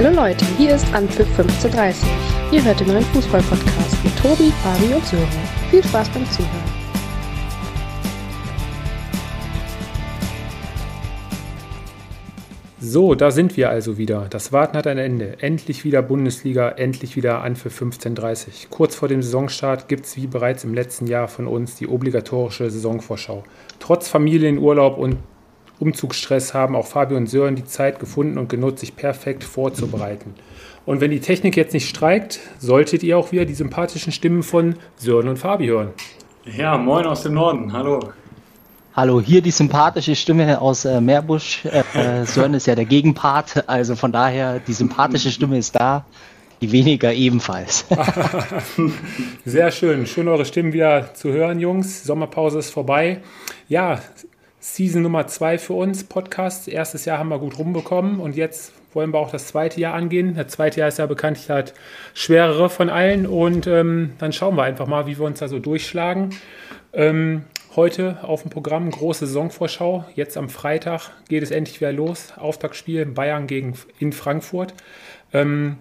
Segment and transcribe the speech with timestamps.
[0.00, 2.08] Hallo Leute, hier ist Anpfiff 1530.
[2.52, 5.26] Ihr hört den neuen Fußball-Podcast mit Tobi, Fabi und Sören.
[5.72, 6.52] Viel Spaß beim Zuhören.
[12.78, 14.28] So, da sind wir also wieder.
[14.30, 15.42] Das Warten hat ein Ende.
[15.42, 20.28] Endlich wieder Bundesliga, endlich wieder an für 15.30 Kurz vor dem Saisonstart gibt es wie
[20.28, 23.42] bereits im letzten Jahr von uns die obligatorische Saisonvorschau.
[23.80, 25.16] Trotz Familienurlaub und
[25.80, 30.34] Umzugsstress haben auch Fabio und Sören die Zeit gefunden und genutzt, sich perfekt vorzubereiten.
[30.86, 34.76] Und wenn die Technik jetzt nicht streikt, solltet ihr auch wieder die sympathischen Stimmen von
[34.96, 35.90] Sören und Fabi hören.
[36.56, 37.72] Ja, moin aus dem Norden.
[37.72, 38.00] Hallo.
[38.94, 41.64] Hallo, hier die sympathische Stimme aus äh, Meerbusch.
[41.66, 46.04] Äh, Sören ist ja der Gegenpart, also von daher die sympathische Stimme ist da,
[46.60, 47.84] die weniger ebenfalls.
[49.44, 52.02] Sehr schön, schön eure Stimmen wieder zu hören, Jungs.
[52.02, 53.20] Sommerpause ist vorbei.
[53.68, 54.00] Ja,
[54.60, 56.68] Season Nummer zwei für uns, Podcast.
[56.68, 60.34] Erstes Jahr haben wir gut rumbekommen und jetzt wollen wir auch das zweite Jahr angehen.
[60.34, 61.74] Das zweite Jahr ist ja bekanntlich das
[62.14, 65.58] schwerere von allen und ähm, dann schauen wir einfach mal, wie wir uns da so
[65.58, 66.30] durchschlagen.
[66.92, 67.44] Ähm,
[67.76, 70.04] Heute auf dem Programm große Saisonvorschau.
[70.16, 72.32] Jetzt am Freitag geht es endlich wieder los.
[72.36, 74.74] Auftaktspiel Bayern gegen in Frankfurt.
[75.32, 75.76] Ähm,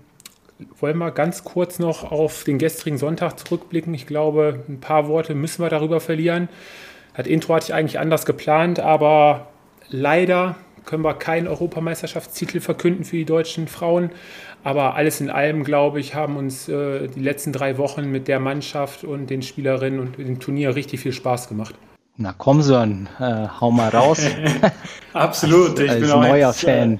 [0.80, 3.96] wollen wir ganz kurz noch auf den gestrigen Sonntag zurückblicken.
[3.96, 6.50] Ich glaube, ein paar Worte müssen wir darüber verlieren.
[7.18, 9.48] Das Intro hatte ich eigentlich anders geplant, aber
[9.90, 14.12] leider können wir keinen Europameisterschaftstitel verkünden für die deutschen Frauen.
[14.64, 18.40] Aber alles in allem, glaube ich, haben uns äh, die letzten drei Wochen mit der
[18.40, 21.74] Mannschaft und den Spielerinnen und dem Turnier richtig viel Spaß gemacht.
[22.18, 24.22] Na komm, Sören, äh, hau mal raus.
[25.14, 27.00] absolut, ich als bin auch neuer jetzt, Fan.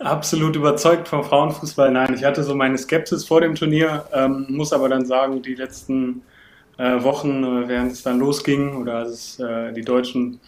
[0.00, 1.90] Äh, absolut überzeugt vom Frauenfußball.
[1.90, 5.54] Nein, ich hatte so meine Skepsis vor dem Turnier, ähm, muss aber dann sagen, die
[5.54, 6.33] letzten äh,
[6.78, 10.40] Wochen, äh, während es dann losging oder als es, äh, die Deutschen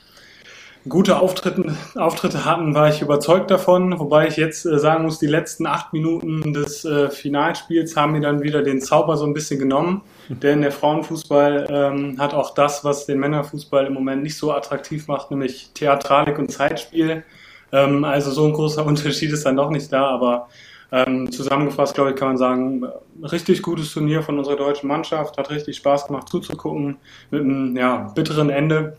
[0.89, 3.99] gute Auftritte, Auftritte hatten, war ich überzeugt davon.
[3.99, 8.21] Wobei ich jetzt äh, sagen muss, die letzten acht Minuten des äh, Finalspiels haben mir
[8.21, 10.03] dann wieder den Zauber so ein bisschen genommen.
[10.29, 15.07] Denn der Frauenfußball ähm, hat auch das, was den Männerfußball im Moment nicht so attraktiv
[15.09, 17.25] macht, nämlich Theatralik und Zeitspiel.
[17.73, 20.49] Ähm, also so ein großer Unterschied ist dann doch nicht da, aber
[20.93, 22.85] ähm, zusammengefasst, glaube ich, kann man sagen,
[23.23, 26.97] richtig gutes Turnier von unserer deutschen Mannschaft, hat richtig Spaß gemacht zuzugucken,
[27.31, 28.97] mit einem ja, bitteren Ende.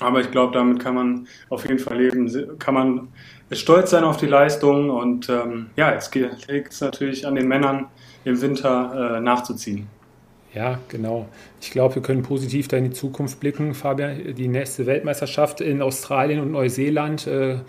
[0.00, 3.08] Aber ich glaube, damit kann man auf jeden Fall leben, kann man
[3.52, 7.86] stolz sein auf die Leistung und ähm, ja, jetzt liegt es natürlich an den Männern
[8.24, 9.86] im Winter äh, nachzuziehen.
[10.54, 11.28] Ja, genau.
[11.60, 13.74] Ich glaube, wir können positiv da in die Zukunft blicken.
[13.74, 17.26] Fabian, die nächste Weltmeisterschaft in Australien und Neuseeland.
[17.26, 17.60] Äh,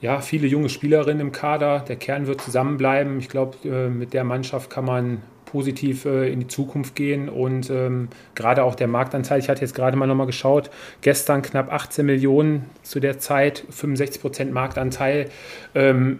[0.00, 1.80] ja, viele junge Spielerinnen im Kader.
[1.80, 3.18] Der Kern wird zusammenbleiben.
[3.18, 7.70] Ich glaube, äh, mit der Mannschaft kann man positiv äh, in die Zukunft gehen und
[7.70, 10.70] ähm, gerade auch der Marktanteil, ich hatte jetzt gerade mal nochmal geschaut,
[11.00, 15.30] gestern knapp 18 Millionen zu der Zeit, 65 Prozent Marktanteil.
[15.74, 16.18] Ähm,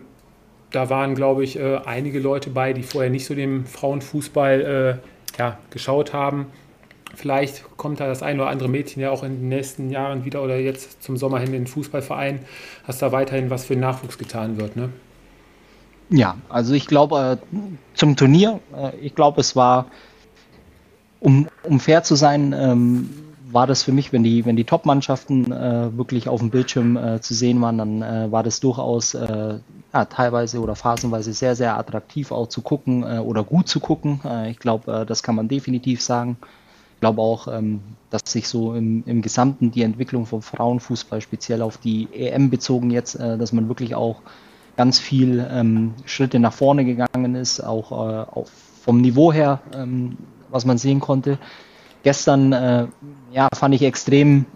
[0.71, 5.01] da waren, glaube ich, äh, einige Leute bei, die vorher nicht so dem Frauenfußball
[5.35, 6.47] äh, ja, geschaut haben.
[7.15, 10.43] Vielleicht kommt da das ein oder andere Mädchen ja auch in den nächsten Jahren wieder
[10.43, 12.41] oder jetzt zum Sommer hin in den Fußballverein,
[12.87, 14.77] dass da weiterhin was für Nachwuchs getan wird.
[14.77, 14.91] Ne?
[16.11, 17.57] Ja, also ich glaube, äh,
[17.95, 19.87] zum Turnier, äh, ich glaube, es war,
[21.21, 23.11] um, um fair zu sein, ähm,
[23.51, 27.33] war das für mich, wenn die, wenn die Top-Mannschaften äh, wirklich auf dem Bildschirm zu
[27.33, 32.61] sehen waren, dann war das durchaus ja, teilweise oder phasenweise sehr, sehr attraktiv auch zu
[32.61, 34.21] gucken oder gut zu gucken.
[34.51, 36.37] Ich glaube, das kann man definitiv sagen.
[36.97, 41.61] Ich glaube auch, ähm, dass sich so im, im Gesamten die Entwicklung vom Frauenfußball speziell
[41.61, 44.23] auf die EM bezogen jetzt, äh, dass man wirklich auch
[44.79, 48.47] ganz viel ähm, Schritte nach vorne gegangen ist, auch, äh, auch
[48.83, 50.17] vom Niveau her, ähm,
[50.51, 51.39] was man sehen konnte.
[52.03, 52.87] Gestern äh,
[53.31, 54.47] ja, fand ich extrem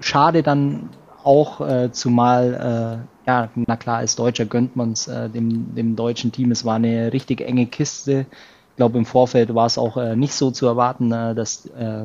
[0.00, 0.90] schade dann
[1.22, 5.96] auch, äh, zumal, äh, ja, na klar, als Deutscher gönnt man es äh, dem, dem
[5.96, 6.50] deutschen Team.
[6.50, 8.26] Es war eine richtig enge Kiste.
[8.76, 12.04] Ich glaube, im Vorfeld war es auch äh, nicht so zu erwarten, äh, dass äh,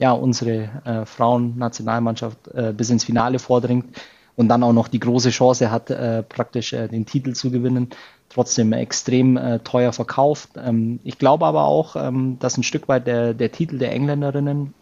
[0.00, 3.96] ja, unsere äh, Frauen-Nationalmannschaft äh, bis ins Finale vordringt
[4.34, 7.90] und dann auch noch die große Chance hat, äh, praktisch äh, den Titel zu gewinnen.
[8.28, 10.50] Trotzdem extrem teuer verkauft.
[10.56, 14.74] Ähm, ich glaube aber auch, ähm, dass ein Stück weit der, der Titel der Engländerinnen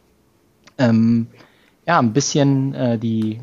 [0.79, 1.27] ähm,
[1.87, 3.41] ja ein bisschen die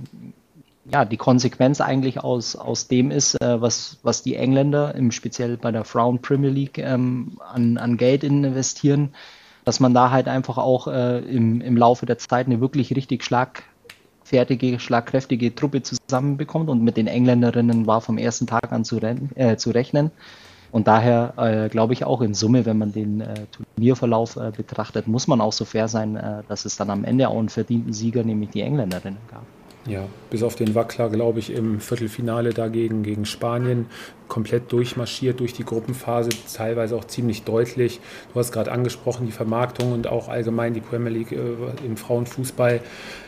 [0.91, 5.57] ja, die Konsequenz eigentlich aus, aus dem ist, äh, was, was die Engländer, im speziell
[5.57, 9.13] bei der Frauen Premier League, ähm, an, an Geld investieren,
[9.63, 13.23] dass man da halt einfach auch äh, im, im Laufe der Zeit eine wirklich richtig
[13.23, 13.63] schlag,
[14.23, 16.69] fertige, schlagkräftige Truppe zusammenbekommt.
[16.69, 20.11] Und mit den Engländerinnen war vom ersten Tag an zu, äh, zu rechnen.
[20.71, 23.33] Und daher äh, glaube ich auch in Summe, wenn man den äh,
[23.75, 27.39] Turnierverlauf äh, betrachtet, muss man auch so fair sein, dass es dann am Ende auch
[27.39, 29.43] einen verdienten Sieger, nämlich die Engländerinnen gab.
[29.87, 33.85] Ja, bis auf den Wackler, glaube ich, im Viertelfinale dagegen gegen Spanien
[34.27, 37.99] komplett durchmarschiert durch die Gruppenphase, teilweise auch ziemlich deutlich.
[38.33, 42.81] Du hast gerade angesprochen, die Vermarktung und auch allgemein die Premier League äh, im Frauenfußball.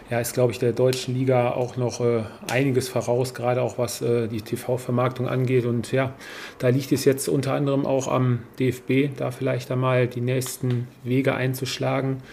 [0.10, 4.02] Ja, ist, glaube ich, der deutschen Liga auch noch äh, einiges voraus, gerade auch was
[4.02, 5.66] äh, die TV-Vermarktung angeht.
[5.66, 6.14] Und ja,
[6.58, 11.36] da liegt es jetzt unter anderem auch am DFB, da vielleicht einmal die nächsten Wege
[11.36, 12.24] einzuschlagen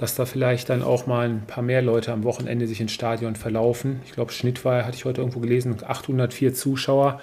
[0.00, 3.36] dass da vielleicht dann auch mal ein paar mehr Leute am Wochenende sich ins Stadion
[3.36, 4.00] verlaufen.
[4.06, 7.20] Ich glaube, Schnitt war, hatte ich heute irgendwo gelesen, 804 Zuschauer.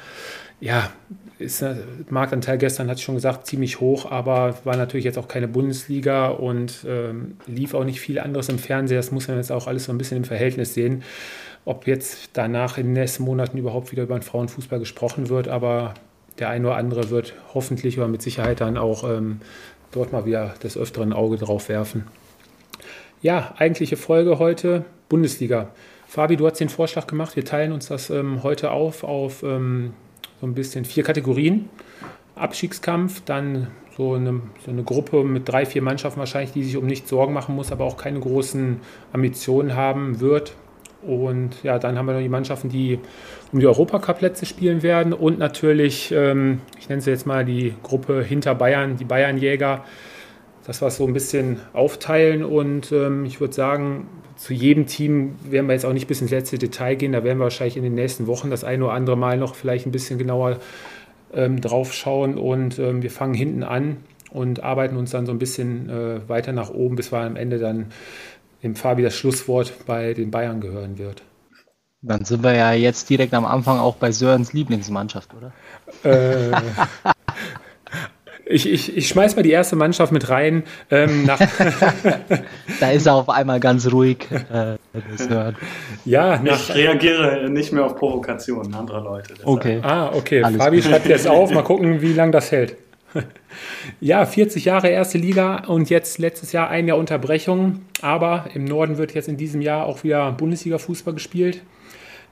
[0.59, 0.91] Ja,
[1.39, 1.77] ist der
[2.11, 6.27] Marktanteil gestern, hatte ich schon gesagt, ziemlich hoch, aber war natürlich jetzt auch keine Bundesliga
[6.27, 8.99] und ähm, lief auch nicht viel anderes im Fernseher.
[8.99, 11.01] Das muss man jetzt auch alles so ein bisschen im Verhältnis sehen,
[11.65, 15.95] ob jetzt danach in den nächsten Monaten überhaupt wieder über den Frauenfußball gesprochen wird, aber
[16.37, 19.41] der eine oder andere wird hoffentlich oder mit Sicherheit dann auch ähm,
[19.91, 22.05] dort mal wieder des Öfteren Auge drauf werfen.
[23.23, 25.69] Ja, eigentliche Folge heute Bundesliga.
[26.07, 27.35] Fabi, du hast den Vorschlag gemacht.
[27.35, 29.93] Wir teilen uns das ähm, heute auf auf ähm,
[30.39, 31.67] so ein bisschen vier Kategorien.
[32.35, 36.85] Abstiegskampf, dann so eine, so eine Gruppe mit drei, vier Mannschaften wahrscheinlich, die sich um
[36.85, 38.81] nichts Sorgen machen muss, aber auch keine großen
[39.13, 40.53] Ambitionen haben wird.
[41.01, 42.99] Und ja, dann haben wir noch die Mannschaften, die
[43.51, 45.11] um die Europacup-Plätze spielen werden.
[45.13, 49.83] Und natürlich, ähm, ich nenne sie jetzt mal die Gruppe hinter Bayern, die Bayernjäger
[50.67, 55.35] dass wir es so ein bisschen aufteilen und ähm, ich würde sagen, zu jedem Team
[55.49, 57.13] werden wir jetzt auch nicht bis ins letzte Detail gehen.
[57.13, 59.87] Da werden wir wahrscheinlich in den nächsten Wochen das eine oder andere Mal noch vielleicht
[59.87, 60.59] ein bisschen genauer
[61.33, 63.97] ähm, drauf schauen und ähm, wir fangen hinten an
[64.29, 67.59] und arbeiten uns dann so ein bisschen äh, weiter nach oben, bis wir am Ende
[67.59, 67.87] dann
[68.61, 71.23] dem Fabi das Schlusswort bei den Bayern gehören wird.
[72.01, 75.53] Dann sind wir ja jetzt direkt am Anfang auch bei Sörens Lieblingsmannschaft, oder?
[76.03, 76.51] Äh,
[78.49, 80.63] Ich, ich, ich schmeiß mal die erste Mannschaft mit rein.
[80.89, 81.27] Ähm,
[82.79, 84.19] da ist er auf einmal ganz ruhig.
[84.31, 84.77] Äh,
[86.05, 89.33] ja, nach, ich reagiere nicht mehr auf Provokationen anderer Leute.
[89.33, 89.47] Deshalb.
[89.47, 89.79] Okay.
[89.81, 90.43] Ah, okay.
[90.43, 90.85] Alles Fabi gut.
[90.85, 91.51] schreibt jetzt auf.
[91.51, 92.75] Mal gucken, wie lange das hält.
[93.99, 97.81] Ja, 40 Jahre erste Liga und jetzt letztes Jahr ein Jahr Unterbrechung.
[98.01, 101.63] Aber im Norden wird jetzt in diesem Jahr auch wieder Bundesliga-Fußball gespielt.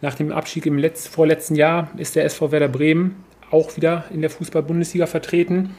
[0.02, 3.16] Nach dem Abstieg im Letz-, vorletzten Jahr ist der SV Werder Bremen
[3.50, 5.76] auch wieder in der Fußball-Bundesliga vertreten.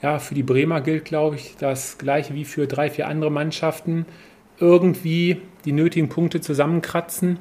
[0.00, 4.06] Ja, für die Bremer gilt, glaube ich, das gleiche wie für drei, vier andere Mannschaften.
[4.60, 7.38] Irgendwie die nötigen Punkte zusammenkratzen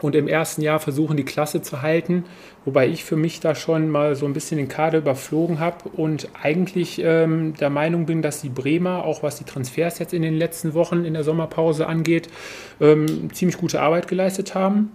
[0.00, 2.24] und im ersten Jahr versuchen, die Klasse zu halten.
[2.64, 6.28] Wobei ich für mich da schon mal so ein bisschen den Kader überflogen habe und
[6.40, 10.34] eigentlich ähm, der Meinung bin, dass die Bremer, auch was die Transfers jetzt in den
[10.34, 12.28] letzten Wochen in der Sommerpause angeht,
[12.80, 14.92] ähm, ziemlich gute Arbeit geleistet haben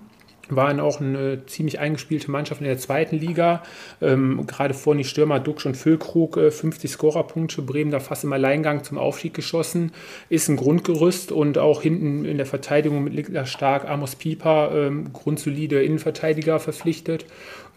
[0.49, 3.63] waren auch eine ziemlich eingespielte Mannschaft in der zweiten Liga.
[4.01, 8.33] Ähm, gerade vorne die Stürmer Duxch und Füllkrug, äh, 50 Scorerpunkte, Bremen da fast im
[8.33, 9.93] Alleingang zum Aufstieg geschossen,
[10.29, 15.13] ist ein Grundgerüst und auch hinten in der Verteidigung mit Niklas Stark, Amos Pieper, ähm,
[15.13, 17.25] grundsolide Innenverteidiger verpflichtet.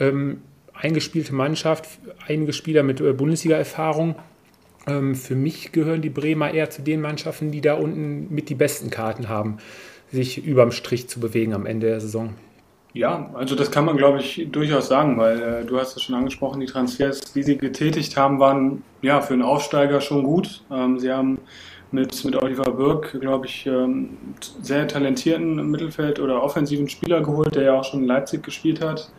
[0.00, 0.38] Ähm,
[0.74, 1.88] eingespielte Mannschaft,
[2.26, 4.16] einige Spieler mit äh, Bundesliga-Erfahrung.
[4.88, 8.54] Ähm, für mich gehören die Bremer eher zu den Mannschaften, die da unten mit die
[8.54, 9.58] besten Karten haben,
[10.12, 12.34] sich überm Strich zu bewegen am Ende der Saison.
[12.96, 16.14] Ja, also das kann man, glaube ich, durchaus sagen, weil äh, du hast es schon
[16.14, 20.62] angesprochen, die Transfers, die sie getätigt haben, waren ja für einen Aufsteiger schon gut.
[20.70, 21.36] Ähm, sie haben
[21.92, 24.16] mit, mit Oliver Burke, glaube ich, ähm,
[24.62, 29.10] sehr talentierten Mittelfeld- oder offensiven Spieler geholt, der ja auch schon in Leipzig gespielt hat.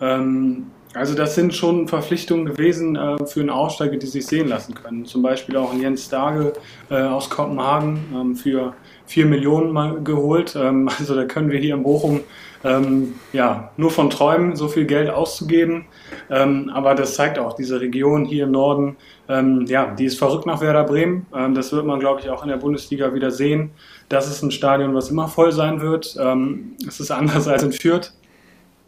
[0.00, 4.74] Ähm, also das sind schon Verpflichtungen gewesen äh, für einen Aufsteiger, die sich sehen lassen
[4.74, 5.04] können.
[5.04, 6.54] Zum Beispiel auch Jens Dage
[6.88, 8.72] äh, aus Kopenhagen ähm, für
[9.04, 10.56] 4 Millionen mal geholt.
[10.56, 12.20] Ähm, also da können wir hier in Bochum
[12.66, 15.84] ähm, ja, nur von träumen, so viel Geld auszugeben.
[16.28, 18.96] Ähm, aber das zeigt auch, diese Region hier im Norden,
[19.28, 21.26] ähm, ja, die ist verrückt nach Werder Bremen.
[21.34, 23.70] Ähm, das wird man, glaube ich, auch in der Bundesliga wieder sehen.
[24.08, 26.16] Das ist ein Stadion, was immer voll sein wird.
[26.18, 28.12] Ähm, es ist anders als in Fürth.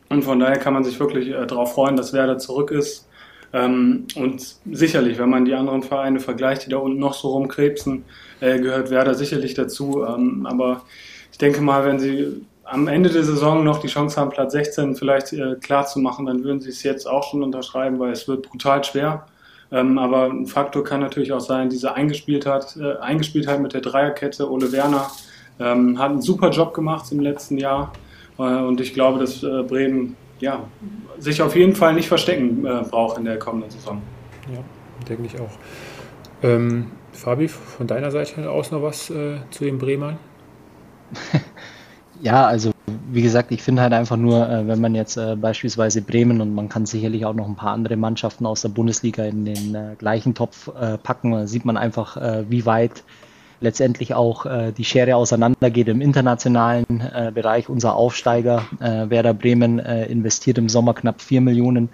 [0.09, 3.09] Und von daher kann man sich wirklich äh, darauf freuen, dass Werder zurück ist.
[3.53, 8.05] Ähm, und sicherlich, wenn man die anderen Vereine vergleicht, die da unten noch so rumkrebsen,
[8.41, 10.05] äh, gehört Werder sicherlich dazu.
[10.05, 10.83] aber
[11.31, 14.95] ich denke mal, wenn sie am Ende der Saison noch die Chance haben, Platz 16
[14.95, 18.29] vielleicht äh, klar zu machen, dann würden sie es jetzt auch schon unterschreiben, weil es
[18.29, 19.27] wird brutal schwer.
[19.71, 24.51] Ähm, aber ein Faktor kann natürlich auch sein, diese Eingespieltheit, äh, Eingespieltheit mit der Dreierkette.
[24.51, 25.11] Ole Werner
[25.59, 27.93] ähm, hat einen super Job gemacht im letzten Jahr.
[28.39, 30.63] Äh, und ich glaube, dass äh, Bremen ja,
[31.19, 34.01] sich auf jeden Fall nicht verstecken äh, braucht in der kommenden Saison.
[34.53, 34.61] Ja,
[35.09, 35.51] denke ich auch.
[36.43, 40.19] Ähm, Fabi, von deiner Seite aus noch was äh, zu den Bremern?
[42.21, 42.73] Ja, also
[43.11, 46.55] wie gesagt, ich finde halt einfach nur, äh, wenn man jetzt äh, beispielsweise Bremen und
[46.55, 49.95] man kann sicherlich auch noch ein paar andere Mannschaften aus der Bundesliga in den äh,
[49.99, 50.71] gleichen Topf
[51.03, 52.17] packen, sieht man einfach,
[52.49, 53.03] wie weit
[53.61, 57.69] letztendlich auch äh, die Schere auseinandergeht im internationalen äh, Bereich.
[57.69, 61.89] Unser Aufsteiger äh, Werder Bremen äh, investiert im Sommer knapp 4 Millionen.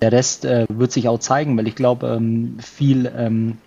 [0.00, 3.58] Der Rest äh, wird sich auch zeigen, weil ich glaube, ähm, viel ähm,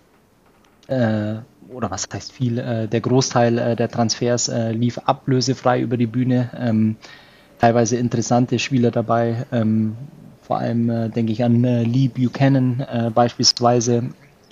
[0.88, 1.36] äh,
[1.74, 6.08] oder was heißt viel, äh, der Großteil äh, der Transfers äh, lief ablösefrei über die
[6.08, 6.50] Bühne.
[6.58, 6.98] Ähm,
[7.60, 9.46] teilweise interessante Spieler dabei.
[9.52, 9.96] Ähm,
[10.42, 14.04] vor allem äh, denke ich an äh, Lee Buchanan beispielsweise.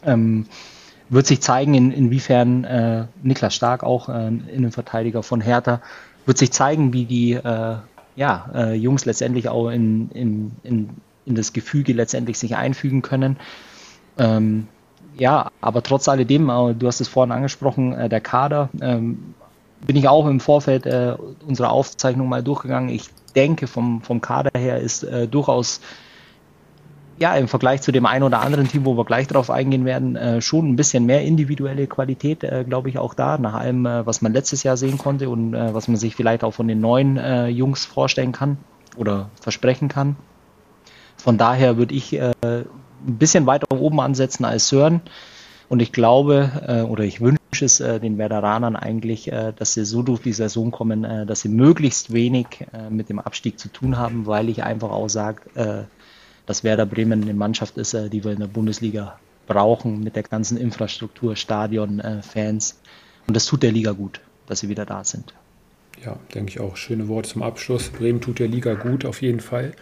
[0.03, 0.45] Ähm,
[1.09, 5.81] wird sich zeigen, in, inwiefern äh, Niklas Stark, auch äh, Innenverteidiger von Hertha,
[6.25, 7.77] wird sich zeigen, wie die äh,
[8.15, 10.89] ja, äh, Jungs letztendlich auch in, in, in,
[11.25, 13.38] in das Gefüge letztendlich sich einfügen können.
[14.19, 14.67] Ähm,
[15.19, 19.35] ja, aber trotz alledem, äh, du hast es vorhin angesprochen, äh, der Kader, ähm,
[19.85, 21.15] bin ich auch im Vorfeld äh,
[21.47, 22.89] unserer Aufzeichnung mal durchgegangen.
[22.89, 25.79] Ich denke, vom, vom Kader her ist äh, durchaus
[27.19, 30.15] ja, im Vergleich zu dem einen oder anderen Team, wo wir gleich darauf eingehen werden,
[30.15, 34.05] äh, schon ein bisschen mehr individuelle Qualität, äh, glaube ich, auch da, nach allem, äh,
[34.05, 36.79] was man letztes Jahr sehen konnte und äh, was man sich vielleicht auch von den
[36.79, 38.57] neuen Jungs vorstellen kann
[38.95, 40.15] oder versprechen kann.
[41.17, 42.17] Von daher würde ich
[43.07, 45.01] ein bisschen weiter oben ansetzen als Sören.
[45.67, 50.33] Und ich glaube, oder ich wünsche es den Werderanern eigentlich, dass sie so durch die
[50.33, 52.47] Saison kommen, dass sie möglichst wenig
[52.89, 55.87] mit dem Abstieg zu tun haben, weil ich einfach auch sage,
[56.49, 60.23] dass Werder Bremen eine Mannschaft ist, äh, die wir in der Bundesliga brauchen, mit der
[60.23, 62.81] ganzen Infrastruktur, Stadion, äh, Fans.
[63.27, 65.35] Und das tut der Liga gut, dass sie wieder da sind.
[66.03, 66.75] Ja, denke ich auch.
[66.75, 67.89] Schöne Worte zum Abschluss.
[67.89, 69.73] Bremen tut der Liga gut, auf jeden Fall.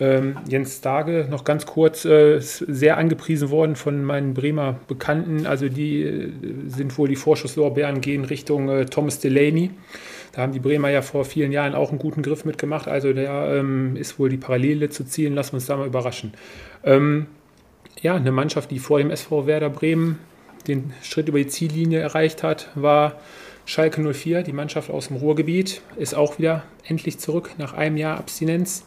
[0.00, 5.46] Ähm, Jens Dage, noch ganz kurz, äh, sehr angepriesen worden von meinen Bremer Bekannten.
[5.46, 6.32] Also die äh,
[6.68, 9.70] sind wohl die Vorschusslorbeeren gehen Richtung äh, Thomas Delaney.
[10.32, 12.86] Da haben die Bremer ja vor vielen Jahren auch einen guten Griff mitgemacht.
[12.86, 15.34] Also der ähm, ist wohl die Parallele zu ziehen.
[15.34, 16.32] Lassen wir uns da mal überraschen.
[16.84, 17.26] Ähm,
[18.00, 20.18] ja, eine Mannschaft, die vor dem SV Werder Bremen
[20.68, 23.20] den Schritt über die Ziellinie erreicht hat, war
[23.64, 28.18] Schalke 04, die Mannschaft aus dem Ruhrgebiet, ist auch wieder endlich zurück nach einem Jahr
[28.18, 28.84] Abstinenz.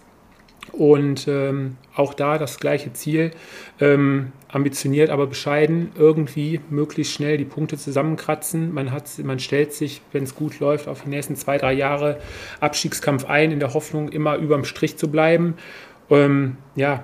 [0.72, 3.32] Und ähm, auch da das gleiche Ziel,
[3.80, 8.74] ähm, ambitioniert, aber bescheiden, irgendwie möglichst schnell die Punkte zusammenkratzen.
[8.74, 12.20] Man, hat, man stellt sich, wenn es gut läuft, auf die nächsten zwei, drei Jahre
[12.60, 15.56] Abstiegskampf ein, in der Hoffnung, immer überm Strich zu bleiben.
[16.10, 17.04] Ähm, ja,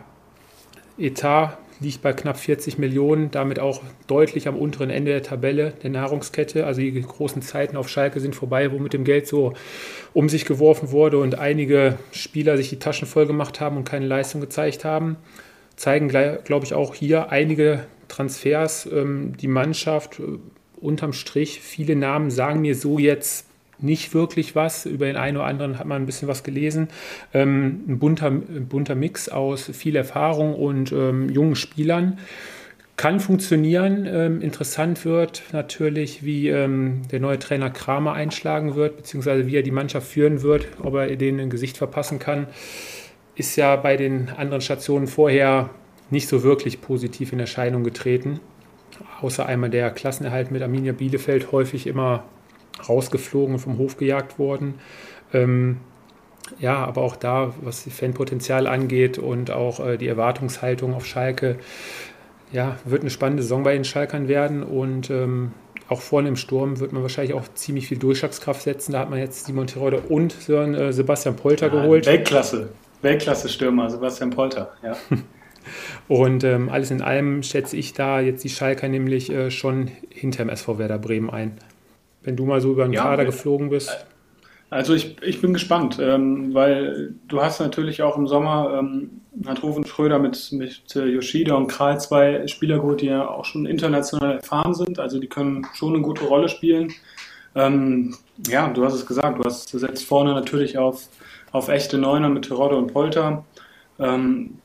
[0.97, 5.89] Etat liegt bei knapp 40 Millionen, damit auch deutlich am unteren Ende der Tabelle der
[5.89, 6.65] Nahrungskette.
[6.65, 9.53] Also die großen Zeiten auf Schalke sind vorbei, wo mit dem Geld so
[10.13, 14.07] um sich geworfen wurde und einige Spieler sich die Taschen voll gemacht haben und keine
[14.07, 15.17] Leistung gezeigt haben.
[15.75, 18.87] Zeigen, glaube ich, auch hier einige Transfers.
[18.91, 20.23] Ähm, die Mannschaft äh,
[20.79, 23.47] unterm Strich, viele Namen sagen mir so jetzt
[23.79, 24.85] nicht wirklich was.
[24.85, 26.87] Über den einen oder anderen hat man ein bisschen was gelesen.
[27.33, 32.17] Ähm, ein, bunter, bunter Mix aus viel Erfahrung und ähm, jungen Spielern.
[32.97, 34.07] Kann funktionieren.
[34.11, 39.61] Ähm, interessant wird natürlich, wie ähm, der neue Trainer Kramer einschlagen wird, beziehungsweise wie er
[39.61, 42.47] die Mannschaft führen wird, ob er denen ein Gesicht verpassen kann.
[43.35, 45.69] Ist ja bei den anderen Stationen vorher
[46.09, 48.39] nicht so wirklich positiv in Erscheinung getreten.
[49.21, 52.23] Außer einmal der Klassenerhalt mit Arminia Bielefeld häufig immer
[52.87, 54.75] rausgeflogen und vom Hof gejagt worden.
[55.33, 55.77] Ähm,
[56.59, 61.57] ja, aber auch da, was die Fanpotenzial angeht und auch äh, die Erwartungshaltung auf Schalke,
[62.51, 65.51] ja, wird eine spannende Saison bei den Schalkern werden und ähm,
[65.89, 68.93] auch vorne im Sturm wird man wahrscheinlich auch ziemlich viel Durchschlagskraft setzen.
[68.93, 72.05] Da hat man jetzt Simon Terodde und äh, Sebastian Polter ja, geholt.
[72.05, 72.69] Weltklasse,
[73.01, 74.95] Weltklasse-Stürmer, Sebastian Polter, ja.
[76.07, 80.49] und ähm, alles in allem schätze ich da jetzt die Schalker nämlich äh, schon hinterm
[80.49, 81.57] SV Werder Bremen ein
[82.23, 84.05] wenn du mal so über den ja, Kader geflogen bist?
[84.69, 89.63] Also ich, ich bin gespannt, ähm, weil du hast natürlich auch im Sommer, ähm, hat
[89.63, 93.65] Rufen Schröder mit, mit äh, Yoshida und Kral zwei Spieler geholt, die ja auch schon
[93.65, 96.91] international erfahren sind, also die können schon eine gute Rolle spielen.
[97.55, 101.07] Ähm, ja, du hast es gesagt, du hast setzt vorne natürlich auf,
[101.51, 103.45] auf echte Neuner mit Terodde und Polter.
[103.99, 104.59] Ähm,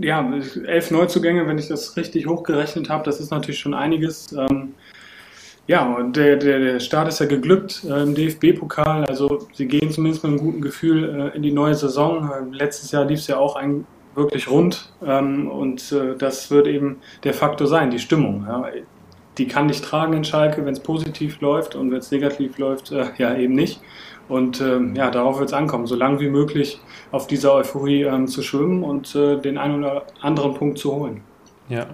[0.00, 0.32] ja,
[0.66, 4.32] elf Neuzugänge, wenn ich das richtig hochgerechnet habe, das ist natürlich schon einiges.
[4.32, 4.74] Ähm,
[5.66, 9.06] ja, und der, der, der Start ist ja geglückt äh, im DFB-Pokal.
[9.06, 12.30] Also sie gehen zumindest mit einem guten Gefühl äh, in die neue Saison.
[12.30, 14.92] Äh, letztes Jahr lief es ja auch ein, wirklich rund.
[15.04, 18.44] Ähm, und äh, das wird eben der Faktor sein, die Stimmung.
[18.46, 18.66] Ja.
[19.38, 22.92] Die kann dich tragen in Schalke, wenn es positiv läuft und wenn es negativ läuft,
[22.92, 23.80] äh, ja eben nicht.
[24.28, 26.80] Und ähm, ja, darauf wird es ankommen, so lange wie möglich
[27.10, 31.22] auf dieser Euphorie ähm, zu schwimmen und äh, den einen oder anderen Punkt zu holen.
[31.68, 31.86] Ja,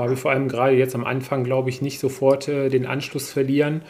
[0.00, 3.82] Fabi vor allem gerade jetzt am Anfang, glaube ich, nicht sofort äh, den Anschluss verlieren,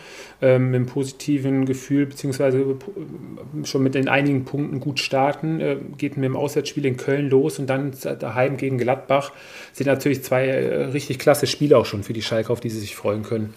[0.43, 5.61] ähm, mit einem positiven Gefühl, beziehungsweise äh, schon mit den einigen Punkten gut starten.
[5.61, 9.33] Äh, geht mit dem Auswärtsspiel in Köln los und dann daheim gegen Gladbach.
[9.73, 12.81] Sind natürlich zwei äh, richtig klasse Spiele auch schon für die Schalke, auf die sie
[12.81, 13.55] sich freuen können.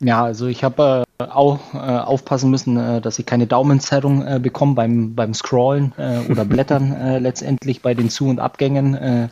[0.00, 4.40] Ja, also ich habe äh, auch äh, aufpassen müssen, äh, dass ich keine Daumenzerrung äh,
[4.40, 9.30] bekomme beim, beim Scrollen äh, oder Blättern letztendlich bei den Zu- und Abgängen.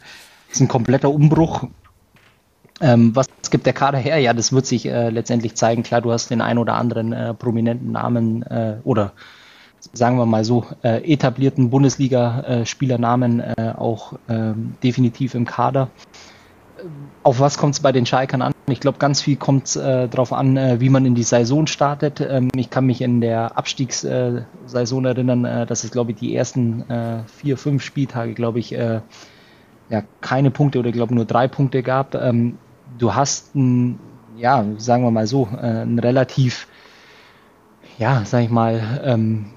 [0.52, 1.64] Ist ein kompletter Umbruch.
[2.80, 4.18] Ähm, was gibt der Kader her?
[4.18, 5.82] Ja, das wird sich äh, letztendlich zeigen.
[5.82, 9.12] Klar, du hast den ein oder anderen äh, prominenten Namen äh, oder
[9.94, 15.88] sagen wir mal so äh, etablierten Bundesliga-Spielernamen äh, auch ähm, definitiv im Kader.
[17.22, 18.52] Auf was kommt es bei den Schalkern an?
[18.68, 22.20] Ich glaube, ganz viel kommt äh, darauf an, äh, wie man in die Saison startet.
[22.20, 26.88] Ähm, ich kann mich in der Abstiegssaison erinnern, äh, dass es, glaube ich, die ersten
[26.90, 28.76] äh, vier, fünf Spieltage, glaube ich,
[29.92, 32.14] ja, keine Punkte oder, glaube nur drei Punkte gab.
[32.14, 32.56] Ähm,
[32.98, 34.00] du hast, ein,
[34.38, 36.66] ja, sagen wir mal so, äh, ein relativ,
[37.98, 39.50] ja, sag ich mal, ähm,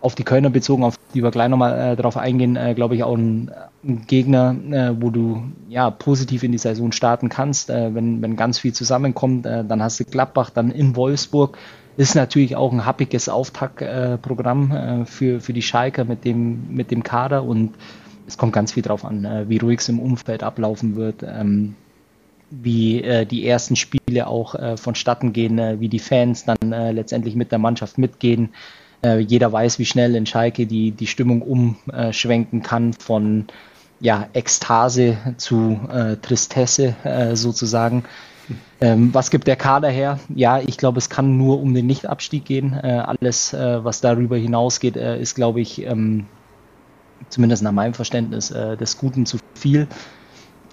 [0.00, 3.04] auf die Kölner bezogen, auf die wir gleich nochmal äh, drauf eingehen, äh, glaube ich,
[3.04, 3.52] auch ein,
[3.84, 7.70] ein Gegner, äh, wo du ja positiv in die Saison starten kannst.
[7.70, 11.56] Äh, wenn, wenn ganz viel zusammenkommt, äh, dann hast du Gladbach, dann in Wolfsburg.
[11.96, 17.02] Ist natürlich auch ein happiges Auftaktprogramm äh, für, für die Schalker mit dem, mit dem
[17.04, 17.74] Kader und
[18.28, 21.24] es kommt ganz viel drauf an, äh, wie ruhig es im Umfeld ablaufen wird.
[21.24, 21.74] Ähm,
[22.50, 26.92] wie äh, die ersten Spiele auch äh, vonstatten gehen, äh, wie die Fans dann äh,
[26.92, 28.50] letztendlich mit der Mannschaft mitgehen.
[29.02, 33.46] Äh, jeder weiß, wie schnell in Schalke die, die Stimmung umschwenken kann von
[34.00, 36.94] ja, Ekstase zu äh, Tristesse
[37.34, 38.04] sozusagen.
[38.80, 40.20] Ähm, was gibt der Kader her?
[40.34, 42.74] Ja, ich glaube, es kann nur um den Nichtabstieg gehen.
[42.74, 46.26] Alles, was darüber hinausgeht, ist, glaube ich, ähm,
[47.28, 49.88] zumindest nach meinem Verständnis äh, des Guten zu viel.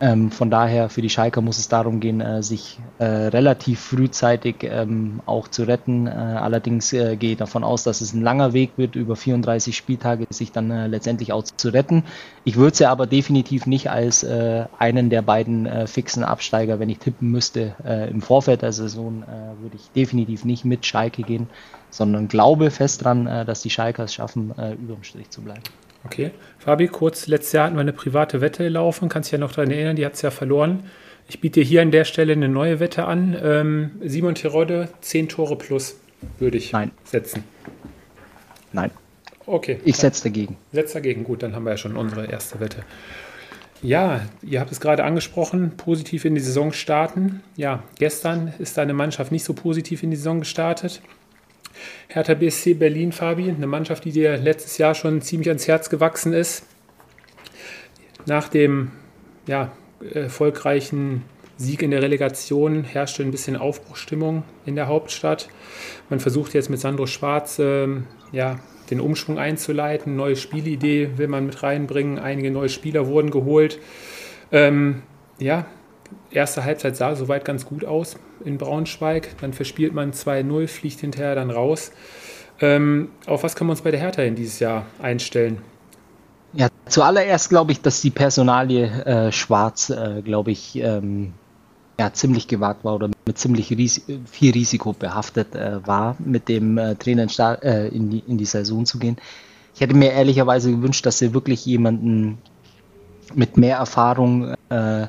[0.01, 4.57] Ähm, von daher für die Schalker muss es darum gehen, äh, sich äh, relativ frühzeitig
[4.63, 6.07] ähm, auch zu retten.
[6.07, 9.75] Äh, allerdings äh, gehe ich davon aus, dass es ein langer Weg wird, über 34
[9.75, 12.03] Spieltage sich dann äh, letztendlich auch zu retten.
[12.43, 16.99] Ich würde sie aber definitiv nicht als äh, einen der beiden fixen Absteiger, wenn ich
[16.99, 17.75] tippen müsste,
[18.09, 19.23] im Vorfeld der Saison,
[19.59, 21.47] würde ich definitiv nicht mit Schalke gehen,
[21.89, 25.63] sondern glaube fest dran, dass die Schalker es schaffen, über dem Strich zu bleiben.
[26.05, 26.31] Okay.
[26.59, 29.71] Fabi, kurz, letztes Jahr hatten wir eine private Wette laufen, kannst dich ja noch daran
[29.71, 30.83] erinnern, die hat es ja verloren.
[31.27, 33.35] Ich biete dir hier an der Stelle eine neue Wette an.
[33.41, 35.97] Ähm, Simon Terodde, 10 Tore plus
[36.37, 36.91] würde ich Nein.
[37.03, 37.43] setzen.
[38.71, 38.91] Nein.
[39.47, 39.79] Okay.
[39.83, 40.57] Ich setze dagegen.
[40.71, 42.77] Setzt dagegen, gut, dann haben wir ja schon unsere erste Wette.
[43.81, 47.41] Ja, ihr habt es gerade angesprochen, positiv in die Saison starten.
[47.55, 51.01] Ja, gestern ist deine Mannschaft nicht so positiv in die Saison gestartet.
[52.07, 56.33] Hertha BSC Berlin, Fabi, eine Mannschaft, die dir letztes Jahr schon ziemlich ans Herz gewachsen
[56.33, 56.65] ist.
[58.25, 58.91] Nach dem
[59.47, 59.71] ja,
[60.13, 61.23] erfolgreichen
[61.57, 65.47] Sieg in der Relegation herrschte ein bisschen Aufbruchstimmung in der Hauptstadt.
[66.09, 67.87] Man versucht jetzt mit Sandro Schwarz äh,
[68.31, 70.15] ja, den Umschwung einzuleiten.
[70.15, 72.19] Neue Spielidee will man mit reinbringen.
[72.19, 73.79] Einige neue Spieler wurden geholt.
[74.51, 75.03] Ähm,
[75.39, 75.65] ja,
[76.31, 79.35] erste Halbzeit sah soweit ganz gut aus in Braunschweig.
[79.41, 81.91] Dann verspielt man 2-0, fliegt hinterher dann raus.
[82.59, 85.59] Ähm, auf was können wir uns bei der Hertha in dieses Jahr einstellen?
[86.53, 91.33] Ja, zuallererst glaube ich, dass die Personalie äh, Schwarz, äh, glaube ich, ähm,
[91.99, 96.77] ja, ziemlich gewagt war oder mit ziemlich ries viel Risiko behaftet äh, war, mit dem
[96.77, 99.17] äh, Trainer in, äh, in, die, in die Saison zu gehen.
[99.73, 102.37] Ich hätte mir ehrlicherweise gewünscht, dass sie wirklich jemanden
[103.33, 105.07] mit mehr Erfahrung äh,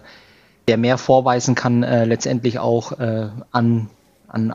[0.68, 3.88] der mehr vorweisen kann, äh, letztendlich auch äh, an,
[4.29, 4.55] an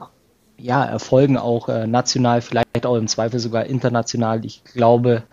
[0.57, 4.45] ja, Erfolgen, auch äh, national, vielleicht auch im Zweifel sogar international.
[4.45, 5.23] Ich glaube,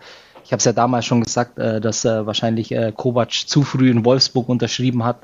[0.49, 3.91] ich habe es ja damals schon gesagt, äh, dass äh, wahrscheinlich äh, Kovac zu früh
[3.91, 5.19] in Wolfsburg unterschrieben hat.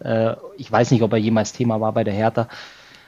[0.57, 2.47] Ich weiß nicht, ob er jemals Thema war bei der Hertha.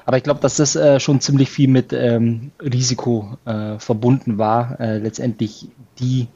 [0.06, 3.38] Aber ich glaube, dass das schon ziemlich viel mit ähm, Risiko
[3.78, 5.68] verbunden war, letztendlich
[6.00, 6.28] die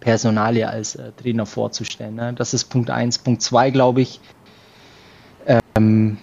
[0.00, 2.16] Personalie als Trainer vorzustellen.
[2.16, 2.34] Ne?
[2.34, 3.18] Das ist Punkt eins.
[3.18, 4.20] Punkt zwei, glaube ich,
[5.80, 6.18] ähm,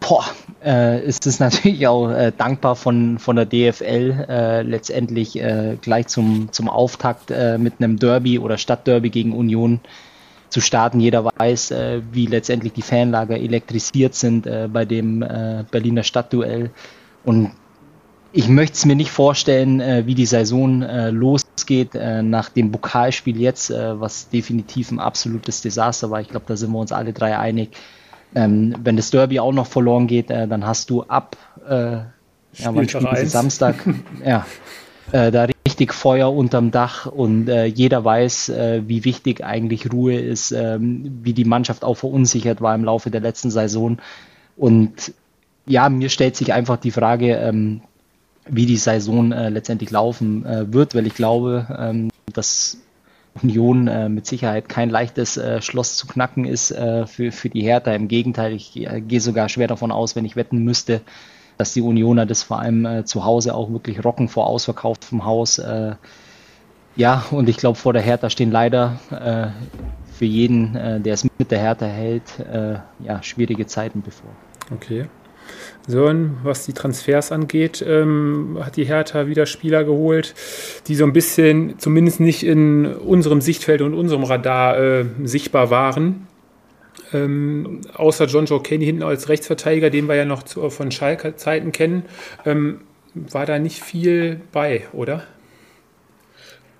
[0.00, 0.24] boah,
[0.64, 6.08] äh, ist es natürlich auch äh, dankbar von, von der DFL äh, letztendlich äh, gleich
[6.08, 9.80] zum, zum Auftakt äh, mit einem Derby oder Stadtderby gegen Union
[10.48, 10.98] zu starten.
[10.98, 15.20] Jeder weiß, äh, wie letztendlich die Fanlager elektrisiert sind bei dem
[15.70, 16.70] Berliner Stadtduell.
[17.24, 17.52] Und
[18.32, 24.28] ich möchte es mir nicht vorstellen, wie die Saison losgeht nach dem Pokalspiel jetzt, was
[24.28, 26.20] definitiv ein absolutes Desaster war.
[26.20, 27.76] Ich glaube, da sind wir uns alle drei einig
[28.34, 31.36] ähm, wenn das Derby auch noch verloren geht, äh, dann hast du ab
[31.68, 31.98] äh,
[32.54, 33.76] ja, wann spielt Samstag.
[34.24, 34.46] Ja,
[35.12, 40.18] äh, da richtig Feuer unterm Dach und äh, jeder weiß, äh, wie wichtig eigentlich Ruhe
[40.18, 43.98] ist, ähm, wie die Mannschaft auch verunsichert war im Laufe der letzten Saison.
[44.56, 45.12] Und
[45.66, 47.80] ja, mir stellt sich einfach die Frage, ähm,
[48.48, 52.78] wie die Saison äh, letztendlich laufen wird, weil ich glaube, ähm, dass
[53.42, 57.62] Union äh, mit Sicherheit kein leichtes äh, Schloss zu knacken ist äh, für, für die
[57.62, 57.92] Hertha.
[57.92, 61.00] Im Gegenteil, ich äh, gehe sogar schwer davon aus, wenn ich wetten müsste,
[61.56, 65.58] dass die Unioner das vor allem äh, zu Hause auch wirklich rocken vor ausverkauftem Haus.
[65.58, 65.94] Äh,
[66.96, 68.98] ja, und ich glaube, vor der Hertha stehen leider
[70.12, 72.24] für jeden, der es mit der Hertha hält,
[72.98, 74.28] ja, schwierige Zeiten bevor.
[74.74, 75.06] Okay.
[75.86, 80.34] Sören, was die Transfers angeht, ähm, hat die Hertha wieder Spieler geholt,
[80.86, 86.26] die so ein bisschen, zumindest nicht in unserem Sichtfeld und unserem Radar äh, sichtbar waren.
[87.12, 91.36] Ähm, außer John Joe Kenny hinten als Rechtsverteidiger, den wir ja noch zu, von Schalker
[91.36, 92.04] Zeiten kennen,
[92.44, 92.80] ähm,
[93.14, 95.24] war da nicht viel bei, oder?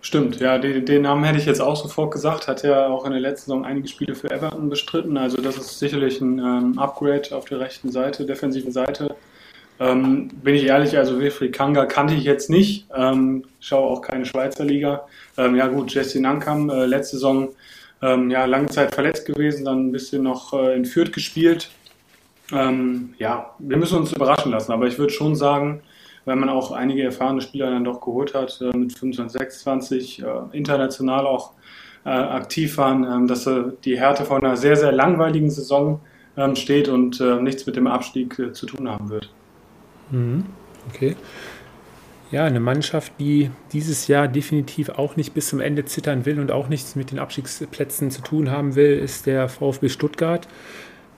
[0.03, 2.49] Stimmt, ja, den, den, Namen hätte ich jetzt auch sofort gesagt.
[2.49, 5.19] Hat ja auch in der letzten Saison einige Spiele für Everton bestritten.
[5.19, 9.15] Also das ist sicherlich ein ähm, Upgrade auf der rechten Seite, defensiven Seite.
[9.79, 12.87] Ähm, bin ich ehrlich, also Wilfried Kanga kannte ich jetzt nicht.
[12.95, 15.07] Ähm, schaue auch keine Schweizer Liga.
[15.37, 17.51] Ähm, ja gut, Jesse Nankam, äh, letzte Saison
[18.03, 21.71] ähm, ja lange Zeit verletzt gewesen, dann ein bisschen noch äh, in Fürth gespielt.
[22.53, 25.83] Ähm, ja, wir müssen uns überraschen lassen, aber ich würde schon sagen,
[26.25, 30.27] weil man auch einige erfahrene Spieler dann doch geholt hat, äh, mit 25, 26, äh,
[30.53, 31.53] international auch
[32.05, 33.49] äh, aktiv waren, ähm, dass
[33.85, 36.01] die Härte vor einer sehr, sehr langweiligen Saison
[36.37, 39.31] ähm, steht und nichts mit dem Abstieg zu tun haben wird.
[40.11, 40.47] Mhm.
[40.89, 41.17] Okay.
[42.31, 46.53] Ja, eine Mannschaft, die dieses Jahr definitiv auch nicht bis zum Ende zittern will und
[46.53, 50.47] auch nichts mit den Abstiegsplätzen zu tun haben will, ist der VfB Stuttgart.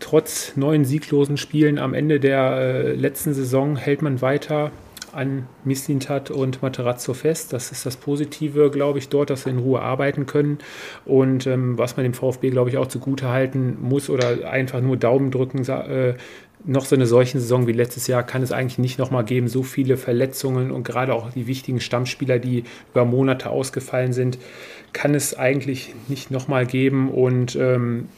[0.01, 4.73] Trotz neun sieglosen Spielen am Ende der letzten Saison hält man weiter
[5.13, 7.53] an Mislintat und Materazzo fest.
[7.53, 10.59] Das ist das Positive, glaube ich, dort, dass sie in Ruhe arbeiten können.
[11.05, 14.97] Und ähm, was man dem VfB, glaube ich, auch zugute halten muss oder einfach nur
[14.97, 16.15] Daumen drücken, äh,
[16.65, 19.49] noch so eine solche Saison wie letztes Jahr kann es eigentlich nicht nochmal geben.
[19.49, 24.39] So viele Verletzungen und gerade auch die wichtigen Stammspieler, die über Monate ausgefallen sind,
[24.93, 27.11] kann es eigentlich nicht nochmal geben.
[27.11, 28.09] Und ähm,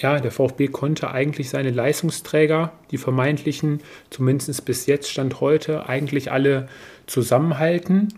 [0.00, 3.80] ja, der VfB konnte eigentlich seine Leistungsträger, die vermeintlichen,
[4.10, 6.68] zumindest bis jetzt Stand heute, eigentlich alle
[7.06, 8.08] zusammenhalten.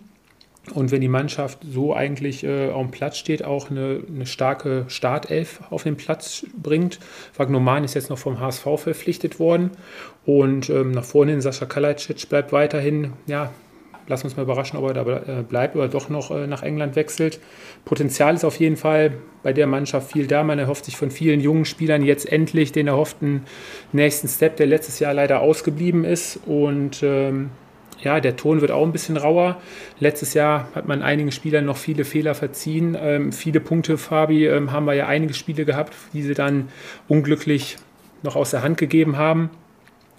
[0.75, 5.61] Und wenn die Mannschaft so eigentlich äh, auf Platz steht, auch eine, eine, starke Startelf
[5.71, 6.99] auf den Platz bringt.
[7.37, 9.71] Wagnoman ist jetzt noch vom HSV verpflichtet worden.
[10.27, 13.51] Und ähm, nach vorne hin Sascha Kalajdzic bleibt weiterhin ja,
[14.09, 16.97] Lass uns mal überraschen, ob er da äh, bleibt oder doch noch äh, nach England
[16.97, 17.41] wechselt.
[17.85, 20.43] Potenzial ist auf jeden Fall bei der Mannschaft viel da.
[20.43, 23.43] Man erhofft sich von vielen jungen Spielern jetzt endlich den erhofften
[23.93, 26.41] nächsten Step, der letztes Jahr leider ausgeblieben ist.
[26.47, 27.51] Und ähm,
[28.03, 29.61] ja, der Ton wird auch ein bisschen rauer.
[30.01, 32.97] Letztes Jahr hat man einigen Spielern noch viele Fehler verziehen.
[32.99, 36.69] Ähm, viele Punkte, Fabi, ähm, haben wir ja einige Spiele gehabt, die sie dann
[37.09, 37.77] unglücklich
[38.23, 39.51] noch aus der Hand gegeben haben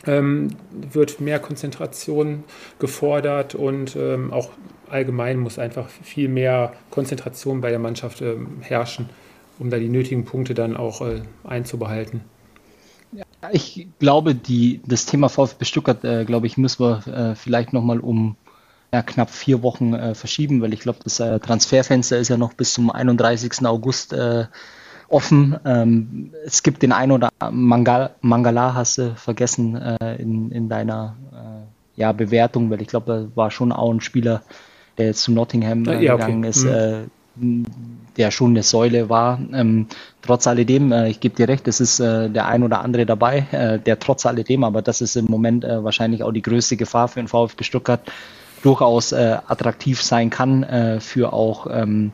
[0.06, 2.44] ähm, wird mehr Konzentration
[2.80, 4.50] gefordert und ähm, auch
[4.90, 9.10] allgemein muss einfach viel mehr Konzentration bei der Mannschaft ähm, herrschen,
[9.60, 12.22] um da die nötigen Punkte dann auch äh, einzubehalten.
[13.52, 18.00] Ich glaube, die, das Thema VfB Stuttgart, äh, glaube ich, müssen wir äh, vielleicht nochmal
[18.00, 18.36] um
[18.92, 22.54] ja, knapp vier Wochen äh, verschieben, weil ich glaube, das äh, Transferfenster ist ja noch
[22.54, 23.66] bis zum 31.
[23.66, 24.46] August äh,
[25.10, 25.58] offen.
[25.66, 31.16] Ähm, es gibt den einen oder Mangal, Mangala hast du vergessen äh, in, in deiner
[31.32, 34.42] äh, ja, Bewertung, weil ich glaube, da war schon auch ein Spieler,
[34.98, 36.50] der jetzt zu Nottingham äh, ja, gegangen okay.
[36.50, 36.66] ist,
[37.36, 37.66] mhm.
[38.18, 39.40] der schon eine Säule war.
[39.54, 39.88] Ähm,
[40.22, 43.48] trotz alledem, äh, ich gebe dir recht, es ist äh, der ein oder andere dabei,
[43.52, 47.20] äh, der trotz alledem, aber das ist im Moment wahrscheinlich auch die größte Gefahr für
[47.20, 48.02] den VfB Stuttgart,
[48.62, 52.12] durchaus attraktiv sein kann für auch ähm,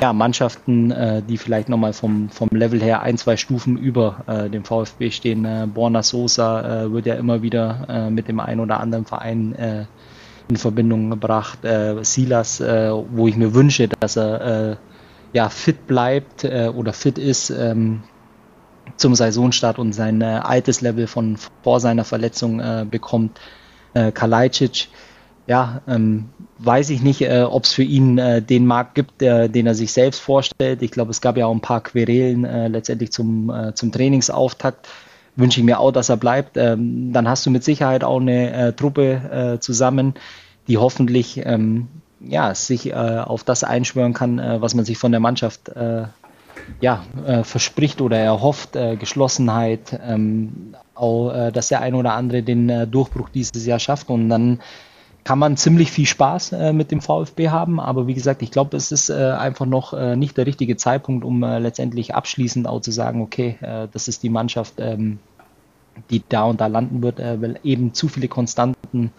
[0.00, 4.50] ja, Mannschaften, äh, die vielleicht nochmal vom, vom Level her ein, zwei Stufen über äh,
[4.50, 5.44] dem VfB stehen.
[5.44, 9.54] Äh, Borna Sosa äh, wird ja immer wieder äh, mit dem einen oder anderen Verein
[9.54, 9.84] äh,
[10.48, 11.60] in Verbindung gebracht.
[12.02, 14.76] Silas, wo ich mir wünsche, dass er
[15.32, 18.02] ja, fit bleibt oder fit ist ähm,
[18.96, 23.40] zum Saisonstart und sein altes Level von vor seiner Verletzung bekommt.
[23.94, 24.88] Äh, Kalajdzic,
[25.46, 29.48] ja, ähm, weiß ich nicht, äh, ob es für ihn äh, den Markt gibt, der,
[29.48, 30.82] den er sich selbst vorstellt.
[30.82, 34.88] Ich glaube, es gab ja auch ein paar Querelen äh, letztendlich zum, äh, zum Trainingsauftakt.
[35.36, 36.56] Wünsche ich mir auch, dass er bleibt.
[36.56, 40.14] Ähm, dann hast du mit Sicherheit auch eine äh, Truppe äh, zusammen,
[40.68, 41.88] die hoffentlich ähm,
[42.26, 45.70] ja, sich auf das einschwören kann, was man sich von der Mannschaft
[46.80, 47.04] ja,
[47.42, 48.78] verspricht oder erhofft.
[48.98, 54.60] Geschlossenheit, ähm, auch, dass der ein oder andere den Durchbruch dieses Jahr schafft und dann
[55.24, 57.80] kann man ziemlich viel Spaß äh, mit dem VfB haben.
[57.80, 61.24] Aber wie gesagt, ich glaube, es ist äh, einfach noch äh, nicht der richtige Zeitpunkt,
[61.24, 65.18] um äh, letztendlich abschließend auch zu sagen, okay, äh, das ist die Mannschaft, ähm,
[66.10, 69.12] die da und da landen wird, äh, weil eben zu viele Konstanten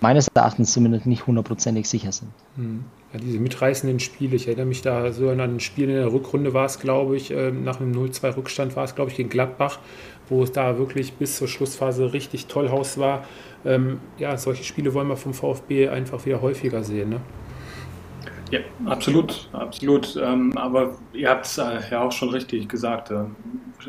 [0.00, 2.30] meines Erachtens zumindest nicht hundertprozentig sicher sind.
[2.56, 2.84] Hm.
[3.12, 6.54] Ja, diese mitreißenden Spiele, ich erinnere mich da so an ein Spiel in der Rückrunde
[6.54, 9.80] war es, glaube ich, nach einem 0-2 Rückstand war es, glaube ich, gegen Gladbach,
[10.30, 13.24] wo es da wirklich bis zur Schlussphase richtig tollhaus war.
[13.64, 17.10] Ähm, ja, solche Spiele wollen wir vom VfB einfach wieder häufiger sehen.
[17.10, 17.20] Ne?
[18.50, 20.18] Ja, absolut, absolut.
[20.20, 23.10] Ähm, aber ihr habt es äh, ja auch schon richtig gesagt.
[23.10, 23.24] Äh,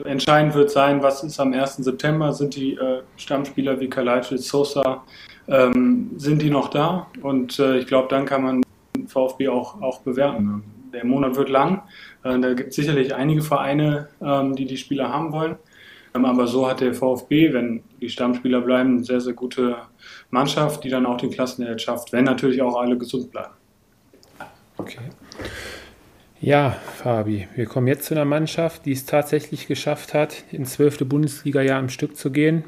[0.05, 1.77] entscheidend wird sein, was ist am 1.
[1.77, 2.31] September?
[2.31, 5.03] Sind die äh, Stammspieler wie Kalajdzic, Sosa,
[5.47, 7.07] ähm, sind die noch da?
[7.21, 8.61] Und äh, ich glaube, dann kann man
[9.07, 10.63] VfB auch, auch bewerten.
[10.93, 11.81] Der Monat wird lang.
[12.23, 15.55] Äh, da gibt es sicherlich einige Vereine, ähm, die die Spieler haben wollen.
[16.13, 19.77] Ähm, aber so hat der VfB, wenn die Stammspieler bleiben, eine sehr, sehr gute
[20.29, 23.53] Mannschaft, die dann auch den Klassenerhalt schafft, wenn natürlich auch alle gesund bleiben.
[24.77, 24.99] Okay.
[26.39, 31.05] Ja, Fabi, wir kommen jetzt zu einer Mannschaft, die es tatsächlich geschafft hat, ins zwölfte
[31.05, 32.63] Bundesliga-Jahr am Stück zu gehen.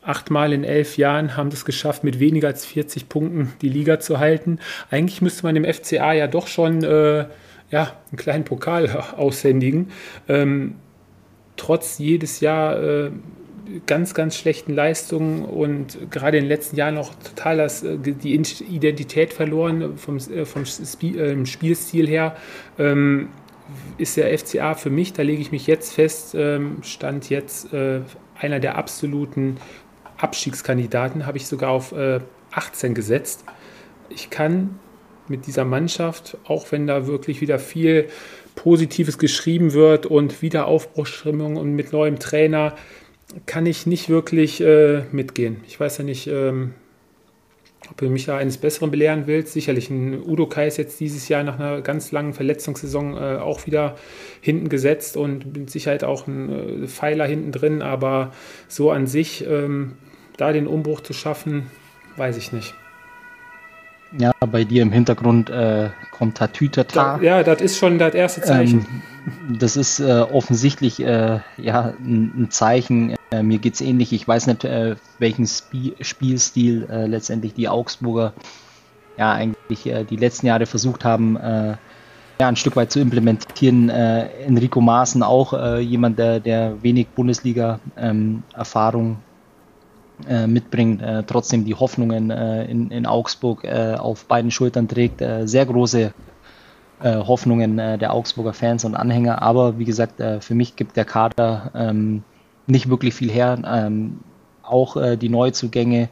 [0.00, 4.18] Achtmal in elf Jahren haben es geschafft, mit weniger als 40 Punkten die Liga zu
[4.18, 4.58] halten.
[4.90, 7.26] Eigentlich müsste man dem FCA ja doch schon äh,
[7.70, 9.90] ja, einen kleinen Pokal aushändigen.
[10.28, 10.76] Ähm,
[11.62, 13.10] trotz jedes Jahr äh,
[13.86, 18.34] ganz, ganz schlechten Leistungen und gerade in den letzten Jahren auch total das, äh, die
[18.34, 22.36] Identität verloren vom, äh, vom Spielstil her.
[22.78, 23.28] Ähm,
[23.96, 28.60] ist der FCA für mich, da lege ich mich jetzt fest, ähm, stand jetzt einer
[28.60, 29.56] der absoluten
[30.18, 31.94] Abstiegskandidaten, habe ich sogar auf
[32.50, 33.44] 18 gesetzt.
[34.10, 34.78] Ich kann
[35.28, 38.08] mit dieser Mannschaft, auch wenn da wirklich wieder viel
[38.54, 42.74] Positives geschrieben wird und wieder Aufbruchsstimmung und mit neuem Trainer,
[43.46, 45.62] kann ich nicht wirklich äh, mitgehen.
[45.66, 46.74] Ich weiß ja nicht, ähm,
[47.90, 49.52] ob du mich da eines Besseren belehren willst.
[49.52, 53.66] Sicherlich ein Udo Kai ist jetzt dieses Jahr nach einer ganz langen Verletzungssaison äh, auch
[53.66, 53.96] wieder
[54.40, 58.32] hinten gesetzt und mit Sicherheit auch ein äh, Pfeiler hinten drin, aber
[58.68, 59.92] so an sich ähm,
[60.36, 61.70] da den Umbruch zu schaffen,
[62.16, 62.74] weiß ich nicht.
[64.18, 67.16] Ja, bei dir im Hintergrund äh, kommt Tatütata.
[67.16, 68.86] Da, ja, das ist schon das erste Zeichen.
[69.26, 73.16] Ähm, das ist äh, offensichtlich äh, ja, ein, ein Zeichen.
[73.30, 74.12] Äh, mir geht es ähnlich.
[74.12, 78.34] Ich weiß nicht, äh, welchen Sp Spielstil äh, letztendlich die Augsburger
[79.16, 83.90] ja eigentlich die letzten Jahre versucht haben, ja, ein Stück weit zu implementieren.
[83.90, 89.31] Enrico Maaßen auch jemand, der, der wenig Bundesliga-Erfahrung ähm, äh,
[90.46, 95.20] mitbringt, äh, trotzdem die Hoffnungen äh, in, in Augsburg äh, auf beiden Schultern trägt.
[95.20, 96.12] Äh, sehr große
[97.04, 99.42] Hoffnungen der Augsburger Fans und Anhänger.
[99.42, 102.22] Aber wie gesagt, für mich gibt der Kader ähm,
[102.68, 103.58] nicht wirklich viel her.
[103.66, 104.20] Ähm,
[104.62, 106.10] auch die Neuzugänge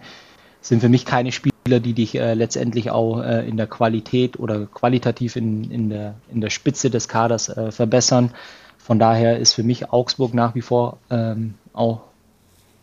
[0.61, 5.71] sind für mich keine Spieler, die dich letztendlich auch in der Qualität oder qualitativ in,
[5.71, 8.33] in, der, in der Spitze des Kaders verbessern.
[8.77, 12.01] Von daher ist für mich Augsburg nach wie vor ähm, auch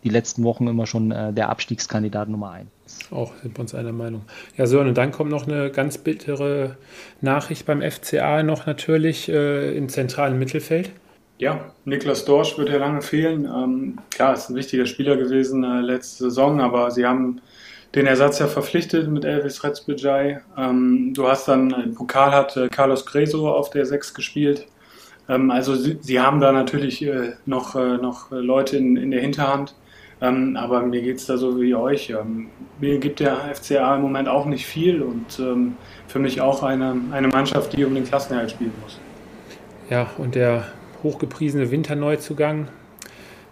[0.04, 2.68] die letzten Wochen immer schon äh, der Abstiegskandidat Nummer 1.
[3.10, 4.22] Auch sind wir uns einer Meinung.
[4.56, 6.76] Ja, so, und dann kommt noch eine ganz bittere
[7.20, 10.90] Nachricht beim FCA noch natürlich äh, im zentralen Mittelfeld.
[11.38, 13.44] Ja, Niklas Dorsch wird ja lange fehlen.
[13.44, 17.40] Ähm, klar, ist ein wichtiger Spieler gewesen äh, letzte Saison, aber sie haben
[17.94, 20.40] den Ersatz ja verpflichtet mit Elvis Retzbejai.
[20.56, 24.66] Ähm, du hast dann, im Pokal hat äh, Carlos Greso auf der 6 gespielt.
[25.28, 29.20] Ähm, also sie, sie, haben da natürlich äh, noch, äh, noch Leute in, in der
[29.20, 29.74] Hinterhand.
[30.20, 32.10] Ähm, aber mir geht es da so wie euch.
[32.10, 32.48] Ähm,
[32.80, 35.76] mir gibt der FCA im Moment auch nicht viel und ähm,
[36.08, 38.98] für mich auch eine, eine Mannschaft, die um den Klassenerhalt spielen muss.
[39.90, 40.64] Ja, und der
[41.02, 42.68] hochgepriesene Winterneuzugang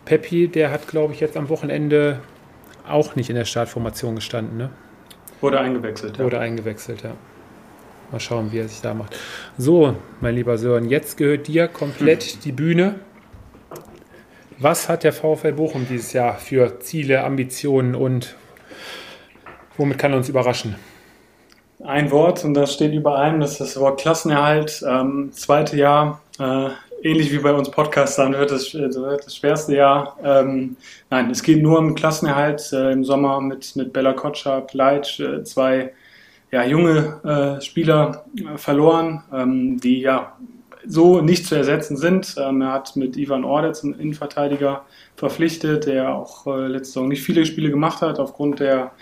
[0.05, 2.20] Peppi, der hat, glaube ich, jetzt am Wochenende
[2.88, 4.57] auch nicht in der Startformation gestanden.
[4.57, 4.70] Ne?
[5.40, 6.18] Wurde eingewechselt.
[6.18, 6.24] Ja.
[6.24, 7.12] Wurde eingewechselt, ja.
[8.12, 9.18] Mal schauen, wie er sich da macht.
[9.59, 12.40] So, mein lieber Sören, jetzt gehört dir komplett hm.
[12.44, 12.94] die Bühne.
[14.59, 18.37] Was hat der VfL Bochum dieses Jahr für Ziele, Ambitionen und
[19.77, 20.77] womit kann er uns überraschen?
[21.85, 24.83] Ein Wort und das steht über allem, das ist das Wort Klassenerhalt.
[24.88, 26.71] Ähm, zweite Jahr, äh,
[27.03, 30.16] ähnlich wie bei uns Podcastern, wird das, wird das schwerste Jahr.
[30.25, 30.79] Ähm,
[31.11, 35.45] nein, es geht nur um Klassenerhalt äh, im Sommer mit, mit Bella Kotschap, Leitsch, äh,
[35.45, 35.92] zwei
[36.51, 40.33] ja, junge äh, Spieler äh, verloren, ähm, die ja
[40.88, 42.35] so nicht zu ersetzen sind.
[42.38, 44.85] Ähm, er hat mit Ivan Ordetz einen Innenverteidiger
[45.16, 48.92] verpflichtet, der auch äh, letzte Saison nicht viele Spiele gemacht hat aufgrund der,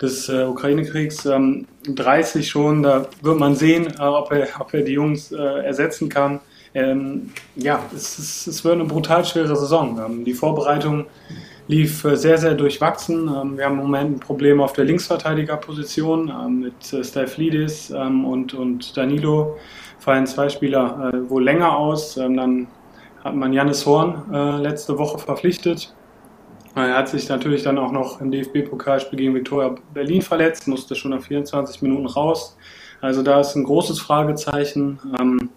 [0.00, 1.26] des äh, Ukraine-Kriegs.
[1.26, 5.36] Ähm, 30 schon, da wird man sehen, äh, ob, er, ob er die Jungs äh,
[5.36, 6.40] ersetzen kann.
[6.74, 10.00] Ähm, ja, es, es, es, wird eine brutal schwere Saison.
[10.04, 11.06] Ähm, die Vorbereitung
[11.68, 13.28] lief äh, sehr, sehr durchwachsen.
[13.28, 18.54] Ähm, wir haben im Moment ein Problem auf der Linksverteidigerposition ähm, mit äh, Steflidis und,
[18.54, 19.56] und Danilo
[20.04, 22.18] fallen zwei Spieler äh, wohl länger aus.
[22.18, 22.66] Ähm, dann
[23.24, 25.94] hat man Janis Horn äh, letzte Woche verpflichtet.
[26.74, 31.12] Er hat sich natürlich dann auch noch im DFB-Pokalspiel gegen Viktoria Berlin verletzt, musste schon
[31.12, 32.56] nach 24 Minuten raus.
[33.00, 34.98] Also da ist ein großes Fragezeichen.
[35.18, 35.50] Ähm,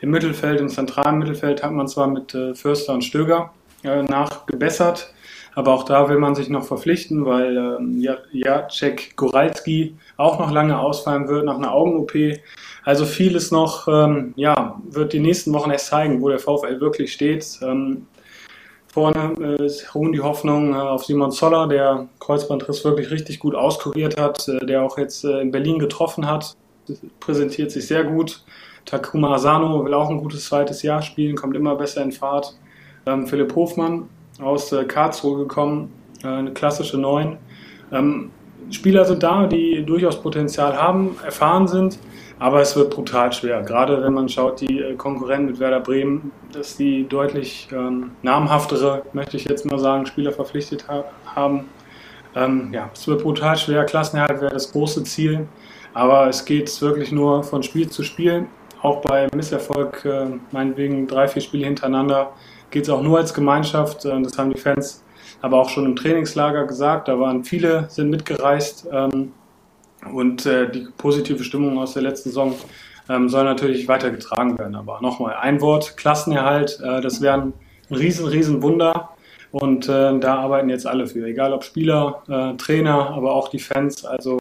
[0.00, 3.52] Im Mittelfeld, im zentralen Mittelfeld hat man zwar mit äh, Förster und Stöger
[3.82, 5.12] äh, nachgebessert,
[5.54, 8.02] aber auch da will man sich noch verpflichten, weil ähm,
[8.32, 12.14] Jacek Goralski auch noch lange ausfallen wird nach einer Augen-OP.
[12.84, 17.12] Also vieles noch, ähm, ja, wird die nächsten Wochen erst zeigen, wo der VfL wirklich
[17.12, 17.60] steht.
[17.62, 18.06] Ähm,
[18.88, 24.20] vorne äh, ruhen die Hoffnungen äh, auf Simon Zoller, der Kreuzbandriss wirklich richtig gut auskuriert
[24.20, 26.56] hat, äh, der auch jetzt äh, in Berlin getroffen hat,
[27.20, 28.44] präsentiert sich sehr gut.
[28.84, 32.56] Takuma Asano will auch ein gutes zweites Jahr spielen, kommt immer besser in Fahrt.
[33.06, 34.08] Ähm, Philipp Hofmann
[34.40, 35.92] aus äh, Karlsruhe gekommen,
[36.22, 37.38] äh, eine klassische Neun.
[37.92, 38.30] Ähm,
[38.70, 41.98] Spieler sind da, die durchaus Potenzial haben, erfahren sind,
[42.42, 43.62] aber es wird brutal schwer.
[43.62, 49.04] Gerade wenn man schaut, die äh, Konkurrenten mit Werder Bremen, dass die deutlich ähm, namhaftere,
[49.12, 51.04] möchte ich jetzt mal sagen, Spieler verpflichtet ha
[51.36, 51.66] haben.
[52.34, 53.84] Ähm, ja, es wird brutal schwer.
[53.84, 55.46] Klassenerhalt wäre das große Ziel,
[55.94, 58.46] aber es geht wirklich nur von Spiel zu Spiel.
[58.80, 62.32] Auch bei Misserfolg, äh, meinetwegen drei, vier Spiele hintereinander,
[62.72, 64.04] geht es auch nur als Gemeinschaft.
[64.04, 65.04] Äh, das haben die Fans
[65.42, 67.06] aber auch schon im Trainingslager gesagt.
[67.06, 68.88] Da waren viele, sind mitgereist.
[68.90, 69.32] Ähm,
[70.10, 72.54] und äh, die positive Stimmung aus der letzten Saison
[73.08, 74.74] ähm, soll natürlich weitergetragen werden.
[74.74, 77.52] Aber nochmal ein Wort, Klassenerhalt, äh, das wäre ein
[77.90, 79.10] riesen, riesen Wunder.
[79.50, 83.58] Und äh, da arbeiten jetzt alle für, egal ob Spieler, äh, Trainer, aber auch die
[83.58, 84.04] Fans.
[84.04, 84.38] Also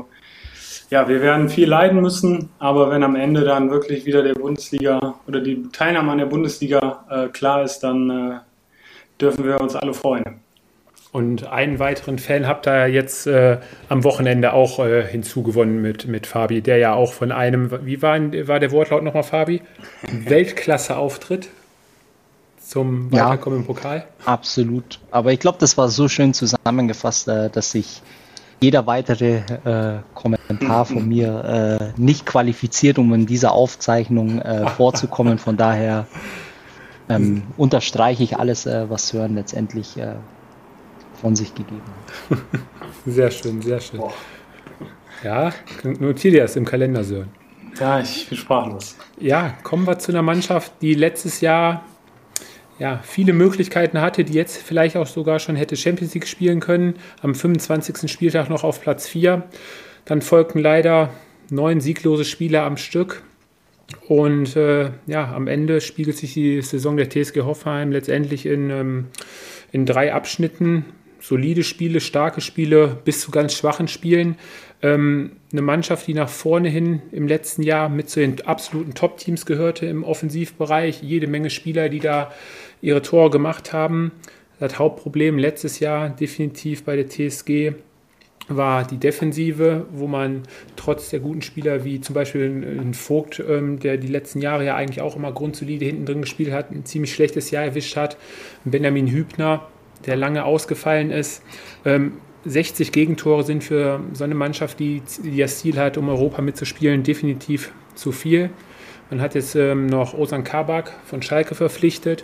[0.89, 5.15] ja, wir werden viel leiden müssen, aber wenn am Ende dann wirklich wieder der Bundesliga
[5.27, 8.39] oder die Teilnahme an der Bundesliga äh, klar ist, dann äh,
[9.19, 10.41] dürfen wir uns alle freuen.
[11.11, 13.57] Und einen weiteren Fan habt ihr jetzt äh,
[13.89, 18.17] am Wochenende auch äh, hinzugewonnen mit, mit Fabi, der ja auch von einem, wie war,
[18.47, 19.61] war der Wortlaut nochmal, Fabi?
[20.25, 21.49] Weltklasse-Auftritt
[22.61, 24.05] zum Weiterkommen ja, im Pokal?
[24.23, 24.99] Absolut.
[25.11, 28.01] Aber ich glaube, das war so schön zusammengefasst, äh, dass sich
[28.61, 35.39] jeder weitere äh, Kommentar von mir äh, nicht qualifiziert, um in dieser Aufzeichnung äh, vorzukommen.
[35.39, 36.07] Von daher
[37.09, 39.97] ähm, unterstreiche ich alles, was Sören letztendlich
[41.21, 41.81] von sich gegeben
[42.29, 42.39] hat.
[43.05, 43.99] Sehr schön, sehr schön.
[43.99, 44.13] Boah.
[45.23, 45.51] Ja,
[45.83, 47.29] notiere dir das im Kalender, Sören.
[47.79, 48.95] Ja, ich bin sprachlos.
[49.19, 51.83] Ja, kommen wir zu einer Mannschaft, die letztes Jahr
[52.79, 56.95] ja, viele Möglichkeiten hatte, die jetzt vielleicht auch sogar schon hätte Champions League spielen können.
[57.21, 58.11] Am 25.
[58.11, 59.43] Spieltag noch auf Platz 4.
[60.05, 61.11] Dann folgten leider
[61.49, 63.21] neun sieglose Spiele am Stück.
[64.07, 69.07] Und äh, ja, am Ende spiegelt sich die Saison der TSG Hoffenheim letztendlich in, ähm,
[69.71, 70.85] in drei Abschnitten
[71.21, 74.35] solide Spiele, starke Spiele bis zu ganz schwachen Spielen.
[74.81, 79.45] Ähm, eine Mannschaft, die nach vorne hin im letzten Jahr mit zu den absoluten Top-Teams
[79.45, 81.01] gehörte im Offensivbereich.
[81.03, 82.31] Jede Menge Spieler, die da
[82.81, 84.11] ihre Tore gemacht haben.
[84.59, 87.73] Das Hauptproblem letztes Jahr definitiv bei der TSG
[88.47, 90.43] war die Defensive, wo man
[90.75, 94.75] trotz der guten Spieler wie zum Beispiel ein Vogt, ähm, der die letzten Jahre ja
[94.75, 98.17] eigentlich auch immer grundsolide hinten drin gespielt hat, ein ziemlich schlechtes Jahr erwischt hat.
[98.65, 99.67] Benjamin Hübner,
[100.05, 101.43] der lange ausgefallen ist.
[101.85, 102.13] Ähm,
[102.45, 107.03] 60 Gegentore sind für so eine Mannschaft, die, die das Ziel hat, um Europa mitzuspielen,
[107.03, 108.49] definitiv zu viel.
[109.09, 112.23] Man hat jetzt ähm, noch Ozan Kabak von Schalke verpflichtet.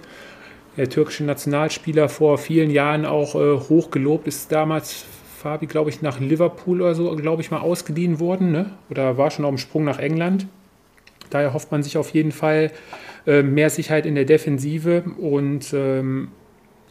[0.78, 5.06] Der türkische Nationalspieler vor vielen Jahren auch äh, hoch gelobt, ist damals
[5.38, 8.52] Fabi, glaube ich, nach Liverpool oder so, glaube ich, mal ausgeliehen worden.
[8.52, 8.72] Ne?
[8.90, 10.48] Oder war schon auf dem Sprung nach England.
[11.30, 12.72] Daher hofft man sich auf jeden Fall
[13.26, 16.30] äh, mehr Sicherheit in der Defensive und ähm,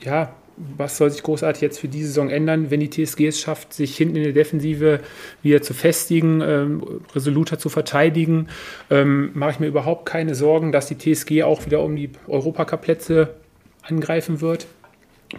[0.01, 3.73] ja, was soll sich großartig jetzt für diese Saison ändern, wenn die TSG es schafft,
[3.73, 5.01] sich hinten in der Defensive
[5.42, 6.83] wieder zu festigen, ähm,
[7.14, 8.49] resoluter zu verteidigen,
[8.90, 13.35] ähm, mache ich mir überhaupt keine Sorgen, dass die TSG auch wieder um die Europacup-Plätze
[13.83, 14.66] angreifen wird.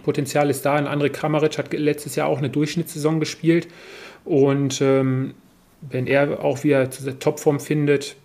[0.04, 0.74] Potenzial ist da.
[0.74, 3.68] Ein André Kramaric hat letztes Jahr auch eine Durchschnittssaison gespielt
[4.24, 5.34] und ähm,
[5.80, 8.16] wenn er auch wieder zur Topform findet,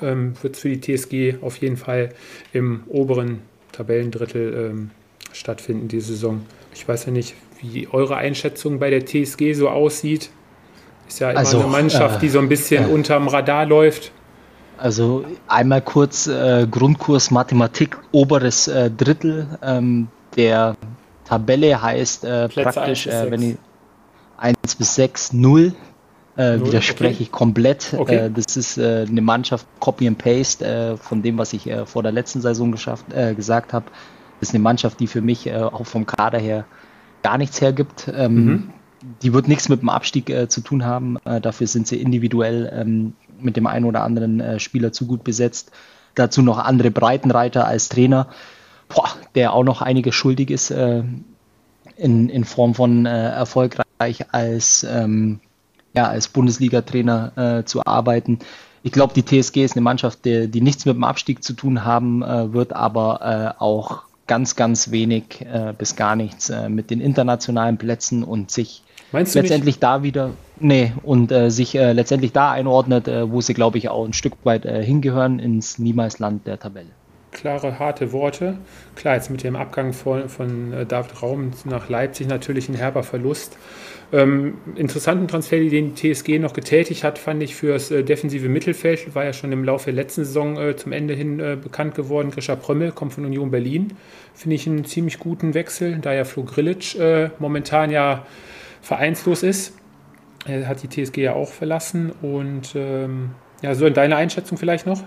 [0.00, 2.10] ähm, wird es für die TSG auf jeden Fall
[2.52, 3.40] im oberen
[3.72, 4.90] Tabellendrittel ähm,
[5.32, 6.42] stattfinden diese Saison.
[6.74, 10.30] Ich weiß ja nicht, wie eure Einschätzung bei der TSG so aussieht.
[11.08, 14.12] Ist ja immer also, eine Mannschaft, äh, die so ein bisschen äh, unterm Radar läuft.
[14.78, 20.76] Also einmal kurz äh, Grundkurs Mathematik, oberes äh, Drittel ähm, der
[21.24, 23.56] Tabelle heißt äh, praktisch, äh, wenn ich
[24.38, 25.72] 1 bis 6, 0.
[26.34, 27.22] Äh, widerspreche okay.
[27.24, 27.94] ich komplett.
[27.96, 28.16] Okay.
[28.16, 31.84] Äh, das ist äh, eine Mannschaft Copy and Paste äh, von dem, was ich äh,
[31.84, 33.84] vor der letzten Saison geschafft, äh, gesagt habe
[34.42, 36.64] ist eine Mannschaft, die für mich äh, auch vom Kader her
[37.22, 38.10] gar nichts hergibt.
[38.14, 38.70] Ähm, mhm.
[39.22, 41.16] Die wird nichts mit dem Abstieg äh, zu tun haben.
[41.24, 45.24] Äh, dafür sind sie individuell ähm, mit dem einen oder anderen äh, Spieler zu gut
[45.24, 45.72] besetzt.
[46.14, 48.28] Dazu noch andere Breitenreiter als Trainer,
[48.88, 50.70] boah, der auch noch einiges schuldig ist.
[50.70, 51.02] Äh,
[51.96, 55.40] in, in Form von äh, erfolgreich als, ähm,
[55.94, 58.38] ja, als Bundesliga-Trainer zu arbeiten.
[58.82, 61.84] Ich glaube, die TSG ist eine Mannschaft, die, die nichts mit dem Abstieg zu tun
[61.84, 66.90] haben äh, wird, aber äh, auch ganz, ganz wenig äh, bis gar nichts äh, mit
[66.90, 69.82] den internationalen Plätzen und sich letztendlich nicht?
[69.82, 73.88] da wieder, nee, und äh, sich äh, letztendlich da einordnet, äh, wo sie, glaube ich,
[73.88, 76.90] auch ein Stück weit äh, hingehören, ins Niemalsland der Tabelle.
[77.32, 78.58] Klare, harte Worte.
[78.94, 83.56] Klar, jetzt mit dem Abgang von, von David Raum nach Leipzig natürlich ein herber Verlust.
[84.12, 88.50] Ähm, interessanten Transfer, den die TSG noch getätigt hat, fand ich für das äh, defensive
[88.50, 89.14] Mittelfeld.
[89.14, 92.30] War ja schon im Laufe der letzten Saison äh, zum Ende hin äh, bekannt geworden.
[92.30, 93.94] Grisha Prömmel kommt von Union Berlin.
[94.34, 98.26] Finde ich einen ziemlich guten Wechsel, da ja Flo Grilic äh, momentan ja
[98.82, 99.78] vereinslos ist.
[100.44, 102.12] Er hat die TSG ja auch verlassen.
[102.20, 103.30] Und ähm,
[103.62, 105.04] ja, so in deiner Einschätzung vielleicht noch?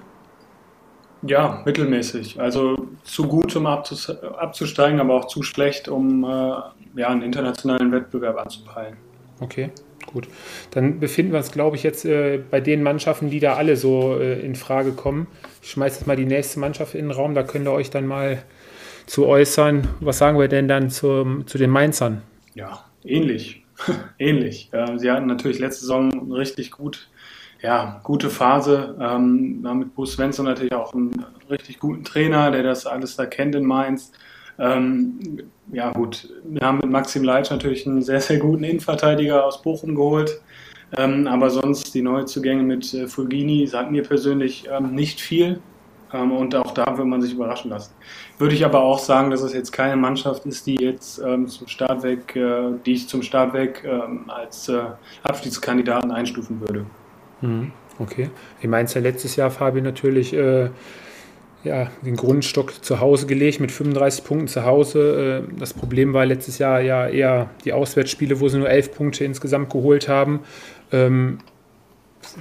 [1.27, 2.39] Ja, mittelmäßig.
[2.39, 8.37] Also zu gut, um abzusteigen, aber auch zu schlecht, um äh, ja, einen internationalen Wettbewerb
[8.37, 8.97] anzupeilen.
[9.39, 9.71] Okay,
[10.05, 10.27] gut.
[10.71, 14.17] Dann befinden wir uns, glaube ich, jetzt äh, bei den Mannschaften, die da alle so
[14.19, 15.27] äh, in Frage kommen.
[15.63, 18.05] Ich schmeiße jetzt mal die nächste Mannschaft in den Raum, da könnt ihr euch dann
[18.05, 18.43] mal
[19.07, 19.87] zu äußern.
[19.99, 22.21] Was sagen wir denn dann zum, zu den Mainzern?
[22.53, 23.63] Ja, ähnlich.
[24.19, 24.71] ähnlich.
[24.97, 27.09] sie hatten natürlich letzte Saison richtig gut
[27.61, 28.95] ja, gute Phase.
[28.99, 33.55] Ähm, mit Bruce Svensson natürlich auch einen richtig guten Trainer, der das alles da kennt
[33.55, 34.11] in Mainz.
[34.57, 35.19] Ähm,
[35.71, 39.95] ja, gut, wir haben mit Maxim Leitsch natürlich einen sehr, sehr guten Innenverteidiger aus Bochum
[39.95, 40.41] geholt.
[40.97, 45.59] Ähm, aber sonst die Neuzugänge mit äh, Fulgini sagen mir persönlich ähm, nicht viel.
[46.13, 47.93] Ähm, und auch da will man sich überraschen lassen.
[48.37, 51.67] Würde ich aber auch sagen, dass es jetzt keine Mannschaft ist, die jetzt ähm, zum
[51.67, 54.83] Start weg, äh, die ich zum Start weg ähm, als äh,
[55.23, 56.85] Abstiegskandidaten einstufen würde.
[57.41, 57.71] Mhm.
[57.99, 58.29] Okay.
[58.61, 60.69] Ich meine, ja letztes Jahr, Fabi, natürlich äh,
[61.63, 65.43] ja, den Grundstock zu Hause gelegt mit 35 Punkten zu Hause.
[65.49, 69.25] Äh, das Problem war letztes Jahr ja eher die Auswärtsspiele, wo sie nur 11 Punkte
[69.25, 70.41] insgesamt geholt haben.
[70.91, 71.39] Ähm,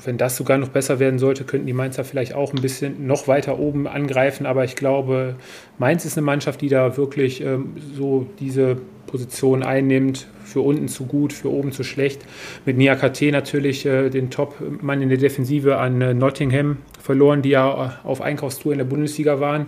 [0.05, 3.29] wenn das sogar noch besser werden sollte, könnten die Mainzer vielleicht auch ein bisschen noch
[3.29, 4.47] weiter oben angreifen.
[4.47, 5.37] Aber ich glaube,
[5.79, 8.77] Mainz ist eine Mannschaft, die da wirklich ähm, so diese
[9.07, 10.27] Position einnimmt.
[10.55, 12.23] Für unten zu gut, für oben zu schlecht.
[12.65, 17.99] Mit Niakate natürlich äh, den Top-Mann in der Defensive an äh, Nottingham verloren, die ja
[18.05, 19.67] auf Einkaufstour in der Bundesliga waren.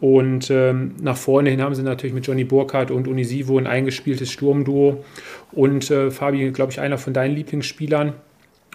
[0.00, 4.32] Und ähm, nach vorne hin haben sie natürlich mit Johnny Burkhardt und Unisivo ein eingespieltes
[4.32, 5.04] Sturmduo.
[5.52, 8.14] Und äh, Fabi, glaube ich, einer von deinen Lieblingsspielern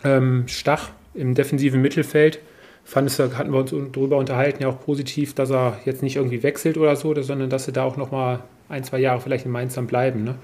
[0.06, 2.40] ähm, Stach im defensiven Mittelfeld.
[2.86, 6.42] Fandest du, hatten wir uns darüber unterhalten, ja auch positiv, dass er jetzt nicht irgendwie
[6.42, 8.40] wechselt oder so, sondern dass sie da auch nochmal
[8.70, 10.24] ein, zwei Jahre vielleicht in Mainz dann bleiben.
[10.24, 10.36] Ne?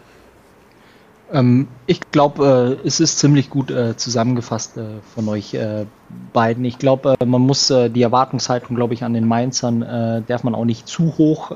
[1.31, 5.85] Ähm, ich glaube, äh, es ist ziemlich gut äh, zusammengefasst äh, von euch äh,
[6.33, 6.63] beiden.
[6.65, 10.55] Ich glaube, äh, man muss äh, die Erwartungshaltung, glaube ich, an den Mainzern, darf man
[10.55, 11.51] auch nicht zu hoch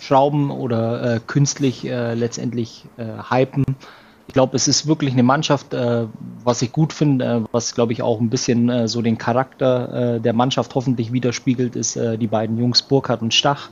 [0.00, 2.84] schrauben oder künstlich letztendlich
[3.30, 3.64] hypen
[4.26, 5.74] ich glaube, es ist wirklich eine Mannschaft,
[6.44, 10.74] was ich gut finde, was glaube ich auch ein bisschen so den Charakter der Mannschaft
[10.74, 13.70] hoffentlich widerspiegelt, ist die beiden Jungs Burkhardt und Stach,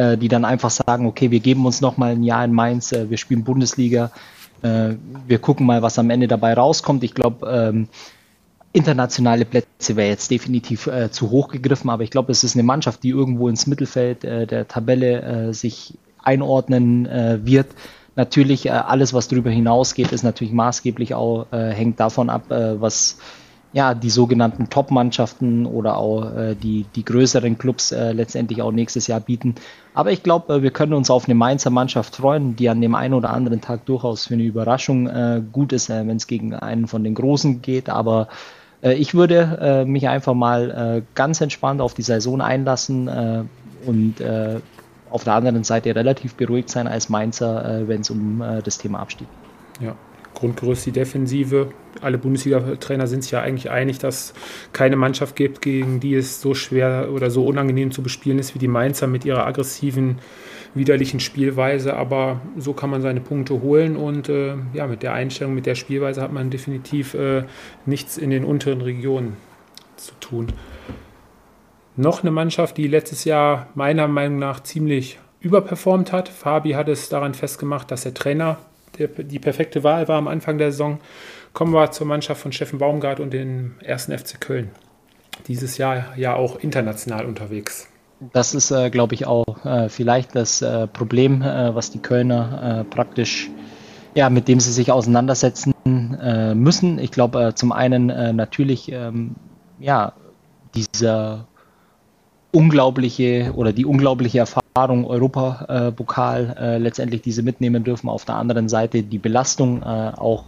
[0.00, 3.18] die dann einfach sagen, okay, wir geben uns noch mal ein Jahr in Mainz, wir
[3.18, 4.10] spielen Bundesliga,
[4.60, 7.04] wir gucken mal, was am Ende dabei rauskommt.
[7.04, 7.88] Ich glaube, ähm,
[8.72, 13.02] internationale Plätze wäre jetzt definitiv zu hoch gegriffen, aber ich glaube, es ist eine Mannschaft,
[13.02, 17.08] die irgendwo ins Mittelfeld der Tabelle sich einordnen
[17.44, 17.68] wird
[18.18, 22.80] Natürlich, äh, alles, was darüber hinausgeht, ist natürlich maßgeblich auch, äh, hängt davon ab, äh,
[22.80, 23.18] was
[23.72, 29.06] ja, die sogenannten Top-Mannschaften oder auch äh, die, die größeren Clubs äh, letztendlich auch nächstes
[29.08, 29.56] Jahr bieten.
[29.92, 32.94] Aber ich glaube, äh, wir können uns auf eine Mainzer Mannschaft freuen, die an dem
[32.94, 36.54] einen oder anderen Tag durchaus für eine Überraschung äh, gut ist, äh, wenn es gegen
[36.54, 37.90] einen von den Großen geht.
[37.90, 38.28] Aber
[38.82, 43.48] äh, ich würde mich einfach mal ganz entspannt auf die Saison einlassen
[43.84, 44.14] und
[45.10, 49.26] auf der anderen Seite relativ beruhigt sein als Mainzer, wenn es um das Thema Abstieg
[49.78, 49.88] geht.
[49.88, 49.96] Ja.
[50.38, 51.68] Grundgerüst die Defensive.
[52.00, 54.34] Alle Bundesliga-Trainer sind sich ja eigentlich einig, dass
[54.72, 58.58] keine Mannschaft gibt, gegen die es so schwer oder so unangenehm zu bespielen ist wie
[58.58, 60.18] die Mainzer mit ihrer aggressiven,
[60.74, 61.96] widerlichen Spielweise.
[61.96, 65.74] Aber so kann man seine Punkte holen und äh, ja, mit der Einstellung, mit der
[65.74, 67.44] Spielweise hat man definitiv äh,
[67.86, 69.36] nichts in den unteren Regionen
[69.96, 70.52] zu tun
[71.98, 76.28] noch eine Mannschaft, die letztes Jahr meiner Meinung nach ziemlich überperformt hat.
[76.28, 78.58] Fabi hat es daran festgemacht, dass der Trainer
[78.98, 81.00] der, die perfekte Wahl war am Anfang der Saison.
[81.52, 84.70] Kommen wir zur Mannschaft von Steffen Baumgart und dem ersten FC Köln.
[85.46, 87.88] Dieses Jahr ja auch international unterwegs.
[88.32, 92.80] Das ist, äh, glaube ich, auch äh, vielleicht das äh, Problem, äh, was die Kölner
[92.80, 93.48] äh, praktisch,
[94.14, 95.72] ja, mit dem sie sich auseinandersetzen
[96.20, 96.98] äh, müssen.
[96.98, 99.36] Ich glaube, zum einen natürlich, ähm,
[99.78, 100.14] ja,
[100.74, 101.46] dieser
[102.52, 108.08] unglaubliche oder die unglaubliche Erfahrung Erfahrung Europapokal äh, letztendlich diese mitnehmen dürfen.
[108.08, 110.44] Auf der anderen Seite die Belastung äh, auch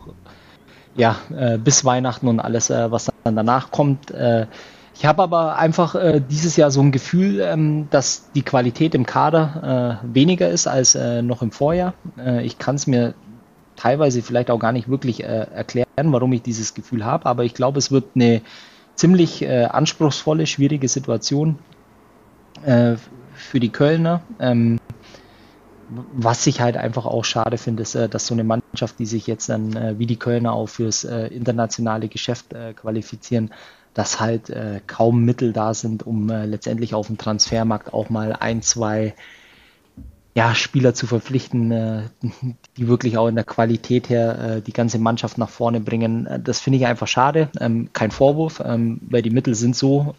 [0.95, 4.13] ja, äh, bis Weihnachten und alles, äh, was dann danach kommt.
[4.13, 4.47] Äh,
[4.95, 9.05] ich habe aber einfach äh, dieses Jahr so ein Gefühl, ähm, dass die Qualität im
[9.05, 11.95] Kader äh, weniger ist als äh, noch im Vorjahr.
[12.17, 13.15] Äh, ich kann es mir
[13.75, 17.55] teilweise vielleicht auch gar nicht wirklich äh, erklären, warum ich dieses Gefühl habe, aber ich
[17.55, 18.43] glaube, es wird eine
[18.95, 21.59] ziemlich äh, anspruchsvolle, schwierige Situation
[22.65, 22.97] äh,
[23.51, 24.23] für die Kölner.
[24.39, 24.79] Ähm,
[26.13, 29.27] was ich halt einfach auch schade finde, ist, äh, dass so eine Mannschaft, die sich
[29.27, 33.51] jetzt dann äh, wie die Kölner auch fürs äh, internationale Geschäft qualifizieren,
[33.93, 34.53] dass halt
[34.87, 39.15] kaum Mittel da sind, um letztendlich auf dem Transfermarkt auch mal ein, zwei
[40.33, 41.71] ja, Spieler zu verpflichten,
[42.77, 46.29] die wirklich auch in der Qualität her die ganze Mannschaft nach vorne bringen.
[46.45, 47.49] Das finde ich einfach schade.
[47.59, 50.15] Ähm, kein Vorwurf, ähm, weil die Mittel sind so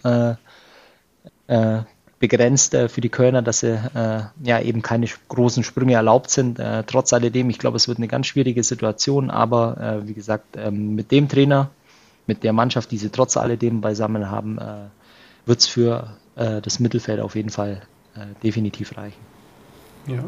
[2.22, 6.60] begrenzt äh, für die Kölner, dass sie äh, ja eben keine großen Sprünge erlaubt sind.
[6.60, 10.56] Äh, trotz alledem, ich glaube, es wird eine ganz schwierige Situation, aber äh, wie gesagt,
[10.56, 11.72] ähm, mit dem Trainer,
[12.28, 14.86] mit der Mannschaft, die sie trotz alledem beisammen haben, äh,
[15.46, 17.82] wird es für äh, das Mittelfeld auf jeden Fall
[18.44, 19.22] definitiv reichen.
[20.06, 20.26] Ja,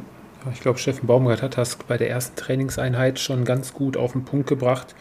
[0.52, 4.26] ich glaube, Steffen Baumgart hat das bei der ersten Trainingseinheit schon ganz gut auf den
[4.26, 4.96] Punkt gebracht.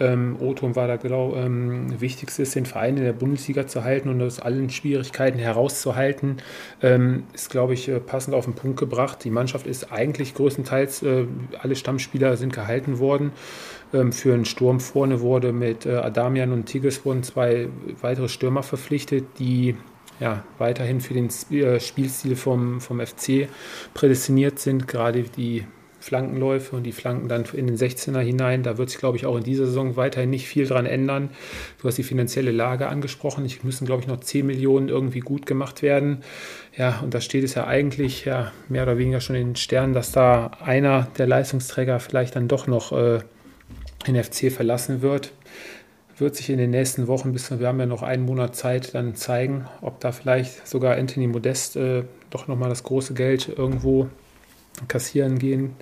[0.00, 4.08] Ähm, Oton war da genau ähm, wichtigste ist, den Verein in der Bundesliga zu halten
[4.08, 6.38] und aus allen Schwierigkeiten herauszuhalten.
[6.82, 9.22] Ähm, ist, glaube ich, äh, passend auf den Punkt gebracht.
[9.24, 11.26] Die Mannschaft ist eigentlich größtenteils, äh,
[11.60, 13.32] alle Stammspieler sind gehalten worden.
[13.92, 17.68] Ähm, für einen Sturm vorne wurde mit äh, Adamian und Tigges wurden zwei
[18.00, 19.76] weitere Stürmer verpflichtet, die
[20.20, 23.48] ja, weiterhin für den äh, Spielstil vom, vom FC
[23.94, 25.64] prädestiniert sind, gerade die
[26.00, 28.62] Flankenläufe und die Flanken dann in den 16er hinein.
[28.62, 31.30] Da wird sich, glaube ich, auch in dieser Saison weiterhin nicht viel dran ändern.
[31.80, 33.44] Du hast die finanzielle Lage angesprochen.
[33.44, 36.22] Ich müssen, glaube ich, noch 10 Millionen irgendwie gut gemacht werden.
[36.76, 39.92] Ja, und da steht es ja eigentlich ja, mehr oder weniger schon in den Sternen,
[39.92, 43.20] dass da einer der Leistungsträger vielleicht dann doch noch äh,
[44.06, 45.32] den FC verlassen wird
[46.20, 49.14] wird sich in den nächsten Wochen, bis wir haben ja noch einen Monat Zeit, dann
[49.14, 54.08] zeigen, ob da vielleicht sogar Anthony Modest äh, doch nochmal das große Geld irgendwo
[54.86, 55.74] kassieren gehen.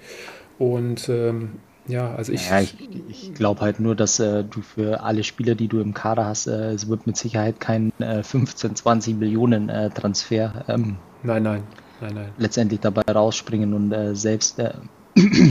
[0.59, 1.53] Und ähm,
[1.89, 2.49] ja, also ich.
[2.49, 2.77] Ja, ich,
[3.09, 6.47] ich glaube halt nur, dass äh, du für alle Spieler, die du im Kader hast,
[6.47, 10.65] äh, es wird mit Sicherheit kein äh, 15, 20 Millionen äh, Transfer.
[10.69, 11.63] Ähm, nein, nein,
[12.01, 12.29] nein, nein.
[12.39, 14.73] Letztendlich dabei rausspringen und äh, selbst äh,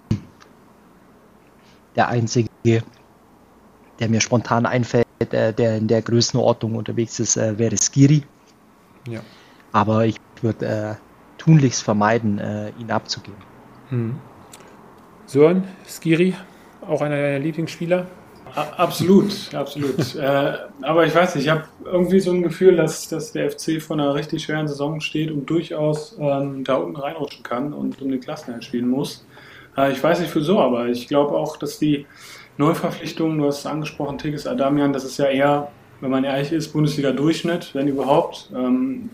[1.96, 2.50] der einzige
[4.00, 8.24] der mir spontan einfällt, äh, der in der Größenordnung unterwegs ist, äh, wäre Skiri.
[9.08, 9.22] Ja.
[9.72, 10.96] Aber ich würde äh,
[11.38, 13.40] tunlichst vermeiden, äh, ihn abzugeben.
[13.90, 14.16] Hm.
[15.26, 16.34] Sören, Skiri,
[16.82, 18.06] auch einer deiner Lieblingsspieler?
[18.56, 20.16] Absolut, absolut.
[20.16, 23.82] äh, aber ich weiß nicht, ich habe irgendwie so ein Gefühl, dass, dass der FC
[23.82, 28.10] vor einer richtig schweren Saison steht und durchaus ähm, da unten reinrutschen kann und um
[28.10, 29.26] den Klassenerhalt spielen muss.
[29.78, 32.06] Äh, ich weiß nicht für so, aber ich glaube auch, dass die
[32.58, 36.74] Neuverpflichtungen, du hast es angesprochen, Tigges Adamian, das ist ja eher, wenn man ehrlich ist,
[36.74, 38.50] Bundesliga-Durchschnitt, wenn überhaupt.
[38.56, 39.10] Ähm,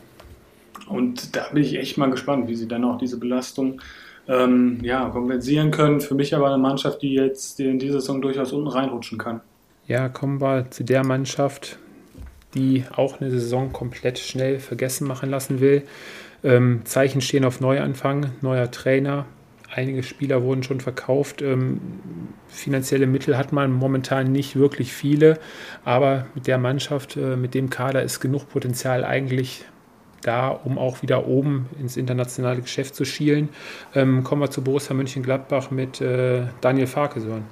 [0.88, 3.82] und da bin ich echt mal gespannt, wie sie dann auch diese Belastung
[4.28, 6.02] ähm, ja, kompensieren können.
[6.02, 9.42] Für mich aber eine Mannschaft, die jetzt in dieser Saison durchaus unten reinrutschen kann.
[9.88, 11.80] Ja, kommen wir zu der Mannschaft,
[12.54, 15.84] die auch eine Saison komplett schnell vergessen machen lassen will.
[16.44, 19.26] Ähm, Zeichen stehen auf Neuanfang, neuer Trainer,
[19.74, 21.42] einige Spieler wurden schon verkauft.
[21.42, 21.80] Ähm,
[22.48, 25.40] finanzielle Mittel hat man momentan nicht wirklich viele,
[25.86, 29.66] aber mit der Mannschaft, äh, mit dem Kader ist genug Potenzial eigentlich
[30.22, 33.50] da, um auch wieder oben ins internationale Geschäft zu schielen.
[33.96, 37.44] Ähm, kommen wir zu Borussia Mönchengladbach mit äh, Daniel Farkesorn.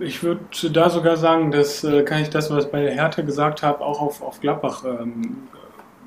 [0.00, 0.40] Ich würde
[0.72, 3.80] da sogar sagen, dass äh, kann ich das, was ich bei der Hertha gesagt habe,
[3.80, 5.36] auch auf, auf Gladbach ähm,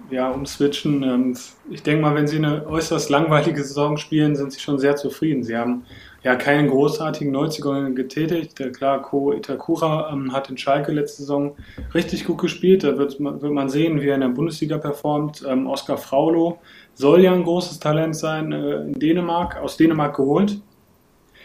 [0.10, 1.04] ja, umswitchen.
[1.04, 1.38] Ähm,
[1.70, 5.44] ich denke mal, wenn sie eine äußerst langweilige Saison spielen, sind sie schon sehr zufrieden.
[5.44, 5.86] Sie haben
[6.24, 8.56] ja keinen großartigen Neuzugänge getätigt.
[8.76, 11.56] Klar, Ko Itakura ähm, hat in Schalke letzte Saison
[11.94, 12.84] richtig gut gespielt.
[12.84, 15.44] Da wird, wird man sehen, wie er in der Bundesliga performt.
[15.48, 16.60] Ähm, Oskar Fraulo
[16.94, 20.60] soll ja ein großes Talent sein äh, in Dänemark, aus Dänemark geholt.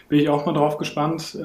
[0.08, 1.38] Bin ich auch mal drauf gespannt.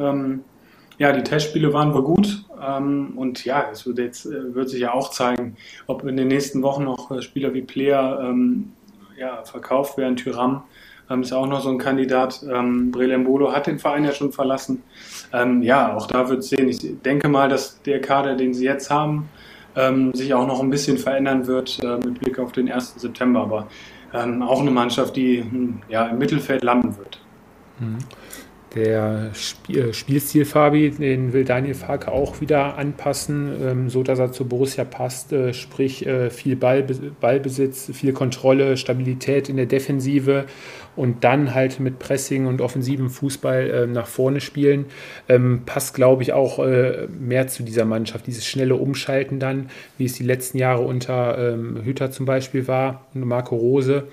[0.98, 2.46] Ja, die Testspiele waren wohl gut.
[2.62, 6.28] Ähm, und ja, es wird jetzt äh, wird sich ja auch zeigen, ob in den
[6.28, 8.72] nächsten Wochen noch äh, Spieler wie Player ähm,
[9.18, 10.16] ja, verkauft werden.
[10.16, 10.64] Tyram
[11.10, 12.44] ähm, ist auch noch so ein Kandidat.
[12.50, 14.84] Ähm, Brelembolo hat den Verein ja schon verlassen.
[15.62, 16.70] Ja, auch da wird es sehen.
[16.70, 19.28] Ich denke mal, dass der Kader, den sie jetzt haben,
[20.14, 22.94] sich auch noch ein bisschen verändern wird äh, mit Blick auf den 1.
[22.96, 23.42] September.
[23.42, 23.68] Aber
[24.48, 27.20] auch eine Mannschaft, die hm, ja, im Mittelfeld landen wird.
[27.80, 27.98] Mhm
[28.76, 34.34] Der Spiel, Spielstil Fabi, den will Daniel Farke auch wieder anpassen, ähm, so dass er
[34.34, 35.32] zu Borussia passt.
[35.32, 36.84] Äh, sprich, äh, viel Ball,
[37.22, 40.46] Ballbesitz, viel Kontrolle, Stabilität in der Defensive
[40.98, 44.86] und dann halt mit Pressing und offensivem Fußball äh, nach vorne spielen.
[45.30, 48.28] Ähm, passt, glaube ich, auch äh, mehr zu dieser Mannschaft.
[48.28, 53.06] Dieses schnelle Umschalten dann, wie es die letzten Jahre unter ähm, Hütter zum Beispiel war
[53.14, 54.08] und Marco Rose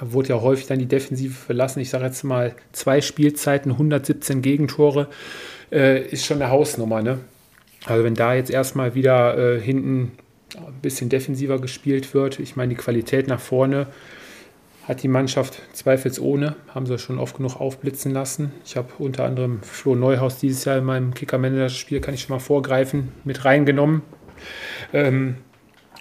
[0.00, 1.80] wurde ja häufig dann die Defensive verlassen.
[1.80, 5.08] Ich sage jetzt mal zwei Spielzeiten, 117 Gegentore,
[5.70, 7.02] äh, ist schon eine Hausnummer.
[7.02, 7.18] Ne?
[7.86, 10.12] Also wenn da jetzt erstmal wieder äh, hinten
[10.56, 13.88] ein bisschen defensiver gespielt wird, ich meine die Qualität nach vorne
[14.86, 18.52] hat die Mannschaft zweifelsohne, haben sie schon oft genug aufblitzen lassen.
[18.66, 22.40] Ich habe unter anderem Flo Neuhaus dieses Jahr in meinem Kicker-Manager-Spiel, kann ich schon mal
[22.40, 24.02] vorgreifen, mit reingenommen.
[24.92, 25.36] Ähm,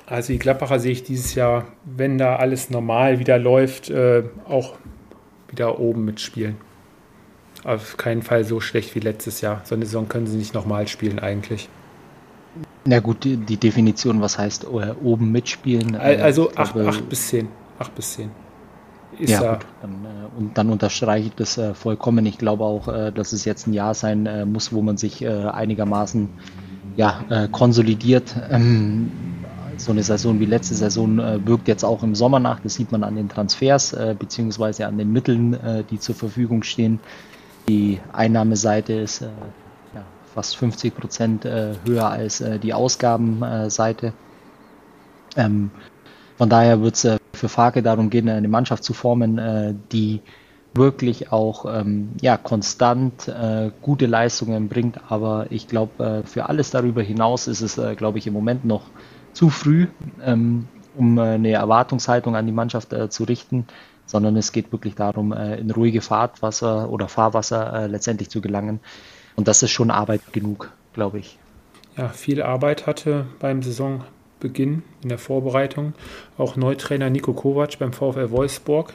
[0.05, 4.75] also die Gladbacher sehe ich dieses Jahr, wenn da alles normal wieder läuft, äh, auch
[5.49, 6.57] wieder oben mitspielen.
[7.63, 9.61] Auf keinen Fall so schlecht wie letztes Jahr.
[9.63, 11.69] So eine Saison können sie nicht nochmal spielen eigentlich.
[12.85, 15.95] Na gut, die, die Definition, was heißt äh, oben mitspielen?
[15.95, 17.47] Äh, also 8 bis 10.
[17.79, 18.29] 8 bis 10.
[19.19, 22.25] Ist ja, ja dann, äh, und dann unterstreiche ich das äh, vollkommen.
[22.25, 26.29] Ich glaube auch, äh, dass es jetzt ein Jahr sein muss, wo man sich einigermaßen
[26.95, 28.35] ja, konsolidiert.
[28.51, 29.11] Ähm,
[29.77, 32.59] so eine Saison wie letzte Saison äh, wirkt jetzt auch im Sommer nach.
[32.59, 36.63] Das sieht man an den Transfers äh, beziehungsweise an den Mitteln, äh, die zur Verfügung
[36.63, 36.99] stehen.
[37.67, 39.25] Die Einnahmeseite ist äh,
[39.95, 40.03] ja,
[40.33, 44.13] fast 50 Prozent äh, höher als äh, die Ausgabenseite.
[45.35, 45.71] Ähm,
[46.37, 50.21] von daher wird es für Farke darum gehen, eine Mannschaft zu formen, die
[50.73, 54.99] wirklich auch ähm, ja, konstant äh, gute Leistungen bringt.
[55.09, 58.65] Aber ich glaube, äh, für alles darüber hinaus ist es, äh, glaube ich, im Moment
[58.65, 58.83] noch
[59.33, 59.87] zu früh,
[60.23, 63.67] ähm, um äh, eine Erwartungshaltung an die Mannschaft äh, zu richten,
[64.05, 68.79] sondern es geht wirklich darum, äh, in ruhige Fahrtwasser oder Fahrwasser äh, letztendlich zu gelangen.
[69.35, 71.37] Und das ist schon Arbeit genug, glaube ich.
[71.97, 75.93] Ja, viel Arbeit hatte beim Saisonbeginn in der Vorbereitung
[76.37, 78.93] auch Neutrainer Nico Kovac beim VfL Wolfsburg.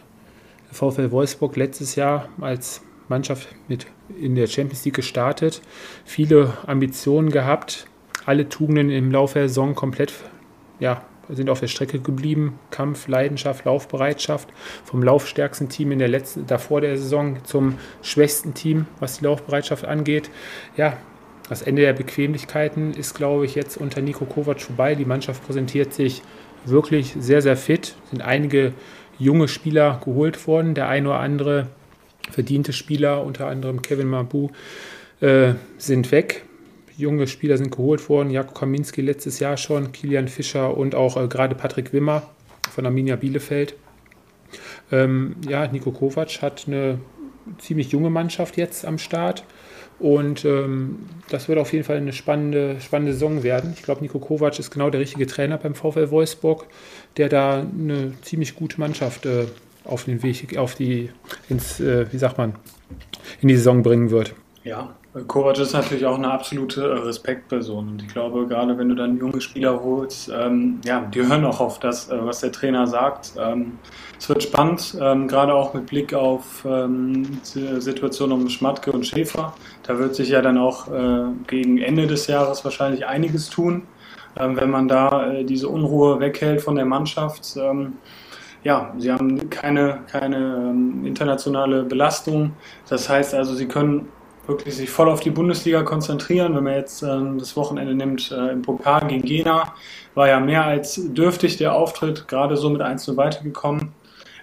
[0.68, 3.86] Der VfL Wolfsburg letztes Jahr als Mannschaft mit
[4.20, 5.62] in der Champions League gestartet,
[6.04, 7.86] viele Ambitionen gehabt,
[8.28, 10.12] alle Tugenden im Laufe der Saison komplett
[10.80, 12.58] ja, sind auf der Strecke geblieben.
[12.70, 14.50] Kampf, Leidenschaft, Laufbereitschaft.
[14.84, 19.86] Vom laufstärksten Team in der letzten, davor der Saison zum schwächsten Team, was die Laufbereitschaft
[19.86, 20.28] angeht.
[20.76, 20.98] Ja,
[21.48, 24.94] das Ende der Bequemlichkeiten ist, glaube ich, jetzt unter Nico Kovac vorbei.
[24.94, 26.20] Die Mannschaft präsentiert sich
[26.66, 27.94] wirklich sehr, sehr fit.
[28.04, 28.74] Es sind einige
[29.18, 30.74] junge Spieler geholt worden.
[30.74, 31.68] Der ein oder andere
[32.30, 34.50] verdiente Spieler, unter anderem Kevin Mabu,
[35.20, 36.44] äh, sind weg
[36.98, 38.30] junge Spieler sind geholt worden.
[38.30, 42.22] Jakob Kaminski letztes Jahr schon, Kilian Fischer und auch äh, gerade Patrick Wimmer
[42.70, 43.74] von Arminia Bielefeld.
[44.90, 46.98] Ähm, ja, Nico Kovac hat eine
[47.58, 49.44] ziemlich junge Mannschaft jetzt am Start.
[50.00, 53.72] Und ähm, das wird auf jeden Fall eine spannende, spannende Saison werden.
[53.76, 56.66] Ich glaube, Nico Kovac ist genau der richtige Trainer beim VfL Wolfsburg,
[57.16, 59.46] der da eine ziemlich gute Mannschaft äh,
[59.84, 61.10] auf den Weg, auf die,
[61.48, 62.54] ins, äh, wie sagt man,
[63.40, 64.34] in die Saison bringen wird.
[64.62, 64.96] Ja,
[65.26, 67.88] Kovac ist natürlich auch eine absolute äh, Respektperson.
[67.88, 71.60] Und ich glaube, gerade wenn du dann junge Spieler holst, ähm, ja, die hören auch
[71.60, 73.32] auf das, äh, was der Trainer sagt.
[73.38, 73.78] Ähm,
[74.18, 79.06] es wird spannend, ähm, gerade auch mit Blick auf ähm, die Situation um Schmatke und
[79.06, 79.54] Schäfer.
[79.82, 83.84] Da wird sich ja dann auch äh, gegen Ende des Jahres wahrscheinlich einiges tun,
[84.38, 87.94] ähm, wenn man da äh, diese Unruhe weghält von der Mannschaft ähm,
[88.64, 92.52] ja, sie haben keine, keine ähm, internationale Belastung.
[92.88, 94.08] Das heißt also, sie können
[94.48, 96.56] wirklich sich voll auf die Bundesliga konzentrieren.
[96.56, 99.74] Wenn man jetzt äh, das Wochenende nimmt äh, im Pokal gegen Jena,
[100.14, 103.92] war ja mehr als dürftig der Auftritt, gerade so mit 1 weitergekommen.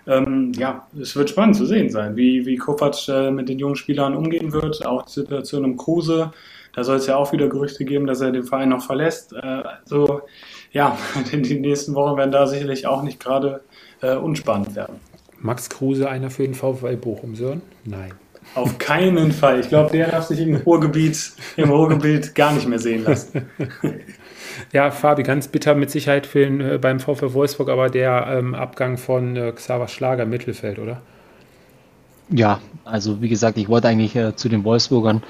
[0.07, 3.75] Ähm, ja, es wird spannend zu sehen sein, wie, wie Kovac äh, mit den jungen
[3.75, 4.85] Spielern umgehen wird.
[4.85, 6.31] Auch die Situation im Kruse,
[6.73, 9.33] da soll es ja auch wieder Gerüchte geben, dass er den Verein noch verlässt.
[9.33, 10.21] Äh, also
[10.71, 10.97] ja,
[11.31, 13.61] die nächsten Wochen werden da sicherlich auch nicht gerade
[14.01, 14.99] äh, unspannend werden.
[15.39, 17.61] Max Kruse einer für den VfL Bochum, Sören?
[17.83, 18.13] Nein.
[18.55, 19.59] Auf keinen Fall.
[19.59, 23.49] Ich glaube, der darf sich im Ruhrgebiet, im Ruhrgebiet gar nicht mehr sehen lassen.
[24.71, 28.55] Ja, Fabi, ganz bitter mit Sicherheit für den, äh, beim VfL Wolfsburg, aber der ähm,
[28.55, 31.01] Abgang von äh, Xaver Schlager im Mittelfeld, oder?
[32.29, 35.23] Ja, also wie gesagt, ich wollte eigentlich äh, zu den Wolfsburgern.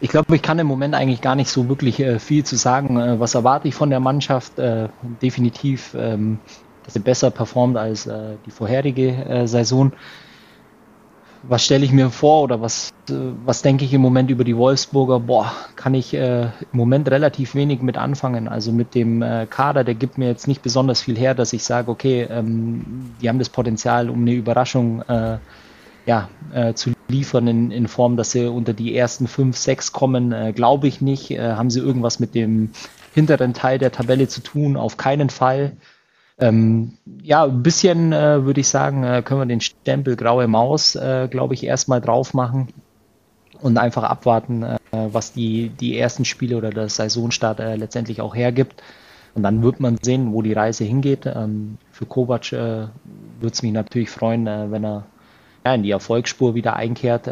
[0.00, 2.98] Ich glaube, ich kann im Moment eigentlich gar nicht so wirklich äh, viel zu sagen.
[2.98, 4.58] Äh, was erwarte ich von der Mannschaft?
[4.58, 4.88] Äh,
[5.22, 6.38] definitiv, ähm,
[6.84, 8.06] dass sie besser performt als
[8.44, 9.92] die vorherige Saison
[11.48, 13.12] was stelle ich mir vor oder was, äh,
[13.44, 15.20] was denke ich im Moment über die Wolfsburger?
[15.20, 18.48] Boah, kann ich äh, im Moment relativ wenig mit anfangen.
[18.48, 21.64] Also mit dem äh, Kader, der gibt mir jetzt nicht besonders viel her, dass ich
[21.64, 25.38] sage, okay, ähm, die haben das Potenzial, um eine Überraschung äh,
[26.06, 30.32] ja, äh, zu liefern in, in Form, dass sie unter die ersten fünf, sechs kommen,
[30.32, 31.30] äh, glaube ich nicht.
[31.30, 32.70] Haben sie irgendwas mit dem
[33.14, 34.76] hinteren Teil der Tabelle zu tun?
[34.76, 35.76] Auf keinen Fall.
[36.38, 40.96] Ähm, ja, ein bisschen äh, würde ich sagen, äh, können wir den Stempel graue Maus,
[40.96, 42.68] äh, glaube ich, erstmal drauf machen
[43.60, 48.34] und einfach abwarten, äh, was die, die ersten Spiele oder der Saisonstart äh, letztendlich auch
[48.34, 48.82] hergibt.
[49.34, 51.26] Und dann wird man sehen, wo die Reise hingeht.
[51.26, 52.88] Ähm, für Kovac äh,
[53.40, 55.06] würde es mich natürlich freuen, wenn er
[55.64, 57.28] ja, in die Erfolgsspur wieder einkehrt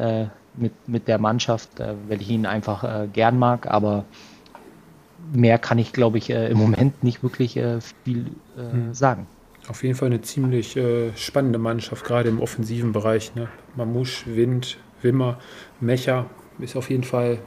[0.57, 3.67] mit, mit der Mannschaft, weil ich ihn einfach gern mag.
[3.67, 4.05] Aber
[5.33, 8.95] mehr kann ich, glaube ich, äh, im Moment nicht wirklich äh, viel äh, hm.
[8.95, 9.27] sagen.
[9.69, 13.35] Auf jeden Fall eine ziemlich äh, spannende Mannschaft, gerade im offensiven Bereich.
[13.35, 13.49] Ne?
[13.77, 15.39] Mamusch, Wind, Wimmer,
[15.81, 16.27] Mecher
[16.59, 17.39] ist auf jeden Fall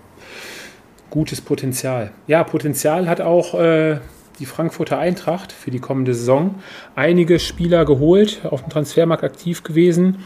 [1.09, 2.11] gutes Potenzial.
[2.27, 3.99] Ja, Potenzial hat auch äh,
[4.39, 6.55] die Frankfurter Eintracht für die kommende Saison.
[6.95, 10.19] Einige Spieler geholt, auf dem Transfermarkt aktiv gewesen.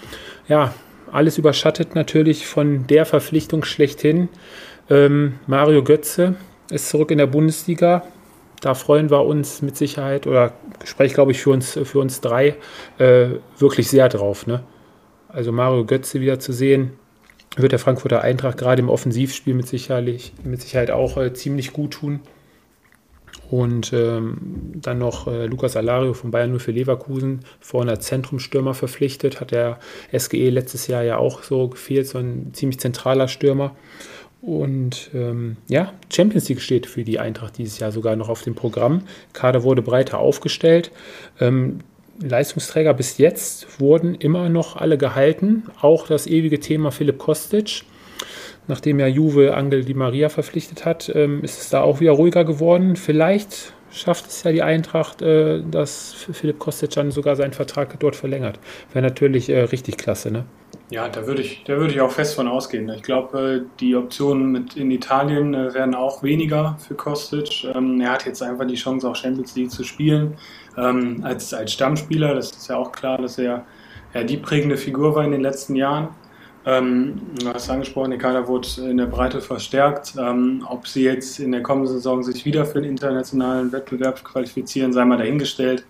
[0.48, 0.74] Ja,
[1.12, 4.30] alles überschattet natürlich von der Verpflichtung schlechthin.
[4.90, 6.36] Ähm, Mario Götze,
[6.70, 8.04] ist zurück in der Bundesliga.
[8.62, 10.54] Da freuen wir uns mit Sicherheit, oder
[10.84, 12.56] spreche glaube ich für uns, für uns drei,
[12.98, 14.48] äh, wirklich sehr drauf.
[14.48, 14.64] Ne?
[15.30, 16.92] Also Mario Götze wieder zu sehen,
[17.56, 21.92] wird der Frankfurter Eintracht gerade im Offensivspiel mit, sicherlich, mit Sicherheit auch äh, ziemlich gut
[21.92, 22.20] tun.
[23.50, 28.76] Und ähm, dann noch äh, Lukas Alario von Bayern nur für Leverkusen, vorne als Zentrumstürmer
[28.76, 29.80] verpflichtet, hat der
[30.16, 33.76] SGE letztes Jahr ja auch so gefehlt, so ein ziemlich zentraler Stürmer.
[34.42, 38.56] Und ähm, ja, Champions League steht für die Eintracht dieses Jahr sogar noch auf dem
[38.56, 39.04] Programm.
[39.34, 40.92] Kader wurde breiter aufgestellt.
[41.40, 41.80] Ähm,
[42.22, 45.64] Leistungsträger bis jetzt wurden immer noch alle gehalten.
[45.82, 47.84] Auch das ewige Thema Philipp Kostic.
[48.68, 52.46] Nachdem ja Juve Angel Di Maria verpflichtet hat, ähm, ist es da auch wieder ruhiger
[52.46, 52.96] geworden.
[52.96, 58.16] Vielleicht schafft es ja die Eintracht, äh, dass Philipp Kostic dann sogar seinen Vertrag dort
[58.16, 58.60] verlängert.
[58.94, 60.46] Wäre natürlich äh, richtig klasse, ne?
[60.92, 62.90] Ja, da würde ich, da würde ich auch fest von ausgehen.
[62.90, 67.64] Ich glaube, äh, die Optionen mit in Italien äh, werden auch weniger für Kostic.
[67.76, 70.36] Ähm, er hat jetzt einfach die Chance, auch Champions League zu spielen.
[70.78, 73.66] Ähm, als, als Stammspieler, das ist ja auch klar, dass er,
[74.14, 76.08] er die prägende Figur war in den letzten Jahren.
[76.66, 80.16] Ähm, du hast angesprochen, der Kader wurde in der Breite verstärkt.
[80.68, 85.06] Ob sie jetzt in der kommenden Saison sich wieder für den internationalen Wettbewerb qualifizieren, sei
[85.06, 85.86] mal dahingestellt.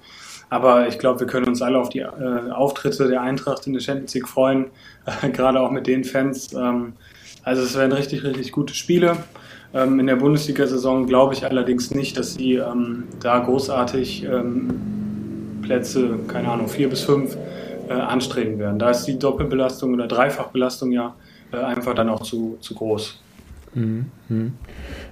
[0.49, 3.81] Aber ich glaube, wir können uns alle auf die äh, Auftritte der Eintracht in der
[3.81, 4.67] Champions League freuen,
[5.33, 6.53] gerade auch mit den Fans.
[6.53, 6.93] Ähm,
[7.43, 9.17] also es werden richtig, richtig gute Spiele.
[9.73, 16.17] Ähm, in der Bundesliga-Saison glaube ich allerdings nicht, dass sie ähm, da großartig ähm, Plätze,
[16.27, 17.37] keine Ahnung, vier bis fünf
[17.87, 18.79] äh, anstreben werden.
[18.79, 21.15] Da ist die Doppelbelastung oder Dreifachbelastung ja
[21.51, 23.19] äh, einfach dann auch zu, zu groß.
[23.73, 24.05] Mhm.
[24.29, 24.53] Mhm.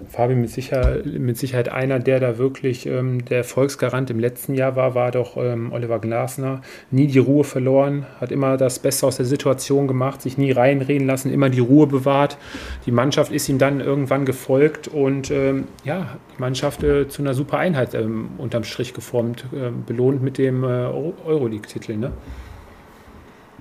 [0.09, 4.75] Fabi mit, sicher, mit Sicherheit einer, der da wirklich ähm, der Erfolgsgarant im letzten Jahr
[4.75, 6.61] war, war doch ähm, Oliver Glasner.
[6.89, 11.07] Nie die Ruhe verloren, hat immer das Beste aus der Situation gemacht, sich nie reinreden
[11.07, 12.37] lassen, immer die Ruhe bewahrt.
[12.85, 17.33] Die Mannschaft ist ihm dann irgendwann gefolgt und ähm, ja, die Mannschaft äh, zu einer
[17.33, 21.97] super Einheit ähm, unterm Strich geformt, äh, belohnt mit dem äh, Euroleague-Titel.
[21.97, 22.11] Ne?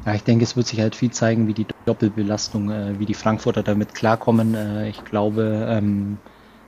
[0.07, 3.15] Ja, ich denke, es wird sich halt viel zeigen, wie die Doppelbelastung, äh, wie die
[3.15, 4.55] Frankfurter damit klarkommen.
[4.55, 6.19] Äh, ich glaube, ähm,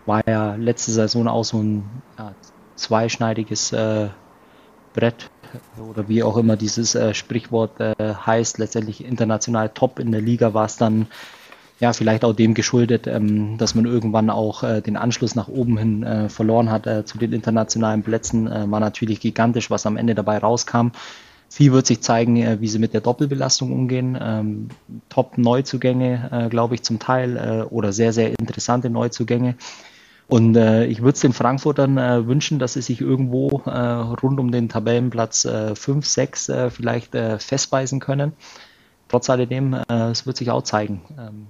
[0.06, 1.84] war ja letzte Saison auch so ein
[2.18, 2.32] ja,
[2.74, 4.08] zweischneidiges äh,
[4.92, 5.30] Brett
[5.78, 8.58] oder wie auch immer dieses äh, Sprichwort äh, heißt.
[8.58, 11.06] Letztendlich international top in der Liga war es dann
[11.78, 15.78] ja vielleicht auch dem geschuldet, ähm, dass man irgendwann auch äh, den Anschluss nach oben
[15.78, 18.50] hin verloren hat zu den internationalen Plätzen.
[18.70, 20.88] war natürlich gigantisch, was am Ende dabei rauskam.
[21.50, 24.18] Viel wird sich zeigen, äh, wie sie mit der Doppelbelastung umgehen.
[24.20, 24.68] Ähm,
[25.08, 29.54] Top-Neuzugänge, äh, glaube ich, zum Teil äh, oder sehr, sehr interessante Neuzugänge.
[30.28, 34.38] Und äh, ich würde es den Frankfurtern äh, wünschen, dass sie sich irgendwo äh, rund
[34.38, 38.32] um den Tabellenplatz äh, 5, 6 äh, vielleicht festbeißen können.
[39.08, 41.46] Trotz alledem, es wird sich auch zeigen, ähm,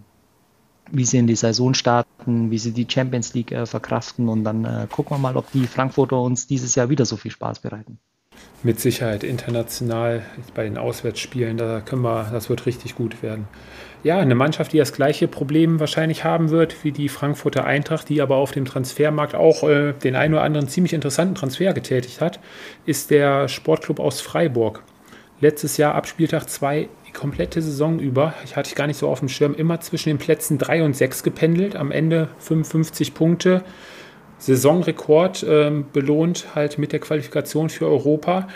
[0.93, 4.29] wie sie in die Saison starten, wie sie die Champions League verkraften.
[4.29, 7.59] Und dann gucken wir mal, ob die Frankfurter uns dieses Jahr wieder so viel Spaß
[7.59, 7.99] bereiten
[8.63, 10.23] mit Sicherheit international
[10.55, 11.57] bei den Auswärtsspielen.
[11.57, 13.47] Da können wir, das wird richtig gut werden.
[14.05, 18.21] Ja, eine Mannschaft, die das gleiche Problem wahrscheinlich haben wird wie die Frankfurter Eintracht, die
[18.21, 22.39] aber auf dem Transfermarkt auch äh, den einen oder anderen ziemlich interessanten Transfer getätigt hat,
[22.87, 24.83] ist der Sportclub aus Freiburg.
[25.41, 29.09] Letztes Jahr ab Spieltag 2 die komplette Saison über, ich hatte ich gar nicht so
[29.09, 33.65] auf dem Schirm, immer zwischen den Plätzen 3 und 6 gependelt, am Ende 55 Punkte.
[34.39, 38.49] Saisonrekord ähm, belohnt, halt mit der Qualifikation für Europa.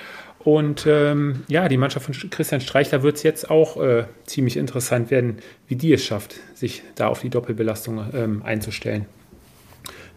[0.45, 5.11] Und ähm, ja, die Mannschaft von Christian Streichler wird es jetzt auch äh, ziemlich interessant
[5.11, 9.07] werden, wie die es schafft, sich da auf die Doppelbelastung ähm, einzustellen.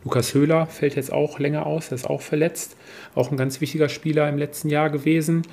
[0.03, 2.75] Lukas Höhler fällt jetzt auch länger aus, er ist auch verletzt,
[3.15, 5.43] auch ein ganz wichtiger Spieler im letzten Jahr gewesen.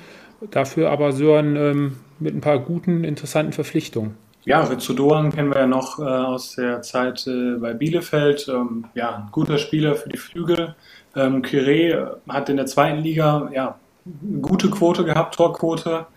[0.51, 4.15] dafür aber Sören ähm, mit ein paar guten, interessanten Verpflichtungen.
[4.45, 8.45] Ja, Rizzo Doan kennen wir ja noch äh, aus der Zeit äh, bei Bielefeld.
[8.49, 10.75] Ähm, ja, ein guter Spieler für die Flügel.
[11.15, 13.79] Ähm, Kire hat in der zweiten Liga ja,
[14.41, 16.07] gute Quote gehabt, Torquote.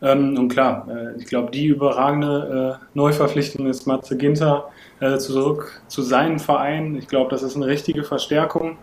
[0.00, 4.70] Ähm, und klar, äh, ich glaube, die überragende äh, Neuverpflichtung ist Matze Ginter
[5.00, 6.96] äh, zurück zu seinem Verein.
[6.96, 8.78] Ich glaube, das ist eine richtige Verstärkung.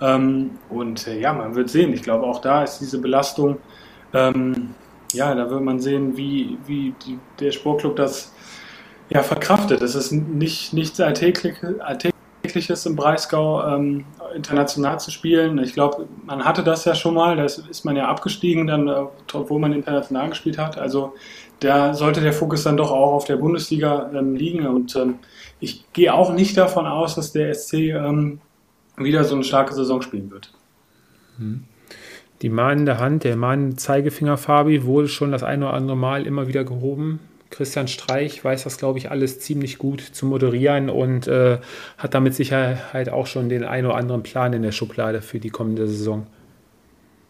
[0.00, 1.92] Ähm, und äh, ja, man wird sehen.
[1.92, 3.58] Ich glaube, auch da ist diese Belastung,
[4.14, 4.70] ähm,
[5.12, 8.32] ja, da wird man sehen, wie, wie die, der Sportclub das
[9.08, 9.82] ja, verkraftet.
[9.82, 14.04] Es ist nicht, nichts Alltägliches, im Breisgau, ähm,
[14.34, 15.58] international zu spielen.
[15.58, 19.04] Ich glaube, man hatte das ja schon mal, da ist man ja abgestiegen, dann, äh,
[19.32, 20.78] obwohl man international gespielt hat.
[20.78, 21.14] Also
[21.60, 24.66] da sollte der Fokus dann doch auch auf der Bundesliga ähm, liegen.
[24.66, 25.16] Und ähm,
[25.60, 28.40] ich gehe auch nicht davon aus, dass der SC ähm,
[28.96, 30.52] wieder so eine starke Saison spielen wird.
[31.38, 31.64] Hm.
[32.42, 36.48] Die mahnende Hand, der mahnende Zeigefinger Fabi wurde schon das eine oder andere Mal immer
[36.48, 37.20] wieder gehoben.
[37.50, 41.58] Christian Streich weiß das, glaube ich, alles ziemlich gut zu moderieren und äh,
[41.96, 45.50] hat damit Sicherheit auch schon den einen oder anderen Plan in der Schublade für die
[45.50, 46.26] kommende Saison.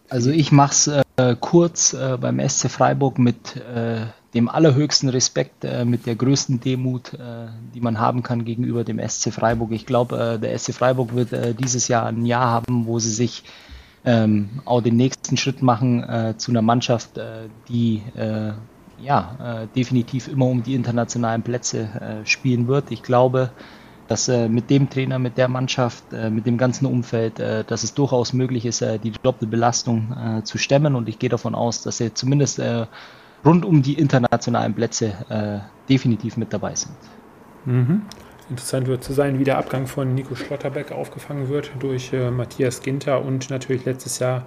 [0.09, 0.87] Also ich mache es
[1.17, 6.61] äh, kurz äh, beim SC Freiburg mit äh, dem allerhöchsten Respekt, äh, mit der größten
[6.61, 9.73] Demut, äh, die man haben kann gegenüber dem SC Freiburg.
[9.73, 13.45] Ich glaube, der SC Freiburg wird dieses Jahr ein Jahr haben, wo sie sich
[14.07, 17.21] ähm, auch den nächsten Schritt machen zu einer Mannschaft,
[17.69, 18.03] die
[18.99, 22.91] ja, äh, definitiv immer um die internationalen Plätze äh, spielen wird.
[22.91, 23.51] Ich glaube,
[24.09, 27.83] dass äh, mit dem Trainer, mit der Mannschaft, äh, mit dem ganzen Umfeld, äh, dass
[27.83, 30.95] es durchaus möglich ist, äh, die Doppelbelastung zu stemmen.
[30.95, 32.61] Und ich gehe davon aus, dass sie zumindest
[33.45, 36.97] rund um die internationalen Plätze definitiv mit dabei sind.
[37.65, 38.03] Mhm.
[38.49, 42.81] Interessant wird zu sein, wie der Abgang von Nico Schlotterbeck aufgefangen wird durch äh, Matthias
[42.81, 44.45] Ginter und natürlich letztes Jahr,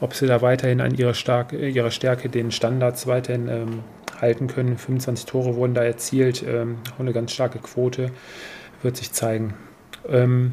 [0.00, 3.80] ob sie da weiterhin an ihrer, Stark, ihrer Stärke den Standards weiterhin ähm,
[4.20, 4.78] halten können.
[4.78, 8.12] 25 Tore wurden da erzielt, ähm, auch eine ganz starke Quote,
[8.82, 9.54] wird sich zeigen.
[10.08, 10.52] Ähm,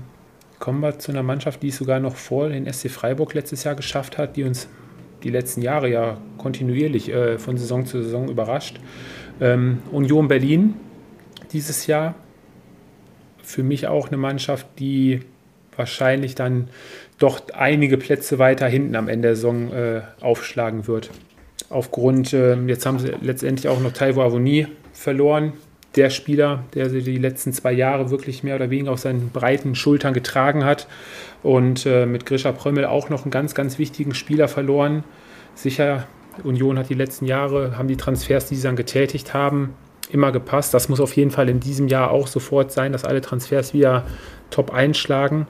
[0.58, 3.76] kommen wir zu einer Mannschaft, die es sogar noch vor den SC Freiburg letztes Jahr
[3.76, 4.68] geschafft hat, die uns
[5.22, 8.80] die letzten Jahre ja kontinuierlich äh, von Saison zu Saison überrascht.
[9.40, 10.76] Ähm, Union Berlin
[11.52, 12.16] dieses Jahr
[13.44, 15.22] für mich auch eine Mannschaft, die
[15.76, 16.68] wahrscheinlich dann
[17.18, 21.10] doch einige Plätze weiter hinten am Ende der Saison äh, aufschlagen wird.
[21.70, 25.54] Aufgrund, äh, jetzt haben sie letztendlich auch noch Taiwo Avoni verloren.
[25.96, 29.76] Der Spieler, der sie die letzten zwei Jahre wirklich mehr oder weniger auf seinen breiten
[29.76, 30.88] Schultern getragen hat.
[31.44, 35.04] Und äh, mit Grisha Prömmel auch noch einen ganz, ganz wichtigen Spieler verloren.
[35.54, 36.08] Sicher,
[36.44, 39.74] Union hat die letzten Jahre, haben die Transfers, die sie dann getätigt haben,
[40.14, 40.74] immer gepasst.
[40.74, 44.04] Das muss auf jeden Fall in diesem Jahr auch sofort sein, dass alle Transfers wieder
[44.50, 45.48] top einschlagen.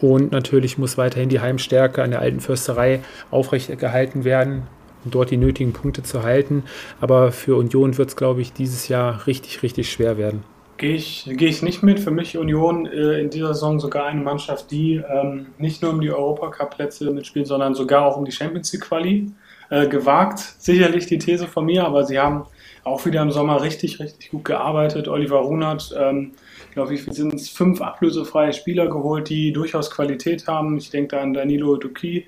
[0.00, 3.00] Und natürlich muss weiterhin die Heimstärke an der alten Försterei
[3.30, 4.62] aufrechterhalten werden,
[5.04, 6.64] um dort die nötigen Punkte zu halten.
[7.00, 10.44] Aber für Union wird es, glaube ich, dieses Jahr richtig, richtig schwer werden.
[10.76, 11.98] Gehe ich, gehe ich nicht mit.
[11.98, 16.00] Für mich Union äh, in dieser Saison sogar eine Mannschaft, die ähm, nicht nur um
[16.00, 19.32] die Europacup-Plätze mitspielt, sondern sogar auch um die Champions League-Quali.
[19.70, 22.46] Äh, gewagt, sicherlich die These von mir, aber sie haben
[22.88, 25.08] auch wieder im Sommer richtig, richtig gut gearbeitet.
[25.08, 26.32] Oliver Runert, ähm,
[26.68, 27.48] ich glaube, viel sind es?
[27.48, 30.78] Fünf ablösefreie Spieler geholt, die durchaus Qualität haben.
[30.78, 32.26] Ich denke da an Danilo Duki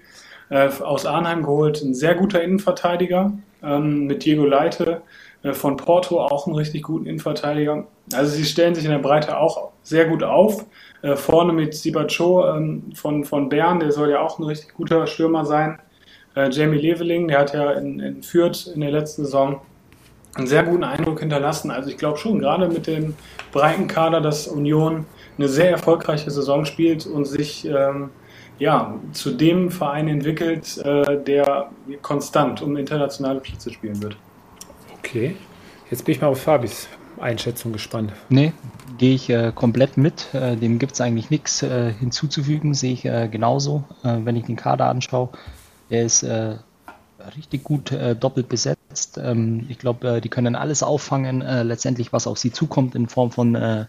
[0.51, 3.33] äh, aus Arnheim geholt, ein sehr guter Innenverteidiger
[3.63, 5.03] ähm, mit Diego Leite
[5.43, 7.87] äh, von Porto, auch einen richtig guten Innenverteidiger.
[8.13, 10.67] Also sie stellen sich in der Breite auch sehr gut auf.
[11.03, 15.07] Äh, vorne mit Sibacho ähm, von, von Bern, der soll ja auch ein richtig guter
[15.07, 15.79] Stürmer sein.
[16.35, 19.61] Äh, Jamie Leveling, der hat ja in, in Fürth in der letzten Saison
[20.35, 21.71] einen sehr guten Eindruck hinterlassen.
[21.71, 23.15] Also ich glaube schon, gerade mit dem
[23.53, 25.07] breiten Kader, dass Union
[25.39, 28.11] eine sehr erfolgreiche Saison spielt und sich ähm,
[28.59, 31.71] ja, zu dem Verein entwickelt, äh, der
[32.03, 34.17] konstant um internationale Plätze spielen wird.
[34.99, 35.35] Okay,
[35.91, 38.13] jetzt bin ich mal auf Fabis Einschätzung gespannt.
[38.29, 38.53] Nee,
[38.99, 40.33] gehe ich äh, komplett mit.
[40.35, 44.45] Äh, dem gibt es eigentlich nichts äh, hinzuzufügen, sehe ich äh, genauso, äh, wenn ich
[44.45, 45.31] den Kader anschaue.
[45.89, 46.25] Er ist
[47.37, 48.80] richtig gut äh, doppelt besetzt.
[49.19, 53.09] Ähm, ich glaube, äh, die können alles auffangen, äh, letztendlich was auf sie zukommt in
[53.09, 53.87] Form von äh,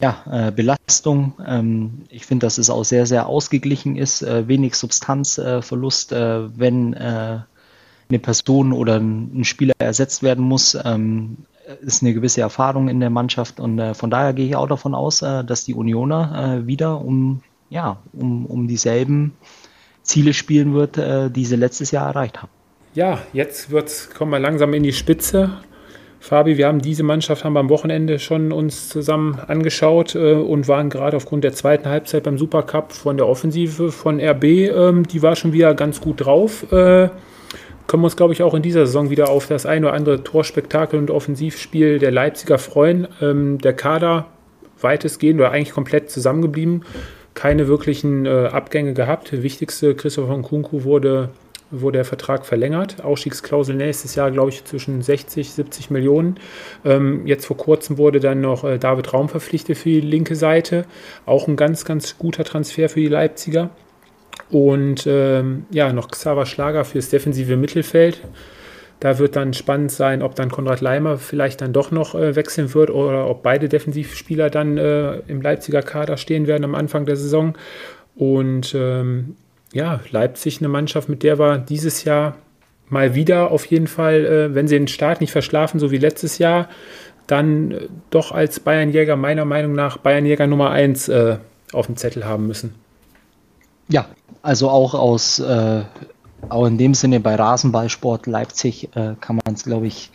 [0.00, 1.34] ja, äh, Belastung.
[1.46, 8.18] Ähm, ich finde, dass es auch sehr, sehr ausgeglichen ist, äh, wenig Substanzverlust, wenn eine
[8.18, 10.76] Person oder ein Spieler ersetzt werden muss.
[10.84, 11.38] Ähm,
[11.80, 15.20] ist eine gewisse Erfahrung in der Mannschaft und von daher gehe ich auch davon aus,
[15.20, 17.40] dass die Unioner wieder um,
[17.70, 19.32] ja, um, um dieselben
[20.02, 20.98] Ziele spielen wird,
[21.34, 22.50] die sie letztes Jahr erreicht haben
[22.94, 25.58] ja, jetzt wird's, kommen wir langsam in die Spitze.
[26.20, 30.88] Fabi, wir haben diese Mannschaft haben am Wochenende schon uns zusammen angeschaut äh, und waren
[30.88, 35.36] gerade aufgrund der zweiten Halbzeit beim Supercup von der Offensive von RB, ähm, die war
[35.36, 36.62] schon wieder ganz gut drauf.
[36.72, 37.10] Äh,
[37.86, 40.24] können wir uns, glaube ich, auch in dieser Saison wieder auf das ein oder andere
[40.24, 43.06] Torspektakel und Offensivspiel der Leipziger freuen.
[43.20, 44.26] Ähm, der Kader
[44.80, 46.84] weitestgehend oder eigentlich komplett zusammengeblieben.
[47.34, 49.42] Keine wirklichen äh, Abgänge gehabt.
[49.42, 51.28] Wichtigste, Christopher Nkunku, wurde,
[51.80, 53.02] wurde der Vertrag verlängert.
[53.02, 56.36] Ausstiegsklausel nächstes Jahr, glaube ich, zwischen 60, 70 Millionen.
[56.84, 60.84] Ähm, jetzt vor kurzem wurde dann noch äh, David Raum verpflichtet für die linke Seite.
[61.26, 63.70] Auch ein ganz, ganz guter Transfer für die Leipziger.
[64.50, 68.20] Und ähm, ja, noch Xaver Schlager fürs defensive Mittelfeld.
[69.00, 72.72] Da wird dann spannend sein, ob dann Konrad Leimer vielleicht dann doch noch äh, wechseln
[72.72, 77.16] wird oder ob beide Defensivspieler dann äh, im Leipziger Kader stehen werden am Anfang der
[77.16, 77.54] Saison.
[78.14, 79.36] Und ähm,
[79.74, 82.36] ja, Leipzig eine Mannschaft, mit der wir dieses Jahr
[82.88, 86.38] mal wieder auf jeden Fall, äh, wenn sie den Start nicht verschlafen, so wie letztes
[86.38, 86.68] Jahr,
[87.26, 91.38] dann äh, doch als Bayernjäger meiner Meinung nach Bayernjäger Nummer 1 äh,
[91.72, 92.74] auf dem Zettel haben müssen.
[93.88, 94.06] Ja,
[94.42, 95.82] also auch aus, äh,
[96.48, 100.10] auch in dem Sinne bei Rasenballsport Leipzig äh, kann man es, glaube ich,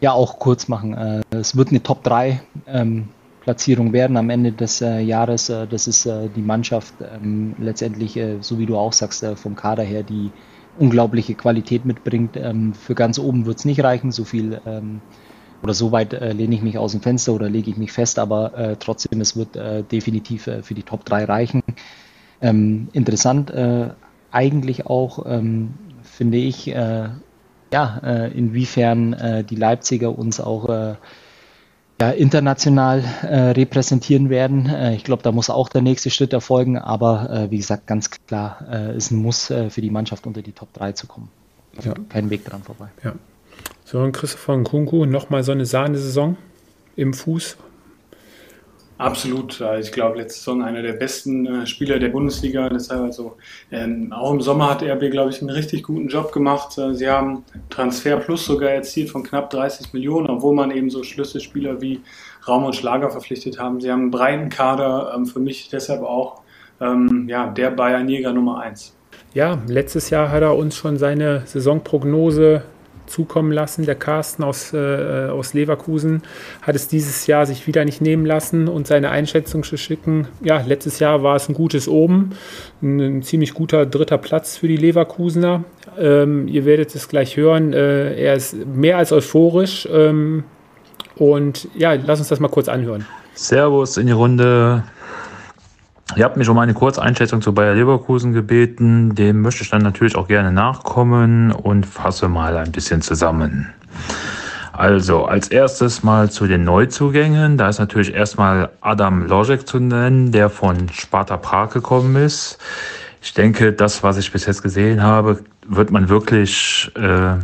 [0.00, 0.94] ja auch kurz machen.
[0.94, 3.08] Äh, es wird eine Top 3 ähm,
[3.46, 5.48] Platzierung werden am Ende des äh, Jahres.
[5.50, 9.84] Äh, das ist äh, die Mannschaft ähm, letztendlich, so wie du auch sagst, vom Kader
[9.84, 10.32] her, die
[10.78, 12.36] unglaubliche Qualität mitbringt.
[12.36, 15.00] Ähm, für ganz oben wird es nicht reichen, so viel ähm,
[15.62, 18.18] oder so weit äh, lehne ich mich aus dem Fenster oder lege ich mich fest,
[18.18, 21.62] aber äh, trotzdem, es wird äh, definitiv äh, für die Top 3 reichen.
[22.42, 23.90] Ähm, interessant äh,
[24.32, 27.10] eigentlich auch, ähm, finde ich, äh,
[27.72, 30.94] ja, äh, inwiefern äh, die Leipziger uns auch äh,
[32.00, 34.70] ja, international äh, repräsentieren werden.
[34.94, 39.10] ich glaube, da muss auch der nächste Schritt erfolgen, aber wie gesagt, ganz klar, ist
[39.10, 41.30] ein Muss für die Mannschaft unter die Top 3 zu kommen.
[41.76, 41.94] Also ja.
[42.08, 42.88] Kein Weg dran vorbei.
[43.02, 43.14] Ja.
[43.84, 46.36] So, und Christopher Nkunku, nochmal so eine Sahnesaison
[46.96, 47.56] im Fuß
[48.98, 49.62] Absolut.
[49.78, 52.70] Ich glaube, letzte Saison einer der besten äh, Spieler der Bundesliga.
[52.70, 53.36] Deshalb also
[53.70, 56.78] ähm, auch im Sommer hat RB, glaube ich, einen richtig guten Job gemacht.
[56.78, 61.02] Äh, sie haben Transfer Plus sogar erzielt von knapp 30 Millionen, obwohl man eben so
[61.02, 62.00] Schlüsselspieler wie
[62.48, 63.80] Raum und Schlager verpflichtet haben.
[63.82, 65.12] Sie haben einen breiten Kader.
[65.14, 66.40] Ähm, für mich deshalb auch
[66.80, 68.94] ähm, ja, der Bayern-Jäger Nummer 1.
[69.34, 72.62] Ja, letztes Jahr hat er uns schon seine Saisonprognose
[73.06, 73.86] zukommen lassen.
[73.86, 76.22] Der Carsten aus, äh, aus Leverkusen
[76.62, 80.28] hat es dieses Jahr sich wieder nicht nehmen lassen und seine Einschätzung zu schicken.
[80.42, 82.30] Ja, letztes Jahr war es ein gutes Oben,
[82.82, 85.64] ein, ein ziemlich guter dritter Platz für die Leverkusener.
[85.98, 87.72] Ähm, ihr werdet es gleich hören.
[87.72, 89.88] Äh, er ist mehr als euphorisch.
[89.90, 90.44] Ähm,
[91.16, 93.06] und ja, lass uns das mal kurz anhören.
[93.34, 94.84] Servus in die Runde.
[96.14, 99.14] Ihr habt mich um eine Kurzeinschätzung zu Bayer Leverkusen gebeten.
[99.14, 103.72] Dem möchte ich dann natürlich auch gerne nachkommen und fasse mal ein bisschen zusammen.
[104.72, 107.58] Also, als erstes mal zu den Neuzugängen.
[107.58, 112.58] Da ist natürlich erstmal Adam Lojek zu nennen, der von Sparta Prag gekommen ist.
[113.22, 117.34] Ich denke, das, was ich bis jetzt gesehen habe, wird man wirklich äh,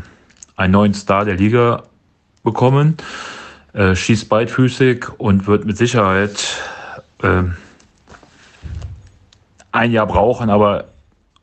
[0.57, 1.83] einen neuen Star der Liga
[2.45, 2.97] bekommen.
[3.73, 6.59] Äh, schießt beidfüßig und wird mit Sicherheit
[7.23, 7.45] äh,
[9.73, 10.85] ein Jahr brauchen, aber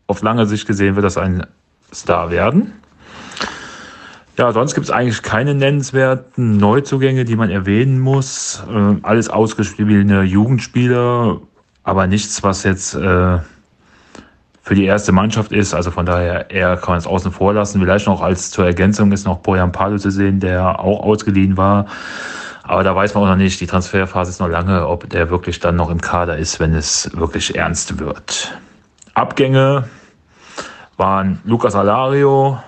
[0.08, 1.46] auf lange Sicht gesehen wird das ein
[1.94, 2.74] Star werden.
[4.38, 8.64] Ja, sonst gibt es eigentlich keine nennenswerten Neuzugänge, die man erwähnen muss.
[8.74, 11.42] Äh, alles ausgespielene Jugendspieler,
[11.84, 13.40] aber nichts, was jetzt äh,
[14.62, 15.74] für die erste Mannschaft ist.
[15.74, 17.82] Also von daher eher kann man es außen vor lassen.
[17.82, 21.88] Vielleicht noch als zur Ergänzung ist noch Bojan Palo zu sehen, der auch ausgeliehen war.
[22.70, 25.60] Aber da weiß man auch noch nicht, die Transferphase ist noch lange, ob der wirklich
[25.60, 28.56] dann noch im Kader ist, wenn es wirklich ernst wird.
[29.16, 29.90] Abgänge
[30.96, 32.60] waren Lucas Alario.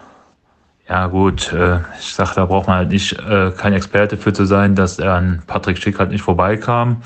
[0.90, 4.46] Ja gut, äh, ich sag, da braucht man halt nicht äh, kein Experte für zu
[4.46, 7.04] sein, dass er an Patrick Schick halt nicht vorbeikam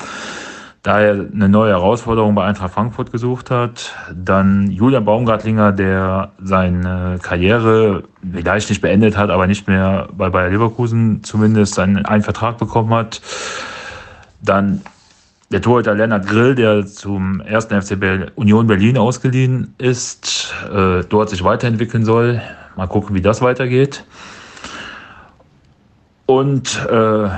[0.85, 3.95] da er eine neue Herausforderung bei Eintracht Frankfurt gesucht hat.
[4.13, 10.51] Dann Julian Baumgartlinger, der seine Karriere vielleicht nicht beendet hat, aber nicht mehr bei Bayer
[10.51, 13.19] Leverkusen zumindest einen, einen Vertrag bekommen hat.
[14.43, 14.81] Dann
[15.51, 17.97] der Torhüter Lennart Grill, der zum ersten FC
[18.35, 22.43] Union Berlin ausgeliehen ist, äh, dort sich weiterentwickeln soll.
[22.75, 24.03] Mal gucken, wie das weitergeht.
[26.27, 27.29] Und äh,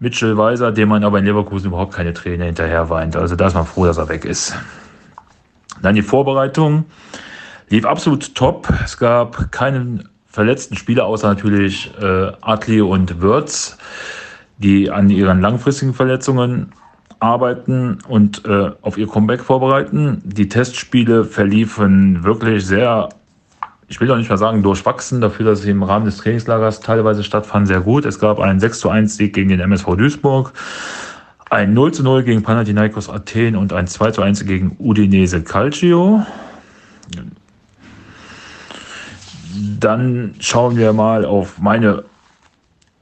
[0.00, 3.16] Mitchell Weiser, dem man aber in Leverkusen überhaupt keine Träne hinterher weint.
[3.16, 4.54] Also da ist man froh, dass er weg ist.
[5.82, 6.84] Dann die Vorbereitung
[7.68, 8.68] lief absolut top.
[8.84, 13.76] Es gab keinen verletzten Spieler, außer natürlich äh, Atli und Würz,
[14.58, 16.72] die an ihren langfristigen Verletzungen
[17.20, 20.22] arbeiten und äh, auf ihr Comeback vorbereiten.
[20.24, 23.08] Die Testspiele verliefen wirklich sehr
[23.88, 27.24] ich will doch nicht mal sagen durchwachsen, dafür, dass sie im Rahmen des Trainingslagers teilweise
[27.24, 28.04] stattfanden, sehr gut.
[28.04, 30.52] Es gab einen 6 zu 1 Sieg gegen den MSV Duisburg,
[31.48, 36.22] ein 0 zu 0 gegen Panathinaikos Athen und ein 2 zu 1 gegen Udinese Calcio.
[39.80, 42.04] dann schauen wir mal auf meine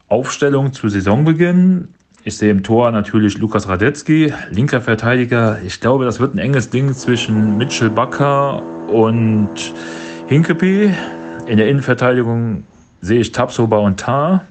[0.08, 1.88] Aufstellung zu Saisonbeginn.
[2.22, 5.58] Ich sehe im Tor natürlich Lukas Radetzky, linker Verteidiger.
[5.64, 9.72] Ich glaube, das wird ein enges Ding zwischen Mitchell Bakker und
[10.28, 10.92] Hinkepie.
[11.46, 12.64] In der Innenverteidigung
[13.00, 14.44] sehe ich Tapsoba und Tar.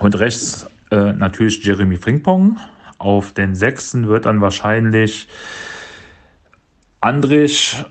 [0.00, 2.58] Und rechts äh, natürlich Jeremy Frimpong.
[2.98, 5.28] Auf den sechsten wird dann wahrscheinlich
[7.00, 7.84] Andrich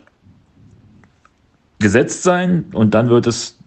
[1.79, 2.65] gesetzt sein.
[2.73, 3.57] Und dann wird es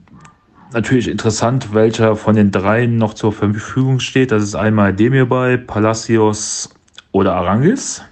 [0.74, 4.32] natürlich interessant, welcher von den dreien noch zur Verfügung steht.
[4.32, 6.68] Das ist einmal Demirbay, Palacios
[7.10, 8.02] oder Arangis.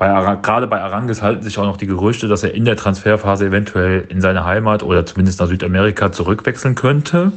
[0.00, 3.48] Bei gerade bei Arangis halten sich auch noch die Gerüchte, dass er in der Transferphase
[3.48, 7.32] eventuell in seine Heimat oder zumindest nach Südamerika zurückwechseln könnte.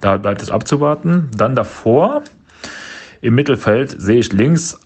[0.00, 1.28] Da bleibt es abzuwarten.
[1.36, 2.22] Dann davor
[3.20, 4.80] im Mittelfeld sehe ich links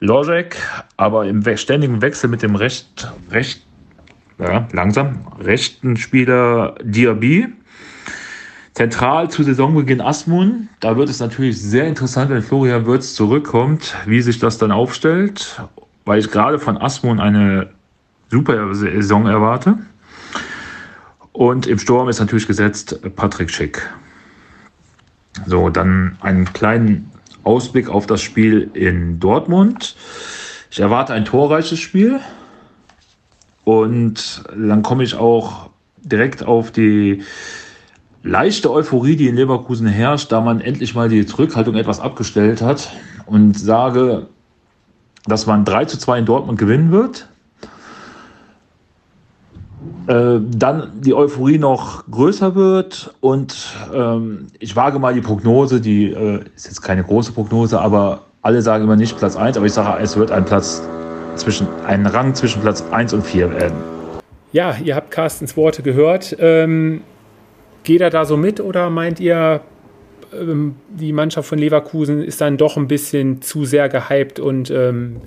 [0.00, 0.56] Lojek,
[0.96, 3.60] aber im ständigen Wechsel mit dem recht, recht
[4.38, 7.48] ja, langsam rechten Spieler Diaby
[8.72, 10.70] Zentral zu Saisonbeginn Asmun.
[10.80, 15.60] Da wird es natürlich sehr interessant, wenn Florian Würz zurückkommt, wie sich das dann aufstellt,
[16.06, 17.68] weil ich gerade von Asmun eine
[18.30, 19.76] super Saison erwarte.
[21.32, 23.86] Und im Sturm ist natürlich gesetzt Patrick Schick.
[25.46, 27.12] So, dann einen kleinen
[27.44, 29.96] Ausblick auf das Spiel in Dortmund.
[30.70, 32.20] Ich erwarte ein torreiches Spiel.
[33.64, 37.24] Und dann komme ich auch direkt auf die
[38.22, 42.92] leichte Euphorie, die in Leverkusen herrscht, da man endlich mal die Zurückhaltung etwas abgestellt hat
[43.26, 44.28] und sage,
[45.26, 47.28] dass man 3 zu 2 in Dortmund gewinnen wird.
[50.06, 53.56] Äh, dann die Euphorie noch größer wird und
[53.92, 58.62] ähm, ich wage mal die Prognose, die äh, ist jetzt keine große Prognose, aber alle
[58.62, 60.82] sagen immer nicht Platz 1, aber ich sage, es wird ein Platz
[61.34, 63.76] zwischen, ein Rang zwischen Platz 1 und 4 werden.
[64.52, 66.36] Ja, ihr habt Carstens Worte gehört.
[66.38, 67.02] Ähm,
[67.86, 69.60] Geht er da so mit oder meint ihr,
[70.32, 75.20] ähm, die Mannschaft von Leverkusen ist dann doch ein bisschen zu sehr gehypt und ähm,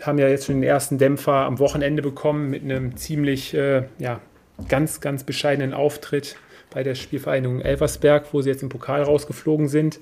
[0.00, 4.20] haben ja jetzt schon den ersten Dämpfer am Wochenende bekommen mit einem ziemlich, äh, ja,
[4.68, 6.36] ganz, ganz bescheidenen Auftritt
[6.70, 10.00] bei der Spielvereinigung Elversberg, wo sie jetzt im Pokal rausgeflogen sind.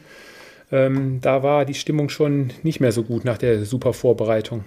[0.71, 4.65] Ähm, da war die Stimmung schon nicht mehr so gut nach der super Vorbereitung.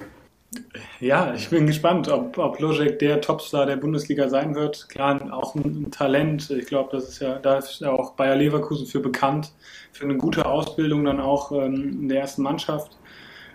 [1.00, 4.90] Ja, ich bin gespannt, ob, ob Logic der Topstar der Bundesliga sein wird.
[4.90, 6.50] Klar, auch ein, ein Talent.
[6.50, 9.54] Ich glaube, das ist ja, da ist ja auch Bayer Leverkusen für bekannt,
[9.94, 12.98] für eine gute Ausbildung dann auch ähm, in der ersten Mannschaft.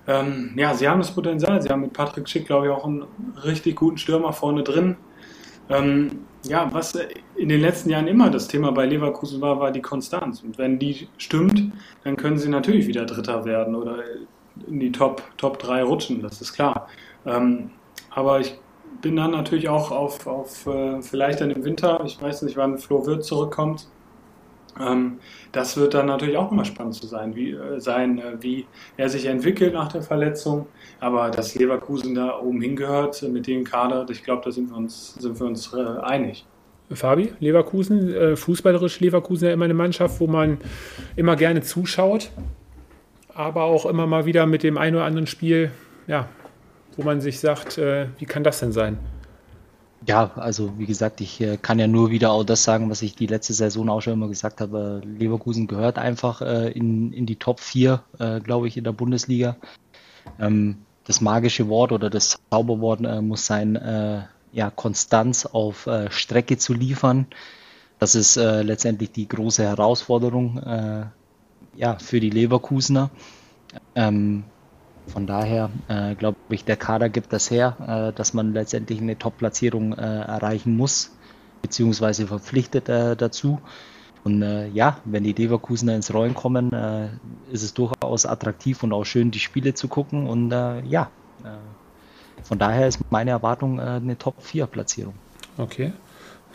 [0.09, 1.61] Ähm, ja, sie haben das Potenzial.
[1.61, 3.05] Sie haben mit Patrick Schick, glaube ich, auch einen
[3.45, 4.97] richtig guten Stürmer vorne drin.
[5.69, 6.97] Ähm, ja, was
[7.37, 10.43] in den letzten Jahren immer das Thema bei Leverkusen war, war die Konstanz.
[10.43, 11.73] Und wenn die stimmt,
[12.05, 13.99] dann können sie natürlich wieder Dritter werden oder
[14.67, 16.89] in die Top, Top 3 rutschen, das ist klar.
[17.25, 17.71] Ähm,
[18.11, 18.59] aber ich
[19.03, 22.79] bin dann natürlich auch auf, auf äh, vielleicht dann im Winter, ich weiß nicht, wann
[22.79, 23.87] Flo Wirth zurückkommt.
[24.81, 25.19] Ähm,
[25.53, 29.09] das wird dann natürlich auch immer spannend zu sein, wie, äh, sein, äh, wie er
[29.09, 30.67] sich entwickelt nach der Verletzung.
[31.01, 35.15] Aber dass Leverkusen da oben hingehört mit dem Kader, ich glaube, da sind wir uns,
[35.15, 36.45] sind wir uns äh, einig.
[36.91, 40.59] Fabi, Leverkusen, äh, fußballerisch Leverkusen ja immer eine Mannschaft, wo man
[41.17, 42.31] immer gerne zuschaut
[43.37, 45.71] aber auch immer mal wieder mit dem einen oder anderen Spiel,
[46.07, 46.29] ja,
[46.97, 48.99] wo man sich sagt, äh, wie kann das denn sein?
[50.07, 53.15] Ja, also wie gesagt, ich äh, kann ja nur wieder auch das sagen, was ich
[53.15, 55.03] die letzte Saison auch schon immer gesagt habe.
[55.05, 59.57] Leverkusen gehört einfach äh, in, in die Top 4, äh, glaube ich, in der Bundesliga.
[60.39, 64.23] Ähm, das magische Wort oder das Zauberwort äh, muss sein, äh,
[64.53, 67.27] ja, Konstanz auf Strecke zu liefern.
[67.99, 70.63] Das ist letztendlich die große Herausforderung
[71.77, 73.11] ja, für die Leverkusener.
[73.95, 74.45] Ähm,
[75.07, 79.19] von daher äh, glaube ich, der Kader gibt das her, äh, dass man letztendlich eine
[79.19, 81.17] Top-Platzierung äh, erreichen muss,
[81.63, 83.61] beziehungsweise verpflichtet äh, dazu.
[84.25, 87.11] Und äh, ja, wenn die Leverkusener ins Rollen kommen, äh,
[87.53, 90.27] ist es durchaus attraktiv und auch schön, die Spiele zu gucken.
[90.27, 91.11] Und ja,
[92.43, 95.15] von daher ist meine Erwartung eine Top-4-Platzierung.
[95.59, 95.93] Okay.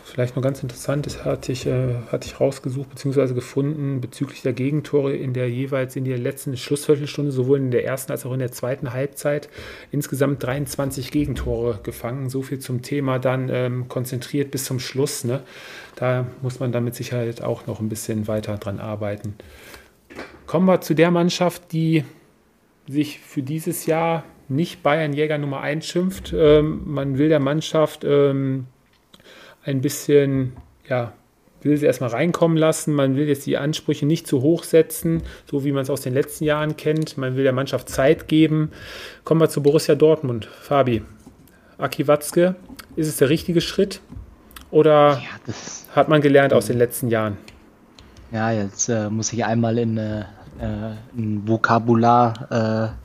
[0.04, 3.34] Vielleicht noch ganz interessant, das hatte ich, äh, hatte ich rausgesucht bzw.
[3.34, 8.10] gefunden bezüglich der Gegentore in der jeweils in der letzten Schlussviertelstunde, sowohl in der ersten
[8.10, 9.48] als auch in der zweiten Halbzeit.
[9.92, 12.28] Insgesamt 23 Gegentore gefangen.
[12.28, 15.24] So viel zum Thema dann ähm, konzentriert bis zum Schluss.
[15.24, 15.42] Ne?
[15.94, 19.36] Da muss man dann mit Sicherheit auch noch ein bisschen weiter dran arbeiten.
[20.46, 22.04] Kommen wir zu der Mannschaft, die
[22.88, 26.34] sich für dieses Jahr nicht Bayern Jäger Nummer 1 schimpft.
[26.36, 28.66] Ähm, man will der Mannschaft ähm,
[29.64, 30.52] ein bisschen,
[30.88, 31.12] ja,
[31.62, 32.92] will sie erstmal reinkommen lassen.
[32.94, 36.14] Man will jetzt die Ansprüche nicht zu hoch setzen, so wie man es aus den
[36.14, 37.18] letzten Jahren kennt.
[37.18, 38.72] Man will der Mannschaft Zeit geben.
[39.24, 40.46] Kommen wir zu Borussia Dortmund.
[40.46, 41.02] Fabi,
[41.78, 42.56] Aki Watzke,
[42.96, 44.00] ist es der richtige Schritt?
[44.70, 45.54] Oder ja,
[45.94, 47.36] hat man gelernt aus den letzten Jahren?
[48.32, 50.24] Ja, jetzt äh, muss ich einmal in äh,
[50.60, 53.01] ein Vokabular äh,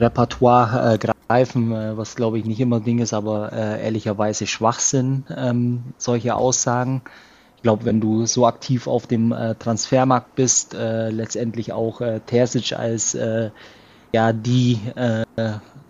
[0.00, 5.84] Repertoire äh, greifen, äh, was glaube ich nicht immer Ding ist, aber ehrlicherweise Schwachsinn, ähm,
[5.98, 7.02] solche Aussagen.
[7.56, 13.14] Ich glaube, wenn du so aktiv auf dem Transfermarkt bist, letztendlich auch Terzic als
[14.12, 14.80] ja die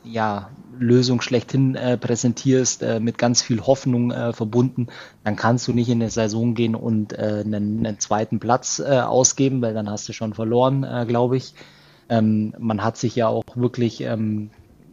[0.03, 0.51] ja,
[0.81, 4.89] Lösung schlechthin äh, präsentierst, äh, mit ganz viel Hoffnung äh, verbunden,
[5.25, 9.01] dann kannst du nicht in eine Saison gehen und äh, einen, einen, zweiten Platz äh,
[9.01, 11.55] ausgeben, weil dann hast du schon verloren, äh, glaube ich.
[12.11, 14.51] Ähm, man hat sich ja auch wirklich ähm,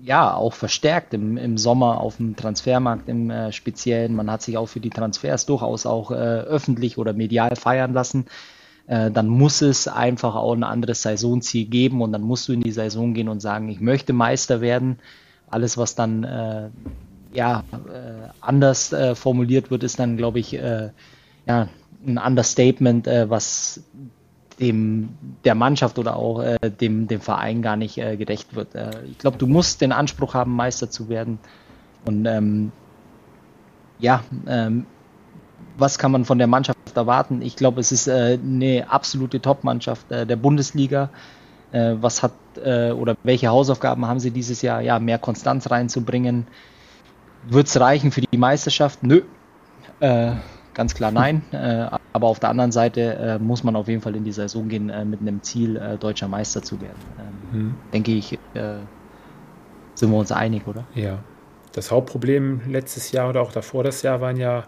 [0.08, 4.16] ja auch verstärkt im, im Sommer auf dem Transfermarkt im äh, Speziellen.
[4.16, 8.26] Man hat sich auch für die Transfers durchaus auch äh, öffentlich oder medial feiern lassen.
[8.88, 12.62] Äh, dann muss es einfach auch ein anderes Saisonziel geben und dann musst du in
[12.62, 15.00] die Saison gehen und sagen, ich möchte Meister werden.
[15.50, 16.70] Alles, was dann äh,
[17.34, 21.70] ja, äh, anders äh, formuliert wird, ist dann, glaube ich, ja,
[22.06, 23.82] ein Understatement, was
[24.60, 25.10] dem
[25.44, 26.44] der Mannschaft oder auch
[26.82, 28.70] dem, dem Verein gar nicht gerecht wird.
[29.10, 31.38] ich glaube, du musst den Anspruch haben, Meister zu werden.
[32.06, 32.72] Und ähm,
[34.00, 34.86] ja, ähm,
[35.78, 37.42] was kann man von der Mannschaft erwarten?
[37.42, 41.10] Ich glaube, es ist äh, eine absolute Top-Mannschaft äh, der Bundesliga.
[41.72, 42.32] Äh, was hat
[42.64, 44.82] äh, oder welche Hausaufgaben haben sie dieses Jahr?
[44.82, 46.48] Ja, mehr Konstanz reinzubringen.
[47.48, 49.04] Wird es reichen für die Meisterschaft?
[49.04, 49.22] Nö.
[50.00, 50.32] Äh,
[50.74, 51.42] ganz klar nein.
[52.18, 54.92] Äh, aber auf der anderen Seite muss man auf jeden Fall in die Saison gehen
[55.10, 56.98] mit einem Ziel, deutscher Meister zu werden.
[57.54, 57.76] Ähm, mhm.
[57.94, 58.40] Denke ich,
[59.94, 60.86] sind wir uns einig, oder?
[60.96, 61.20] Ja.
[61.74, 64.66] Das Hauptproblem letztes Jahr oder auch davor das Jahr waren ja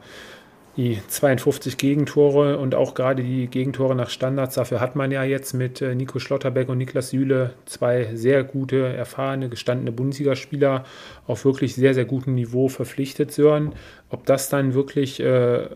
[0.78, 4.56] die 52 Gegentore und auch gerade die Gegentore nach Standards.
[4.56, 8.88] Dafür hat man ja jetzt mit äh, Nico Schlotterbeck und Niklas Süle zwei sehr gute,
[8.88, 10.86] erfahrene, gestandene Bundesligaspieler
[11.28, 13.74] auf wirklich sehr, sehr gutem Niveau verpflichtet, Sören.
[14.10, 15.68] Ob das dann wirklich äh,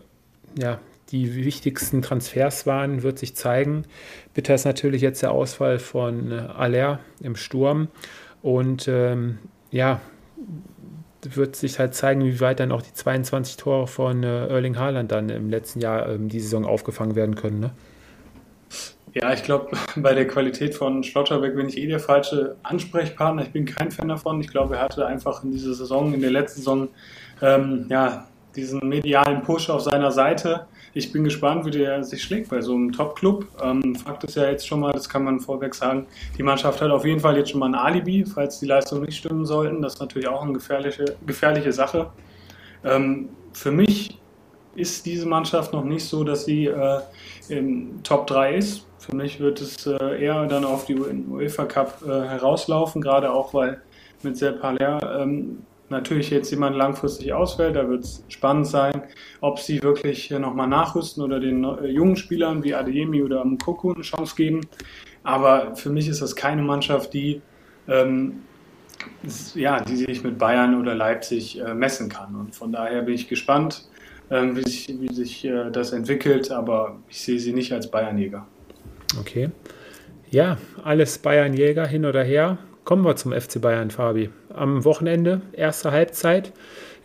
[0.56, 0.78] ja,
[1.10, 3.84] die wichtigsten Transfers waren, wird sich zeigen.
[4.32, 7.88] Bitter ist natürlich jetzt der Ausfall von äh, Aller im Sturm.
[8.42, 9.38] Und ähm,
[9.70, 10.00] ja,
[11.22, 15.10] wird sich halt zeigen, wie weit dann auch die 22 Tore von äh, Erling Haaland
[15.10, 17.60] dann im letzten Jahr ähm, die Saison aufgefangen werden können.
[17.60, 17.70] Ne?
[19.14, 23.42] Ja, ich glaube, bei der Qualität von Schlotterbeck bin ich eh der falsche Ansprechpartner.
[23.42, 24.40] Ich bin kein Fan davon.
[24.40, 26.88] Ich glaube, er hatte einfach in dieser Saison, in der letzten Saison,
[27.40, 28.26] ähm, ja,
[28.56, 32.74] diesen medialen Push auf seiner Seite ich bin gespannt, wie der sich schlägt bei so
[32.74, 33.46] einem Top-Club.
[33.62, 36.06] Ähm, Fakt ist ja jetzt schon mal, das kann man vorweg sagen,
[36.38, 39.16] die Mannschaft hat auf jeden Fall jetzt schon mal ein Alibi, falls die Leistungen nicht
[39.16, 39.82] stimmen sollten.
[39.82, 42.10] Das ist natürlich auch eine gefährliche, gefährliche Sache.
[42.84, 44.20] Ähm, für mich
[44.76, 47.00] ist diese Mannschaft noch nicht so, dass sie äh,
[47.48, 48.86] im Top 3 ist.
[48.98, 53.52] Für mich wird es äh, eher dann auf die UEFA Cup äh, herauslaufen, gerade auch
[53.52, 53.82] weil
[54.22, 55.58] mit Sepp Haller ähm,
[55.88, 59.02] natürlich jetzt jemand langfristig ausfällt, da wird es spannend sein,
[59.40, 64.02] ob sie wirklich nochmal nachrüsten oder den äh, jungen Spielern wie Adeyemi oder Mukoko eine
[64.02, 64.62] Chance geben.
[65.22, 67.40] Aber für mich ist das keine Mannschaft, die,
[67.88, 68.42] ähm,
[69.54, 72.34] ja, die sich mit Bayern oder Leipzig äh, messen kann.
[72.34, 73.88] Und von daher bin ich gespannt,
[74.30, 78.46] ähm, wie sich, wie sich äh, das entwickelt, aber ich sehe sie nicht als Bayernjäger.
[79.18, 79.50] Okay.
[80.30, 82.58] Ja, alles Bayernjäger hin oder her.
[82.84, 84.28] Kommen wir zum FC Bayern, Fabi.
[84.52, 86.52] Am Wochenende, erste Halbzeit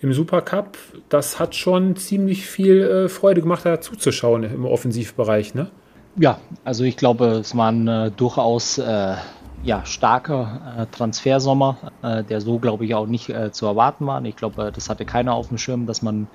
[0.02, 0.78] im Supercup,
[1.08, 5.72] das hat schon ziemlich viel äh, Freude gemacht, da zuzuschauen im Offensivbereich, ne?
[6.18, 9.16] Ja, also ich glaube, es war ein äh, durchaus äh,
[9.64, 14.22] ja, starker äh, Transfersommer, äh, der so, glaube ich, auch nicht äh, zu erwarten war.
[14.26, 16.28] Ich glaube, das hatte keiner auf dem Schirm, dass man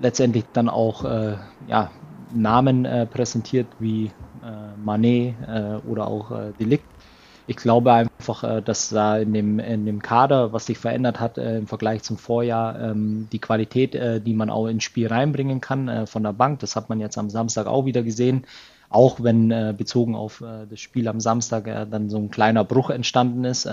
[0.00, 1.90] letztendlich dann auch ja,
[2.34, 4.10] Namen präsentiert wie
[4.82, 5.34] Manet
[5.86, 6.86] oder auch Delikt
[7.48, 11.38] ich glaube einfach, äh, dass da in dem, in dem Kader, was sich verändert hat
[11.38, 15.62] äh, im Vergleich zum Vorjahr, ähm, die Qualität, äh, die man auch ins Spiel reinbringen
[15.62, 18.44] kann von der Bank, das hat man jetzt am Samstag auch wieder gesehen.
[18.90, 23.68] Auch wenn bezogen auf das Spiel am Samstag dann so ein kleiner Bruch entstanden ist,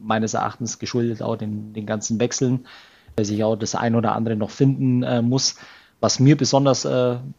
[0.00, 2.64] meines Erachtens geschuldet auch den, den ganzen Wechseln,
[3.18, 5.56] der sich auch das ein oder andere noch finden muss.
[6.00, 6.84] Was mir besonders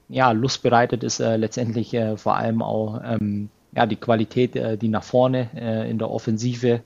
[0.08, 5.04] ja, Lust bereitet, ist letztendlich vor allem auch ähm, ja, die Qualität, äh, die nach
[5.04, 6.82] vorne äh, in der Offensive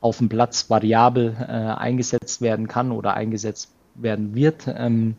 [0.00, 4.68] auf dem Platz variabel äh, eingesetzt werden kann oder eingesetzt werden wird.
[4.68, 5.16] Ähm,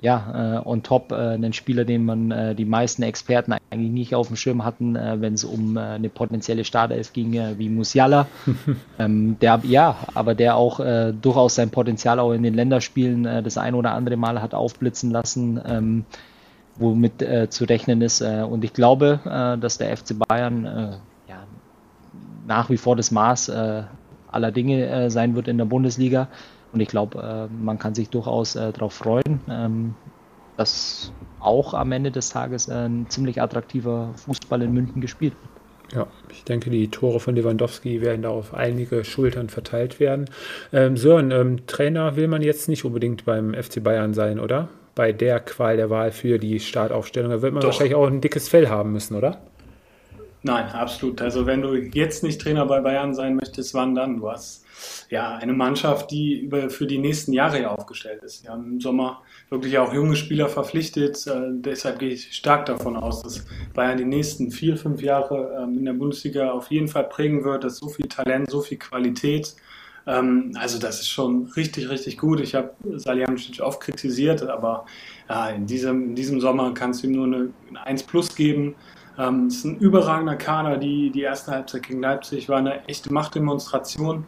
[0.00, 4.14] ja, äh, on top äh, einen Spieler, den man äh, die meisten Experten eigentlich nicht
[4.14, 8.26] auf dem Schirm hatten, wenn es um eine potenzielle Startelf ging, wie Musiala.
[8.98, 10.80] ähm, der, ja, aber der auch
[11.12, 15.60] durchaus sein Potenzial auch in den Länderspielen das ein oder andere Mal hat aufblitzen lassen.
[15.66, 16.04] Ähm,
[16.78, 18.20] womit äh, zu rechnen ist.
[18.20, 20.90] Äh, und ich glaube, äh, dass der FC Bayern äh,
[21.28, 21.44] ja,
[22.46, 23.82] nach wie vor das Maß äh,
[24.30, 26.28] aller Dinge äh, sein wird in der Bundesliga.
[26.72, 29.94] Und ich glaube, man kann sich durchaus darauf freuen, ähm,
[30.58, 35.58] dass auch am Ende des Tages ein ziemlich attraktiver Fußball in München gespielt wird.
[35.94, 40.26] Ja, ich denke, die Tore von Lewandowski werden da auf einige Schultern verteilt werden.
[40.72, 44.68] Ähm, Sören, ähm, Trainer will man jetzt nicht unbedingt beim FC Bayern sein, oder?
[44.98, 47.30] Bei der Qual der Wahl für die Startaufstellung.
[47.30, 47.68] Da wird man Doch.
[47.68, 49.40] wahrscheinlich auch ein dickes Fell haben müssen, oder?
[50.42, 51.22] Nein, absolut.
[51.22, 54.16] Also wenn du jetzt nicht Trainer bei Bayern sein möchtest, wann dann?
[54.16, 54.64] Du hast
[55.08, 58.42] ja eine Mannschaft, die über, für die nächsten Jahre aufgestellt ist.
[58.42, 61.24] Wir haben im Sommer wirklich auch junge Spieler verpflichtet.
[61.28, 65.78] Äh, deshalb gehe ich stark davon aus, dass Bayern die nächsten vier, fünf Jahre ähm,
[65.78, 67.62] in der Bundesliga auf jeden Fall prägen wird.
[67.62, 69.54] dass so viel Talent, so viel Qualität.
[70.06, 72.40] Ähm, also das ist schon richtig, richtig gut.
[72.40, 74.86] Ich habe Salihamidzic oft kritisiert, aber
[75.28, 78.74] ja, in, diesem, in diesem Sommer kannst du ihm nur eine, eine 1 Plus geben.
[79.18, 80.76] Ähm, es ist ein überragender Kader.
[80.76, 84.24] Die, die erste Halbzeit gegen Leipzig war eine echte Machtdemonstration.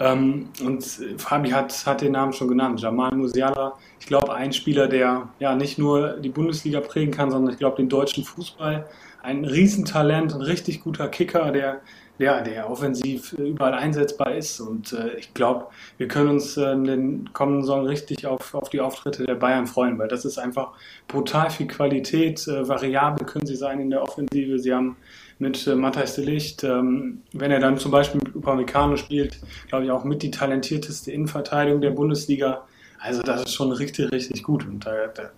[0.00, 0.82] Ähm, und
[1.18, 3.76] Fabi hat, hat den Namen schon genannt, Jamal Musiala.
[4.00, 7.76] Ich glaube, ein Spieler, der ja nicht nur die Bundesliga prägen kann, sondern ich glaube,
[7.76, 8.88] den deutschen Fußball.
[9.22, 11.82] Ein Riesentalent, ein richtig guter Kicker, der
[12.20, 14.60] ja, der offensiv überall einsetzbar ist.
[14.60, 18.68] Und äh, ich glaube, wir können uns äh, in den kommenden Saison richtig auf, auf
[18.68, 20.72] die Auftritte der Bayern freuen, weil das ist einfach
[21.08, 22.46] brutal viel Qualität.
[22.46, 24.58] Äh, variabel können sie sein in der Offensive.
[24.58, 24.96] Sie haben
[25.38, 29.86] mit äh, Matthijs de Licht, ähm, wenn er dann zum Beispiel mit Upamecano spielt, glaube
[29.86, 32.66] ich auch mit die talentierteste Innenverteidigung der Bundesliga.
[32.98, 34.66] Also das ist schon richtig, richtig gut.
[34.66, 34.92] Und da,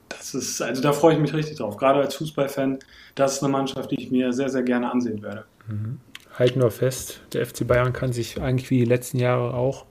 [0.08, 1.76] das ist, also da freue ich mich richtig drauf.
[1.76, 2.80] Gerade als Fußballfan,
[3.14, 5.44] das ist eine Mannschaft, die ich mir sehr, sehr gerne ansehen werde.
[5.68, 6.00] Mhm
[6.38, 9.86] halten wir fest, der FC Bayern kann sich eigentlich wie die letzten Jahre auch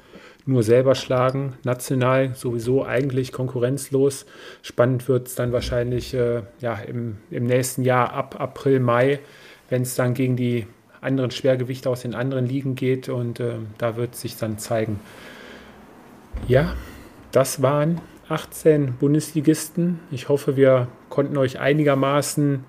[0.46, 1.54] nur selber schlagen.
[1.64, 4.26] National sowieso eigentlich konkurrenzlos.
[4.62, 9.20] Spannend wird es dann wahrscheinlich äh, ja, im, im nächsten Jahr ab April, Mai,
[9.70, 10.66] wenn es dann gegen die
[11.00, 15.00] anderen Schwergewichte aus den anderen Ligen geht und äh, da wird sich dann zeigen.
[16.48, 16.76] Ja,
[17.32, 20.00] das waren 18 Bundesligisten.
[20.12, 22.64] Ich hoffe, wir konnten euch einigermaßen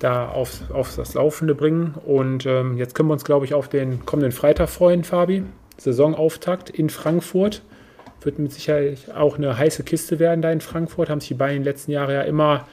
[0.00, 1.94] da auf, auf das Laufende bringen.
[2.04, 5.44] Und ähm, jetzt können wir uns, glaube ich, auf den kommenden Freitag freuen, Fabi.
[5.78, 7.62] Saisonauftakt in Frankfurt.
[8.22, 11.08] Wird mit Sicherheit auch eine heiße Kiste werden da in Frankfurt.
[11.08, 12.66] Haben sich die beiden in den letzten Jahren ja immer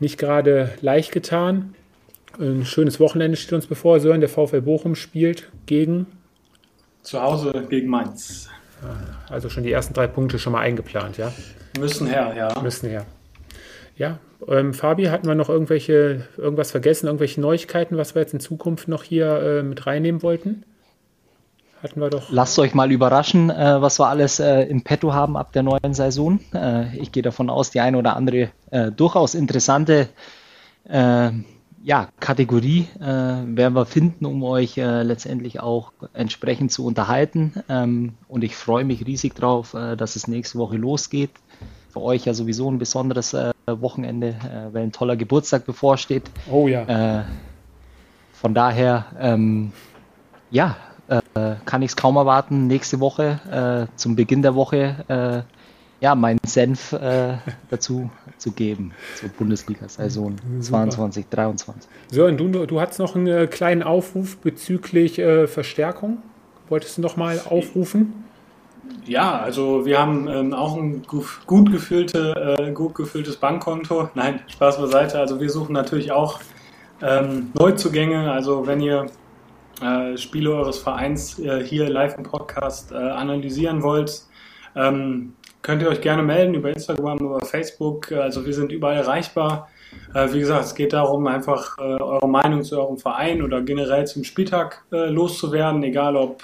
[0.00, 1.74] nicht gerade leicht getan.
[2.40, 4.00] Ein schönes Wochenende steht uns bevor.
[4.00, 6.06] Sören, der VfL Bochum spielt gegen.
[7.02, 8.48] Zu Hause gegen Mainz.
[9.28, 11.32] Also schon die ersten drei Punkte schon mal eingeplant, ja?
[11.78, 12.60] Müssen her, ja.
[12.62, 13.06] Müssen her.
[13.98, 18.38] Ja, ähm, Fabi, hatten wir noch irgendwelche, irgendwas vergessen, irgendwelche Neuigkeiten, was wir jetzt in
[18.38, 20.62] Zukunft noch hier äh, mit reinnehmen wollten?
[21.82, 22.30] Hatten wir doch.
[22.30, 25.94] Lasst euch mal überraschen, äh, was wir alles äh, im Petto haben ab der neuen
[25.94, 26.38] Saison.
[26.54, 30.08] Äh, ich gehe davon aus, die eine oder andere äh, durchaus interessante
[30.88, 31.30] äh,
[31.84, 37.54] ja, Kategorie werden wir finden, um euch letztendlich auch entsprechend zu unterhalten.
[37.68, 41.30] Ähm, und ich freue mich riesig drauf, dass es nächste Woche losgeht
[41.88, 46.30] für euch ja sowieso ein besonderes äh, Wochenende, äh, weil ein toller Geburtstag bevorsteht.
[46.50, 47.20] Oh ja.
[47.20, 47.24] Äh,
[48.32, 49.72] von daher, ähm,
[50.50, 50.76] ja,
[51.08, 53.40] äh, kann ich es kaum erwarten, nächste Woche,
[53.90, 55.42] äh, zum Beginn der Woche, äh,
[56.00, 56.94] ja, meinen Senf
[57.70, 61.90] dazu zu geben zur Bundesliga-Saison 22, 23.
[62.12, 66.18] So, und du, du hast noch einen kleinen Aufruf bezüglich Verstärkung.
[66.68, 68.27] Wolltest du noch mal aufrufen?
[69.08, 74.10] Ja, also wir haben ähm, auch ein gut, gefüllte, äh, gut gefülltes Bankkonto.
[74.14, 75.18] Nein, Spaß beiseite.
[75.18, 76.40] Also wir suchen natürlich auch
[77.00, 78.30] ähm, Neuzugänge.
[78.30, 79.06] Also wenn ihr
[79.80, 84.24] äh, Spiele eures Vereins äh, hier live im Podcast äh, analysieren wollt,
[84.76, 85.32] ähm,
[85.62, 88.12] könnt ihr euch gerne melden über Instagram, über Facebook.
[88.12, 89.68] Also wir sind überall erreichbar.
[90.14, 94.06] Äh, wie gesagt, es geht darum, einfach äh, eure Meinung zu eurem Verein oder generell
[94.06, 96.42] zum Spieltag loszuwerden, egal ob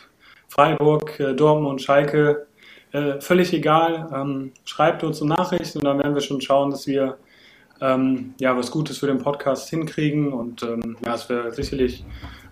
[0.54, 2.46] Freiburg, äh, Dortmund, Schalke,
[2.92, 4.08] äh, völlig egal.
[4.14, 7.16] Ähm, schreibt uns eine Nachricht und dann werden wir schon schauen, dass wir
[7.80, 12.04] ähm, ja, was Gutes für den Podcast hinkriegen und ähm, ja, es wäre sicherlich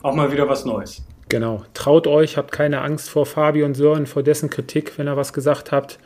[0.02, 1.02] auch mal wieder was Neues.
[1.28, 1.62] Genau.
[1.74, 5.32] Traut euch, habt keine Angst vor Fabi und Sören, vor dessen Kritik, wenn ihr was
[5.32, 6.00] gesagt habt.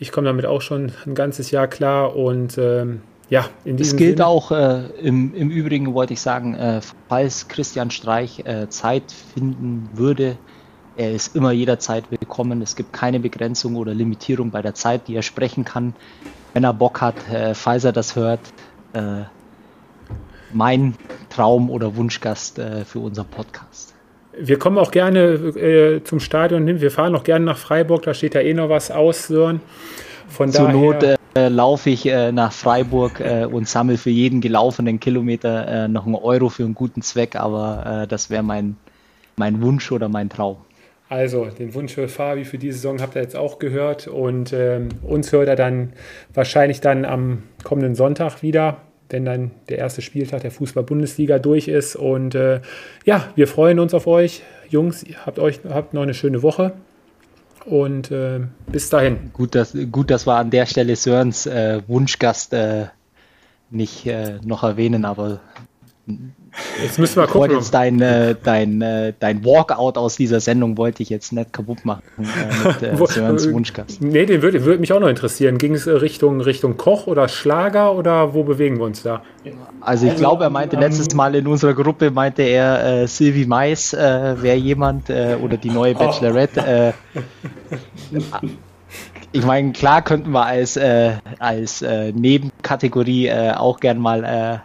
[0.00, 3.98] Ich komme damit auch schon ein ganzes Jahr klar und ähm, ja, in diesem Es
[3.98, 4.26] gilt Sinne.
[4.26, 9.88] auch äh, im, im Übrigen, wollte ich sagen, äh, falls Christian Streich äh, Zeit finden
[9.94, 10.36] würde,
[10.96, 12.62] er ist immer jederzeit willkommen.
[12.62, 15.94] Es gibt keine Begrenzung oder Limitierung bei der Zeit, die er sprechen kann.
[16.52, 18.40] Wenn er Bock hat, äh, falls er das hört,
[18.92, 19.22] äh,
[20.52, 20.94] mein
[21.28, 23.94] Traum oder Wunschgast äh, für unseren Podcast.
[24.36, 26.80] Wir kommen auch gerne äh, zum Stadion hin.
[26.80, 28.02] Wir fahren auch gerne nach Freiburg.
[28.02, 29.60] Da steht ja eh noch was aus, Sören.
[30.28, 30.70] Von Zur.
[30.70, 31.04] Not
[31.34, 36.48] äh, laufe ich äh, nach Freiburg und sammle für jeden gelaufenen Kilometer noch einen Euro
[36.48, 38.76] für einen guten Zweck, aber das wäre mein,
[39.36, 40.56] mein Wunsch oder mein Traum.
[41.10, 44.90] Also, den Wunsch für Fabi für diese Saison habt ihr jetzt auch gehört und ähm,
[45.02, 45.92] uns hört er dann
[46.32, 48.76] wahrscheinlich dann am kommenden Sonntag wieder,
[49.08, 51.96] wenn dann der erste Spieltag der Fußball-Bundesliga durch ist.
[51.96, 52.60] Und äh,
[53.04, 54.44] ja, wir freuen uns auf euch.
[54.68, 56.74] Jungs, habt euch habt noch eine schöne Woche.
[57.64, 59.32] Und äh, bis dahin.
[59.32, 62.86] Gut, dass, gut, dass wir an der Stelle Sörens äh, Wunschgast äh,
[63.68, 65.40] nicht äh, noch erwähnen, aber
[66.82, 67.52] Jetzt müssen wir gucken.
[67.52, 71.84] Jetzt dein, äh, dein, äh, dein Walkout aus dieser Sendung wollte ich jetzt nicht kaputt
[71.84, 74.00] machen äh, mit äh, Sörens Wunschgast.
[74.02, 75.58] Nee, den würde würd mich auch noch interessieren.
[75.58, 79.22] Ging es Richtung, Richtung Koch oder Schlager oder wo bewegen wir uns da?
[79.80, 83.46] Also ich glaube, er meinte ähm, letztes Mal in unserer Gruppe, meinte er, äh, Sylvie
[83.46, 86.60] Mais äh, wäre jemand äh, oder die neue Bachelorette.
[86.60, 86.92] Äh,
[89.32, 94.58] ich meine, klar könnten wir als, äh, als äh, Nebenkategorie äh, auch gern mal, äh,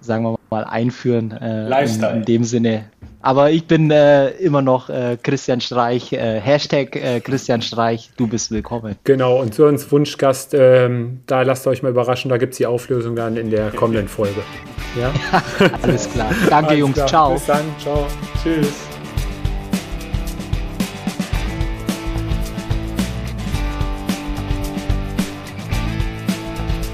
[0.00, 1.32] sagen wir mal, einführen.
[1.32, 2.12] Äh, Lifestyle.
[2.12, 2.84] In, in, dem Sinne.
[3.22, 8.26] Aber ich bin äh, immer noch äh, Christian Streich, äh, Hashtag äh, Christian Streich, du
[8.26, 8.96] bist willkommen.
[9.04, 12.66] Genau, und so uns Wunschgast, ähm, da lasst euch mal überraschen, da gibt es die
[12.66, 14.42] Auflösung dann in der kommenden Folge.
[15.00, 15.12] Ja?
[15.82, 16.30] Alles klar.
[16.50, 16.94] Danke, Alles Jungs.
[16.94, 17.06] Klar.
[17.06, 17.32] Ciao.
[17.34, 17.64] Bis dann.
[17.78, 18.06] Ciao.
[18.42, 18.91] Tschüss.